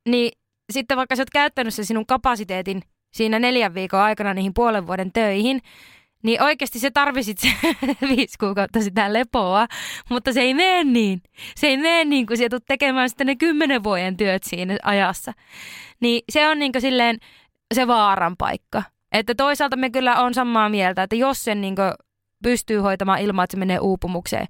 niin 0.10 0.32
sitten 0.74 0.98
vaikka 0.98 1.16
sä 1.16 1.22
oot 1.22 1.30
käyttänyt 1.30 1.74
sen 1.74 1.86
sinun 1.86 2.06
kapasiteetin 2.06 2.82
siinä 3.14 3.40
neljän 3.40 3.74
viikon 3.74 4.00
aikana 4.00 4.34
niihin 4.34 4.54
puolen 4.54 4.88
vuoden 4.88 5.12
töihin, 5.12 5.62
niin 6.24 6.44
oikeasti 6.44 6.80
se 6.80 6.92
tarvisit 6.92 7.38
se 7.38 7.48
viisi 8.16 8.38
kuukautta 8.40 8.82
sitä 8.82 9.14
lepoa, 9.14 9.68
mutta 10.10 10.34
se 10.34 10.42
ei 10.42 10.54
mene 10.54 10.84
niin. 10.84 11.22
Se 11.56 11.68
ei 11.68 11.78
mene 11.78 12.06
niin, 12.06 12.26
kun 12.26 12.38
sä 12.38 12.44
tekemään 12.68 13.10
sitten 13.10 13.28
ne 13.28 13.36
kymmenen 13.36 13.84
vuoden 13.84 14.18
työt 14.18 14.44
siinä 14.44 14.78
ajassa. 14.84 15.34
Niin 16.00 16.22
se 16.32 16.48
on 16.48 16.60
niin 16.60 16.72
silleen 16.80 17.18
se 17.74 17.88
vaaran 17.88 18.38
paikka. 18.38 18.84
Että 19.12 19.36
toisaalta 19.36 19.76
me 19.76 19.90
kyllä 19.90 20.16
on 20.16 20.34
samaa 20.34 20.70
mieltä, 20.70 21.04
että 21.04 21.16
jos 21.16 21.44
sen 21.44 21.62
niin 21.62 21.76
pystyy 22.44 22.80
hoitamaan 22.80 23.20
ilman, 23.20 23.44
että 23.44 23.52
se 23.52 23.60
menee 23.60 23.80
uupumukseen, 23.80 24.48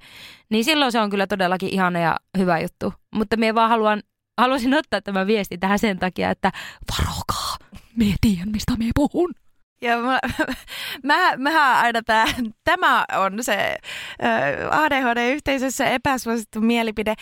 niin 0.49 0.65
silloin 0.65 0.91
se 0.91 0.99
on 0.99 1.09
kyllä 1.09 1.28
todellakin 1.28 1.70
ihana 1.70 1.99
ja 1.99 2.18
hyvä 2.38 2.59
juttu. 2.59 2.93
Mutta 3.15 3.38
me 3.38 3.55
vaan 3.55 3.70
haluan, 3.70 4.01
haluaisin 4.38 4.74
ottaa 4.74 5.01
tämän 5.01 5.28
viesti 5.28 5.57
tähän 5.57 5.80
sen 5.80 5.99
takia, 5.99 6.30
että 6.30 6.51
varokaa, 6.91 7.57
me 7.95 8.05
tiedän 8.22 8.49
mistä 8.51 8.74
me 8.78 8.89
puhun. 8.95 9.32
Ja 9.82 9.98
mä, 9.98 10.20
mä, 11.04 11.38
mä 11.38 11.80
aina 11.82 12.02
tää, 12.06 12.26
tämä 12.64 13.06
on 13.16 13.44
se 13.44 13.78
ADHD-yhteisössä 14.72 15.86
epäsuosittu 15.86 16.62
mielipide. 16.62 17.16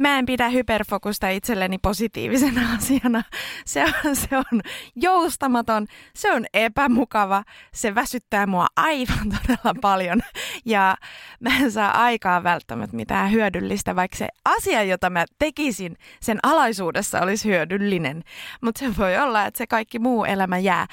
Mä 0.00 0.18
en 0.18 0.26
pidä 0.26 0.48
hyperfokusta 0.48 1.28
itselleni 1.28 1.78
positiivisena 1.78 2.60
asiana. 2.76 3.22
Se 3.64 3.84
on, 3.84 4.16
se 4.16 4.36
on 4.36 4.60
joustamaton, 4.96 5.86
se 6.14 6.32
on 6.32 6.46
epämukava, 6.54 7.44
se 7.74 7.94
väsyttää 7.94 8.46
mua 8.46 8.66
aivan 8.76 9.28
todella 9.30 9.80
paljon. 9.80 10.20
Ja 10.64 10.96
mä 11.40 11.50
en 11.60 11.72
saa 11.72 12.02
aikaa 12.02 12.42
välttämättä 12.42 12.96
mitään 12.96 13.32
hyödyllistä, 13.32 13.96
vaikka 13.96 14.16
se 14.16 14.28
asia, 14.44 14.82
jota 14.82 15.10
mä 15.10 15.24
tekisin 15.38 15.96
sen 16.20 16.38
alaisuudessa 16.42 17.20
olisi 17.20 17.48
hyödyllinen. 17.48 18.22
Mutta 18.62 18.78
se 18.78 18.96
voi 18.98 19.18
olla, 19.18 19.46
että 19.46 19.58
se 19.58 19.66
kaikki 19.66 19.98
muu 19.98 20.24
elämä 20.24 20.58
jää. 20.58 20.86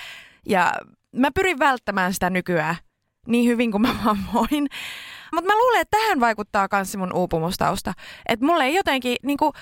Ja 0.46 0.74
mä 1.16 1.32
pyrin 1.32 1.60
välttämään 1.60 2.14
sitä 2.14 2.30
nykyään 2.30 2.76
niin 3.28 3.50
hyvin 3.50 3.72
kuin 3.72 3.82
mä 3.82 3.96
vaan 4.06 4.18
voin. 4.34 4.68
Mutta 5.34 5.48
mä 5.48 5.58
luulen, 5.58 5.82
että 5.82 5.98
tähän 5.98 6.20
vaikuttaa 6.20 6.68
myös 6.72 6.98
mun 6.98 7.14
uupumustausta. 7.14 7.94
Että 8.30 8.46
mulle 8.46 8.64
ei 8.64 8.76
jotenkin, 8.76 9.16
niinku, 9.24 9.54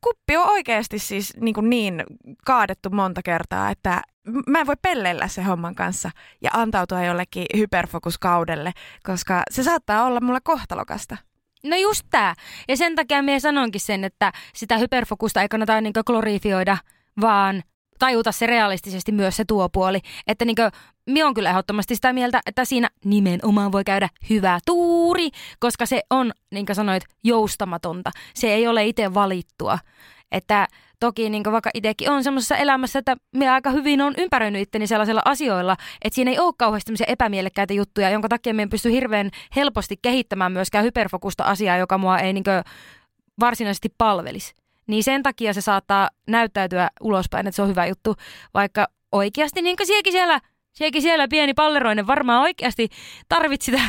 kuppi 0.00 0.36
on 0.36 0.50
oikeasti 0.50 0.98
siis 0.98 1.36
niinku 1.40 1.60
niin 1.60 2.02
kaadettu 2.44 2.90
monta 2.90 3.20
kertaa, 3.24 3.70
että 3.70 4.02
mä 4.46 4.60
en 4.60 4.66
voi 4.66 4.76
pelleillä 4.82 5.28
se 5.28 5.42
homman 5.42 5.74
kanssa 5.74 6.10
ja 6.42 6.50
antautua 6.52 7.02
jollekin 7.02 7.46
hyperfokuskaudelle, 7.56 8.72
koska 9.02 9.42
se 9.50 9.62
saattaa 9.62 10.04
olla 10.04 10.20
mulle 10.20 10.40
kohtalokasta. 10.44 11.16
No 11.64 11.76
just 11.76 12.06
tää. 12.10 12.34
Ja 12.68 12.76
sen 12.76 12.94
takia 12.94 13.22
minä 13.22 13.38
sanonkin 13.38 13.80
sen, 13.80 14.04
että 14.04 14.32
sitä 14.54 14.78
hyperfokusta 14.78 15.42
ei 15.42 15.48
kannata 15.48 15.80
niin 15.80 15.92
glorifioida, 16.06 16.76
vaan 17.20 17.62
tajuta 17.98 18.32
se 18.32 18.46
realistisesti 18.46 19.12
myös 19.12 19.36
se 19.36 19.44
tuo 19.44 19.68
puoli. 19.68 20.00
Että 20.26 20.44
niinkö, 20.44 20.70
minä 21.06 21.26
on 21.26 21.34
kyllä 21.34 21.50
ehdottomasti 21.50 21.94
sitä 21.94 22.12
mieltä, 22.12 22.40
että 22.46 22.64
siinä 22.64 22.88
nimenomaan 23.04 23.72
voi 23.72 23.84
käydä 23.84 24.08
hyvä 24.30 24.58
tuuri, 24.66 25.30
koska 25.60 25.86
se 25.86 26.02
on, 26.10 26.32
niin 26.50 26.66
kuin 26.66 26.76
sanoit, 26.76 27.04
joustamatonta. 27.24 28.10
Se 28.34 28.54
ei 28.54 28.68
ole 28.68 28.86
itse 28.86 29.14
valittua. 29.14 29.78
Että 30.32 30.66
toki 31.00 31.30
niin 31.30 31.42
vaikka 31.52 31.70
itsekin 31.74 32.10
on 32.10 32.24
semmoisessa 32.24 32.56
elämässä, 32.56 32.98
että 32.98 33.16
minä 33.36 33.54
aika 33.54 33.70
hyvin 33.70 34.00
on 34.00 34.14
ympäröinyt 34.18 34.62
itteni 34.62 34.86
sellaisilla 34.86 35.22
asioilla, 35.24 35.76
että 36.02 36.14
siinä 36.14 36.30
ei 36.30 36.38
ole 36.38 36.54
kauheasti 36.58 36.92
epämielekkäitä 37.06 37.74
juttuja, 37.74 38.10
jonka 38.10 38.28
takia 38.28 38.54
minä 38.54 38.68
pysty 38.70 38.92
hirveän 38.92 39.30
helposti 39.56 39.96
kehittämään 40.02 40.52
myöskään 40.52 40.84
hyperfokusta 40.84 41.44
asiaa, 41.44 41.76
joka 41.76 41.98
mua 41.98 42.18
ei 42.18 42.32
niin 42.32 42.44
varsinaisesti 43.40 43.88
palvelisi 43.98 44.54
niin 44.88 45.04
sen 45.04 45.22
takia 45.22 45.52
se 45.52 45.60
saattaa 45.60 46.10
näyttäytyä 46.26 46.90
ulospäin, 47.00 47.46
että 47.46 47.56
se 47.56 47.62
on 47.62 47.68
hyvä 47.68 47.86
juttu, 47.86 48.14
vaikka 48.54 48.86
oikeasti 49.12 49.62
niin 49.62 49.76
kuin 49.76 49.86
siellä, 50.12 50.40
siekin 50.72 51.02
siellä 51.02 51.28
pieni 51.28 51.54
palleroinen 51.54 52.06
varmaan 52.06 52.42
oikeasti 52.42 52.88
tarvit 53.28 53.62
sitä 53.62 53.80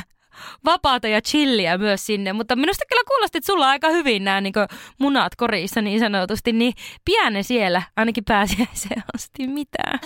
vapaata 0.66 1.08
ja 1.08 1.22
chilliä 1.22 1.78
myös 1.78 2.06
sinne, 2.06 2.34
mutta 2.34 2.56
minusta 2.56 2.86
kyllä 2.89 3.04
kuulosti, 3.08 3.38
että 3.38 3.45
sulla 3.45 3.66
on 3.66 3.72
aika 3.72 3.89
hyvin 3.89 4.24
nämä 4.24 4.41
niin 4.41 4.54
munat 5.00 5.36
korissa 5.36 5.82
niin 5.82 6.00
sanotusti, 6.00 6.52
niin 6.54 6.74
pienen 7.06 7.43
siellä 7.43 7.82
ainakin 7.95 8.24
pääsiäiseen 8.24 9.04
asti 9.16 9.47
mitään. 9.47 10.00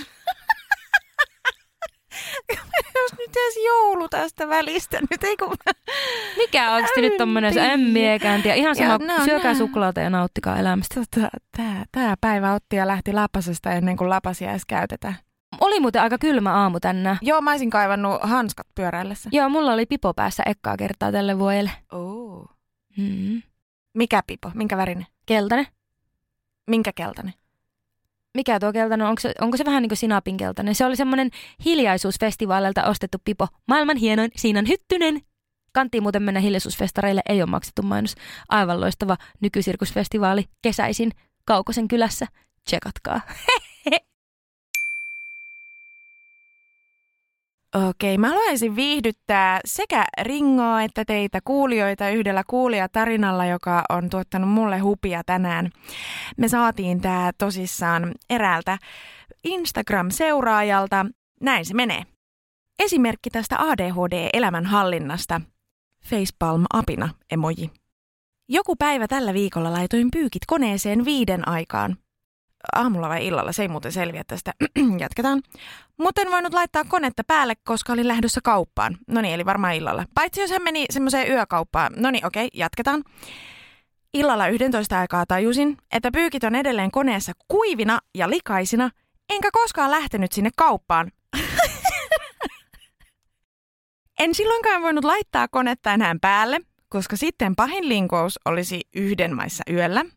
Jos 3.02 3.12
nyt 3.18 3.30
edes 3.30 3.66
joulu 3.66 4.10
tästä 4.10 4.50
välistä. 4.50 5.00
Nyt 5.12 5.24
ei 5.24 5.38
kun... 5.38 5.56
Mikä 6.38 6.70
on 6.70 6.74
oikeasti 6.74 7.02
nyt 7.02 7.18
tommonen 7.18 7.60
ämmiekäänti 7.60 8.48
ja 8.50 8.56
ihan 8.56 8.76
sama, 8.76 8.90
ja, 8.92 8.98
no, 8.98 9.26
syökää 9.26 9.56
suklaata 9.56 10.00
ja 10.00 10.10
nauttikaa 10.10 10.60
elämästä. 10.60 10.96
Tota, 10.96 11.30
tää, 11.58 11.86
tää 11.92 12.16
päivä 12.22 12.54
otti 12.54 12.76
ja 12.76 12.88
lähti 12.88 13.14
lapasesta 13.14 13.72
ennen 13.72 13.98
kuin 13.98 14.10
lapasia 14.10 14.52
edes 14.52 14.66
käytetään. 14.66 15.16
Oli 15.62 15.80
muuten 15.80 16.02
aika 16.02 16.18
kylmä 16.18 16.54
aamu 16.54 16.80
tänään. 16.80 17.18
Joo, 17.22 17.42
mä 17.42 17.52
olisin 17.52 17.70
kaivannut 17.70 18.20
hanskat 18.24 18.68
pyöräillessä. 18.76 19.30
Joo, 19.34 19.50
mulla 19.50 19.74
oli 19.74 19.86
pipo 19.86 20.14
päässä 20.14 20.44
ekkaa 20.46 20.78
kertaa 20.78 21.12
tälle 21.12 21.40
vuodelle. 21.40 21.72
Oh. 21.92 22.50
Mm. 22.98 23.42
Mikä 23.94 24.24
pipo? 24.28 24.52
Minkä 24.54 24.78
värinen? 24.78 25.06
Keltainen. 25.26 25.68
Minkä 26.68 26.92
keltainen? 26.96 27.34
Mikä 28.34 28.60
tuo 28.60 28.74
keltainen, 28.74 29.08
onko 29.08 29.20
se, 29.20 29.34
onko 29.42 29.58
se 29.58 29.66
vähän 29.66 29.82
niin 29.82 29.90
kuin 29.90 29.98
sinapin 29.98 30.38
keltainen? 30.38 30.76
Se 30.76 30.86
oli 30.86 30.96
semmoinen 30.96 31.30
hiljaisuusfestivaalilta 31.66 32.86
ostettu 32.86 33.18
pipo. 33.26 33.48
Maailman 33.68 33.98
hienoin, 33.98 34.32
siinä 34.36 34.60
on 34.60 34.68
hyttynen. 34.68 35.22
Kanttiin 35.74 36.04
muuten 36.04 36.24
mennä 36.24 36.40
hiljaisuusfestareille, 36.40 37.22
ei 37.30 37.42
ole 37.42 37.50
maksettu 37.50 37.82
mainos. 37.82 38.16
Aivan 38.50 38.82
loistava 38.82 39.18
nykysirkusfestivaali 39.42 40.46
kesäisin 40.62 41.12
Kaukosen 41.46 41.88
kylässä. 41.88 42.28
Tsekatkaa. 42.66 43.22
Okei, 47.74 48.18
mä 48.18 48.28
haluaisin 48.28 48.76
viihdyttää 48.76 49.60
sekä 49.66 50.06
Ringoa 50.22 50.82
että 50.82 51.06
teitä 51.06 51.40
kuulijoita 51.44 52.10
yhdellä 52.10 52.44
kuulijatarinalla, 52.48 53.46
joka 53.46 53.84
on 53.90 54.10
tuottanut 54.10 54.50
mulle 54.50 54.80
hupia 54.80 55.22
tänään. 55.26 55.70
Me 56.38 56.48
saatiin 56.48 57.02
tää 57.02 57.32
tosissaan 57.38 58.12
eräältä 58.30 58.78
Instagram-seuraajalta. 59.44 61.06
Näin 61.42 61.66
se 61.66 61.74
menee. 61.74 62.04
Esimerkki 62.80 63.30
tästä 63.30 63.58
ADHD-elämänhallinnasta. 63.60 65.42
Facepalm-apina 66.06 67.10
emoji. 67.32 67.70
Joku 68.50 68.76
päivä 68.76 69.08
tällä 69.08 69.34
viikolla 69.34 69.72
laitoin 69.72 70.12
pyykit 70.12 70.42
koneeseen 70.48 71.06
viiden 71.06 71.48
aikaan 71.48 71.98
aamulla 72.76 73.10
vai 73.10 73.28
illalla, 73.28 73.52
se 73.52 73.62
ei 73.62 73.68
muuten 73.68 73.92
selviä 73.92 74.24
tästä, 74.28 74.54
jatketaan. 75.00 75.42
Mutta 75.98 76.22
en 76.22 76.32
voinut 76.32 76.54
laittaa 76.54 76.84
konetta 76.84 77.24
päälle, 77.28 77.54
koska 77.64 77.94
olin 77.94 78.08
lähdössä 78.08 78.42
kauppaan. 78.44 78.98
No 79.08 79.22
niin, 79.22 79.34
eli 79.34 79.46
varmaan 79.46 79.74
illalla. 79.74 80.06
Paitsi 80.16 80.42
jos 80.42 80.52
hän 80.52 80.64
meni 80.64 80.86
semmoiseen 80.90 81.32
yökauppaan. 81.32 81.94
No 81.98 82.12
niin, 82.12 82.26
okei, 82.26 82.50
jatketaan. 82.54 83.04
Illalla 84.14 84.48
11 84.48 85.00
aikaa 85.00 85.26
tajusin, 85.26 85.78
että 85.92 86.12
pyykit 86.12 86.44
on 86.44 86.56
edelleen 86.56 86.92
koneessa 86.92 87.32
kuivina 87.48 88.00
ja 88.16 88.30
likaisina, 88.30 88.90
enkä 89.30 89.50
koskaan 89.52 89.92
lähtenyt 89.92 90.32
sinne 90.32 90.50
kauppaan. 90.58 91.12
en 94.20 94.36
silloinkaan 94.36 94.82
voinut 94.82 95.04
laittaa 95.04 95.48
konetta 95.48 95.94
enää 95.94 96.16
päälle, 96.22 96.60
koska 96.90 97.16
sitten 97.16 97.56
pahin 97.56 97.90
linkous 97.90 98.40
olisi 98.46 98.82
yhden 98.96 99.36
maissa 99.36 99.64
yöllä– 99.70 100.06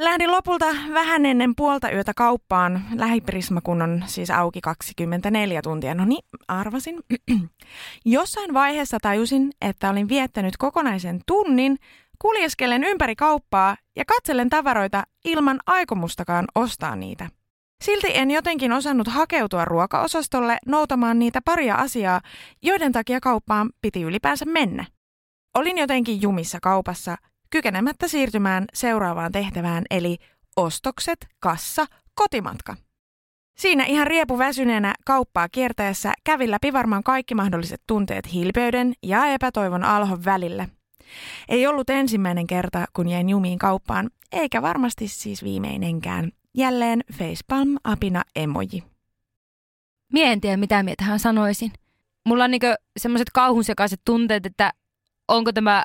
Lähdin 0.00 0.30
lopulta 0.30 0.66
vähän 0.92 1.26
ennen 1.26 1.54
puolta 1.56 1.90
yötä 1.90 2.12
kauppaan. 2.16 2.82
Lähiprisma 2.94 3.60
kun 3.60 3.82
on 3.82 4.02
siis 4.06 4.30
auki 4.30 4.60
24 4.60 5.62
tuntia. 5.62 5.94
No 5.94 6.04
niin, 6.04 6.24
arvasin. 6.48 7.00
Jossain 8.04 8.54
vaiheessa 8.54 8.98
tajusin, 9.02 9.50
että 9.60 9.90
olin 9.90 10.08
viettänyt 10.08 10.56
kokonaisen 10.56 11.20
tunnin 11.26 11.76
kuljeskellen 12.18 12.84
ympäri 12.84 13.16
kauppaa 13.16 13.76
ja 13.96 14.04
katsellen 14.04 14.50
tavaroita 14.50 15.04
ilman 15.24 15.60
aikomustakaan 15.66 16.44
ostaa 16.54 16.96
niitä. 16.96 17.28
Silti 17.84 18.08
en 18.14 18.30
jotenkin 18.30 18.72
osannut 18.72 19.08
hakeutua 19.08 19.64
ruokaosastolle 19.64 20.58
noutamaan 20.66 21.18
niitä 21.18 21.40
paria 21.44 21.74
asiaa, 21.74 22.20
joiden 22.62 22.92
takia 22.92 23.20
kauppaan 23.20 23.70
piti 23.80 24.02
ylipäänsä 24.02 24.44
mennä. 24.44 24.84
Olin 25.54 25.78
jotenkin 25.78 26.22
jumissa 26.22 26.58
kaupassa, 26.62 27.16
kykenemättä 27.50 28.08
siirtymään 28.08 28.64
seuraavaan 28.74 29.32
tehtävään, 29.32 29.84
eli 29.90 30.18
ostokset, 30.56 31.26
kassa, 31.40 31.86
kotimatka. 32.14 32.76
Siinä 33.56 33.84
ihan 33.84 34.06
riepu 34.06 34.38
väsyneenä 34.38 34.94
kauppaa 35.04 35.48
kiertäessä 35.48 36.12
kävin 36.24 36.50
läpi 36.50 36.72
varmaan 36.72 37.02
kaikki 37.02 37.34
mahdolliset 37.34 37.82
tunteet 37.86 38.32
hilpeyden 38.32 38.92
ja 39.02 39.26
epätoivon 39.26 39.84
alhon 39.84 40.24
välillä. 40.24 40.68
Ei 41.48 41.66
ollut 41.66 41.90
ensimmäinen 41.90 42.46
kerta, 42.46 42.84
kun 42.92 43.08
jäin 43.08 43.28
jumiin 43.28 43.58
kauppaan, 43.58 44.10
eikä 44.32 44.62
varmasti 44.62 45.08
siis 45.08 45.44
viimeinenkään. 45.44 46.32
Jälleen 46.54 47.00
facepalm 47.12 47.76
apina 47.84 48.22
emoji. 48.36 48.84
Mie 50.12 50.32
en 50.32 50.40
tiedä, 50.40 50.56
mitä 50.56 50.82
mie 50.82 50.94
tähän 50.96 51.18
sanoisin. 51.18 51.72
Mulla 52.26 52.44
on 52.44 52.50
niinku 52.50 52.66
semmoiset 52.96 53.30
kauhunsekaiset 53.34 54.00
tunteet, 54.04 54.46
että 54.46 54.72
onko 55.28 55.52
tämä 55.52 55.84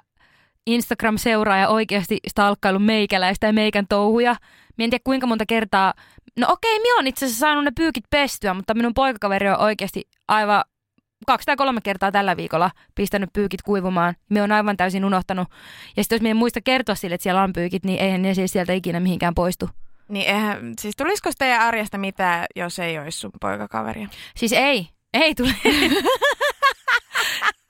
Instagram-seuraaja 0.68 1.68
oikeasti 1.68 2.18
stalkkailu 2.28 2.80
meikäläistä 2.80 3.48
ja 3.48 3.54
meikän 3.54 3.86
touhuja. 3.90 4.36
Mie 4.78 4.86
en 4.86 4.90
tiedä 4.90 5.02
kuinka 5.04 5.28
monta 5.28 5.46
kertaa. 5.46 5.94
No 6.40 6.48
okei, 6.50 6.80
minä 6.80 6.96
on 7.00 7.08
itse 7.08 7.26
asiassa 7.26 7.40
saanut 7.40 7.64
ne 7.64 7.72
pyykit 7.76 8.04
pestyä, 8.10 8.54
mutta 8.54 8.74
minun 8.74 8.94
poikakaveri 8.94 9.50
on 9.50 9.60
oikeasti 9.60 10.04
aivan 10.28 10.64
kaksi 11.28 11.46
tai 11.46 11.56
kolme 11.56 11.82
kertaa 11.84 12.12
tällä 12.12 12.38
viikolla 12.38 12.72
pistänyt 12.96 13.30
pyykit 13.34 13.62
kuivumaan. 13.62 14.16
Me 14.30 14.42
on 14.42 14.52
aivan 14.52 14.78
täysin 14.78 15.06
unohtanut. 15.06 15.48
Ja 15.98 16.04
sitten 16.04 16.16
jos 16.16 16.22
me 16.22 16.34
muista 16.34 16.62
kertoa 16.62 16.96
sille, 16.96 17.16
että 17.16 17.24
siellä 17.24 17.44
on 17.44 17.54
pyykit, 17.54 17.86
niin 17.86 18.00
eihän 18.00 18.22
ne 18.22 18.34
siis 18.34 18.52
sieltä 18.52 18.74
ikinä 18.74 19.00
mihinkään 19.00 19.36
poistu. 19.36 19.70
Niin 20.10 20.28
eihän, 20.28 20.74
siis 20.82 20.96
tulisiko 20.96 21.32
teidän 21.38 21.62
arjesta 21.62 21.98
mitään, 21.98 22.46
jos 22.56 22.80
ei 22.80 23.00
olisi 23.00 23.20
sun 23.20 23.32
poikakaveria? 23.42 24.08
Siis 24.36 24.54
ei, 24.54 24.88
ei 25.14 25.36
tule. 25.36 25.54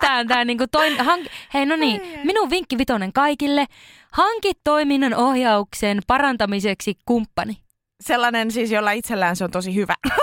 Tää 0.05 0.17
on 0.19 0.27
tää 0.27 0.45
niinku 0.45 0.65
toin, 0.71 1.05
hank, 1.05 1.27
hei 1.53 1.65
no 1.65 1.75
niin, 1.75 2.01
minun 2.23 2.49
vinkki 2.49 2.77
vitonen 2.77 3.13
kaikille. 3.13 3.65
Hanki 4.11 4.51
toiminnan 4.63 5.13
ohjauksen 5.13 5.99
parantamiseksi 6.07 6.97
kumppani. 7.05 7.57
Sellainen 8.01 8.51
siis, 8.51 8.71
jolla 8.71 8.91
itsellään 8.91 9.35
se 9.35 9.43
on 9.43 9.51
tosi 9.51 9.75
hyvä. 9.75 9.95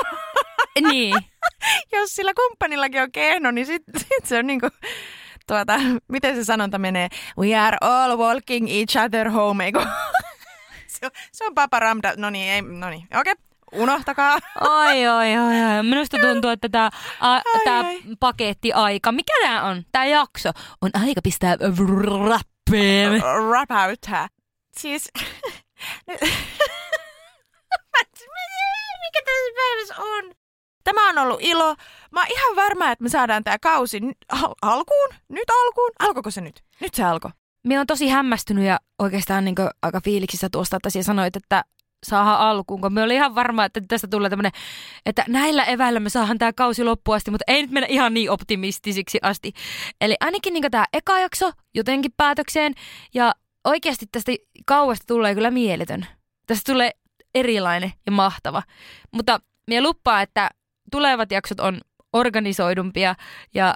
Niin. 0.81 1.15
jos 1.93 2.15
sillä 2.15 2.33
kumppanillakin 2.35 3.03
on 3.03 3.13
kehno, 3.13 3.51
niin 3.51 3.67
sit, 3.67 3.83
sit 3.99 4.25
se 4.25 4.39
on 4.39 4.47
niinku, 4.47 4.69
tuota, 5.47 5.81
miten 6.09 6.35
se 6.35 6.45
sanonta 6.45 6.79
menee? 6.79 7.09
We 7.39 7.57
are 7.57 7.77
all 7.81 8.19
walking 8.19 8.69
each 8.71 9.05
other 9.05 9.31
home, 9.31 9.65
eikö? 9.65 9.81
se, 10.87 11.07
on, 11.07 11.11
se 11.33 11.45
on 11.47 11.55
Papa 11.55 11.81
Ramda. 11.81 12.13
No 12.17 12.31
niin, 12.31 12.53
ei, 12.53 12.63
no 12.63 12.91
niin, 12.91 13.07
okei. 13.21 13.33
Okay. 13.33 13.52
Unohtakaa. 13.73 14.39
Ai, 14.61 15.07
ai, 15.07 15.37
ai, 15.37 15.63
ai. 15.63 15.83
Minusta 15.83 16.19
tuntuu, 16.19 16.51
että 16.51 16.69
tämä 16.69 16.91
tää 17.65 17.85
pakettiaika, 18.21 19.13
mikä 19.13 19.33
tämä 19.43 19.63
on? 19.63 19.83
Tämä 19.93 20.05
jakso 20.05 20.51
on 20.81 20.91
aika 21.07 21.21
pistää 21.23 21.57
rappeen. 22.29 23.23
Rap 23.51 23.71
out. 23.71 24.29
Siis, 24.79 25.11
mikä 29.03 29.21
tässä 29.25 29.53
päivässä 29.57 29.95
on? 29.99 30.35
Tämä 30.85 31.09
on 31.09 31.19
ollut 31.19 31.41
ilo. 31.43 31.77
Mä 32.11 32.21
oon 32.21 32.27
ihan 32.31 32.57
varma, 32.57 32.91
että 32.91 33.03
me 33.03 33.09
saadaan 33.09 33.45
tämä 33.45 33.59
kausi 33.59 34.01
al- 34.29 34.55
alkuun. 34.63 35.09
Nyt 35.29 35.51
alkuun. 35.51 35.91
Alkoiko 35.99 36.31
se 36.31 36.41
nyt? 36.41 36.63
Nyt 36.81 36.95
se 36.95 37.05
alkoi. 37.05 37.31
Minä 37.67 37.81
on 37.81 37.87
tosi 37.87 38.09
hämmästynyt 38.09 38.65
ja 38.65 38.79
oikeastaan 38.99 39.45
niin 39.45 39.55
aika 39.83 40.01
fiiliksissä 40.01 40.49
tuosta, 40.53 40.77
että 40.77 40.91
sinä 40.91 41.03
sanoit, 41.03 41.37
että 41.37 41.65
saadaan 42.07 42.41
alkuun, 42.41 42.81
kun 42.81 42.93
me 42.93 43.03
oli 43.03 43.15
ihan 43.15 43.35
varma, 43.35 43.65
että 43.65 43.81
tästä 43.89 44.09
tulee 44.09 44.31
tämmöinen, 44.31 44.53
että 45.07 45.25
näillä 45.29 45.65
eväillä 45.65 46.01
me 46.01 46.11
saadaan 46.11 46.39
tämä 46.39 46.53
kausi 46.53 46.85
loppuun 46.85 47.17
asti, 47.17 47.31
mutta 47.31 47.45
ei 47.47 47.63
nyt 47.63 47.71
mennä 47.71 47.87
ihan 47.87 48.15
niin 48.15 48.31
optimistisiksi 48.31 49.19
asti. 49.23 49.53
Eli 50.01 50.17
ainakin 50.21 50.53
niin 50.53 50.71
tämä 50.71 50.85
eka 50.93 51.19
jakso 51.19 51.53
jotenkin 51.75 52.13
päätökseen 52.17 52.75
ja 53.15 53.35
oikeasti 53.65 54.07
tästä 54.13 54.33
kauasta 54.67 55.05
tulee 55.07 55.35
kyllä 55.35 55.51
mieletön. 55.51 56.07
Tästä 56.47 56.73
tulee 56.73 56.91
erilainen 57.35 57.93
ja 58.07 58.13
mahtava. 58.13 58.63
Mutta 59.13 59.41
minä 59.67 59.83
luppaa, 59.83 60.23
että 60.23 60.51
tulevat 60.91 61.33
jaksot 61.33 61.61
on 61.61 61.81
organisoidumpia 62.13 63.15
ja 63.55 63.75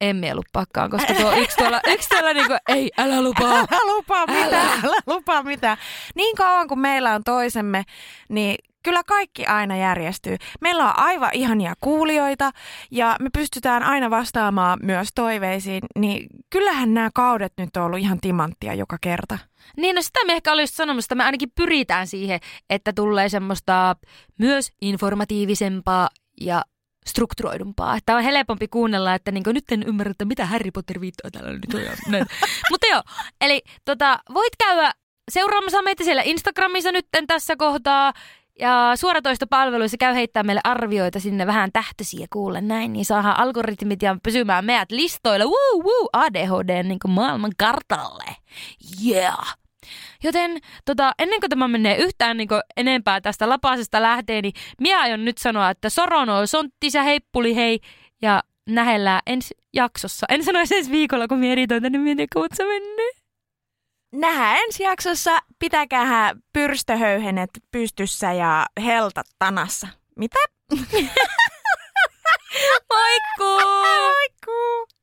en 0.00 0.16
mie 0.16 0.34
luppaakaan, 0.34 0.90
koska 0.90 1.14
tuo 1.14 1.32
yksi 1.36 1.56
tuolla, 1.56 1.80
yksi 1.94 2.08
tuolla 2.08 2.32
niinku, 2.32 2.54
ei, 2.68 2.90
älä 2.98 3.22
lupaa. 3.22 3.58
Älä 3.72 3.94
lupaa 3.96 4.26
mitään, 4.26 4.84
älä 4.84 4.96
lupaa 5.06 5.42
mitään. 5.42 5.76
Niin 6.14 6.36
kauan 6.36 6.68
kuin 6.68 6.80
meillä 6.80 7.14
on 7.14 7.24
toisemme, 7.24 7.82
niin 8.28 8.56
kyllä 8.82 9.02
kaikki 9.04 9.46
aina 9.46 9.76
järjestyy. 9.76 10.36
Meillä 10.60 10.84
on 10.84 10.98
aivan 10.98 11.30
ihania 11.32 11.74
kuulijoita 11.80 12.50
ja 12.90 13.16
me 13.20 13.30
pystytään 13.32 13.82
aina 13.82 14.10
vastaamaan 14.10 14.78
myös 14.82 15.08
toiveisiin, 15.14 15.82
niin 15.98 16.26
kyllähän 16.50 16.94
nämä 16.94 17.10
kaudet 17.14 17.52
nyt 17.58 17.76
on 17.76 17.82
ollut 17.82 17.98
ihan 17.98 18.20
timanttia 18.20 18.74
joka 18.74 18.96
kerta. 19.00 19.38
Niin, 19.76 19.96
no 19.96 20.02
sitä 20.02 20.24
me 20.26 20.32
ehkä 20.32 20.52
olisi 20.52 20.76
sanomassa, 20.76 21.06
että 21.06 21.14
me 21.14 21.24
ainakin 21.24 21.52
pyritään 21.54 22.06
siihen, 22.06 22.40
että 22.70 22.92
tulee 22.92 23.28
semmoista 23.28 23.96
myös 24.38 24.72
informatiivisempaa 24.80 26.08
ja 26.40 26.62
strukturoidumpaa. 27.06 27.96
Että 27.96 28.16
on 28.16 28.22
helpompi 28.22 28.68
kuunnella, 28.68 29.14
että 29.14 29.30
niin 29.30 29.44
nyt 29.46 29.72
en 29.72 29.82
ymmärrä, 29.82 30.10
että 30.10 30.24
mitä 30.24 30.46
Harry 30.46 30.70
Potter 30.70 31.00
viittaa 31.00 31.30
täällä 31.30 31.52
nyt 31.52 31.74
on. 31.74 31.80
Mutta 32.70 32.86
joo, 32.86 33.02
eli 33.40 33.62
tota, 33.84 34.18
voit 34.34 34.52
käydä 34.64 34.92
seuraamassa 35.30 35.82
meitä 35.82 36.04
siellä 36.04 36.22
Instagramissa 36.22 36.92
nyt 36.92 37.06
tässä 37.26 37.56
kohtaa. 37.56 38.12
Ja 38.60 38.92
suoratoistopalveluissa 38.94 39.96
käy 39.96 40.14
heittää 40.14 40.42
meille 40.42 40.60
arvioita 40.64 41.20
sinne 41.20 41.46
vähän 41.46 41.72
tähtöisiä 41.72 42.26
kuulle 42.32 42.60
näin, 42.60 42.92
niin 42.92 43.04
saadaan 43.04 43.38
algoritmit 43.38 44.02
ja 44.02 44.16
pysymään 44.22 44.64
meidät 44.64 44.90
listoilla 44.90 45.44
woo, 45.44 45.82
woo, 45.82 46.08
ADHD 46.12 46.82
niin 46.82 46.98
maailman 47.08 47.52
kartalle. 47.58 48.36
Yeah! 49.06 49.56
Joten 50.26 50.58
tota, 50.84 51.12
ennen 51.18 51.40
kuin 51.40 51.50
tämä 51.50 51.68
menee 51.68 51.96
yhtään 51.96 52.36
niin 52.36 52.48
enempää 52.76 53.20
tästä 53.20 53.48
lapasesta 53.48 54.02
lähteen, 54.02 54.42
niin 54.42 54.52
minä 54.80 55.00
aion 55.00 55.24
nyt 55.24 55.38
sanoa, 55.38 55.70
että 55.70 55.90
Sorono, 55.90 56.46
Sonttisä, 56.46 57.02
heippuli 57.02 57.56
hei 57.56 57.80
ja 58.22 58.42
nähellään 58.68 59.20
ensi 59.26 59.54
jaksossa. 59.74 60.26
En 60.28 60.44
sano 60.44 60.58
ensi 60.58 60.90
viikolla, 60.90 61.28
kun 61.28 61.38
minä 61.38 61.52
editoin 61.52 61.82
tänne, 61.82 61.98
mietin, 61.98 62.26
kuinka 62.32 62.56
se 62.56 62.64
menee. 62.64 63.10
Nähdään 64.12 64.56
ensi 64.56 64.82
jaksossa. 64.82 65.38
Pitäkää 65.58 66.34
pyrstöhöyhenet 66.52 67.50
pystyssä 67.70 68.32
ja 68.32 68.66
heltat 68.84 69.26
tanassa. 69.38 69.88
Mitä? 70.16 70.38
Moikku! 72.90 73.62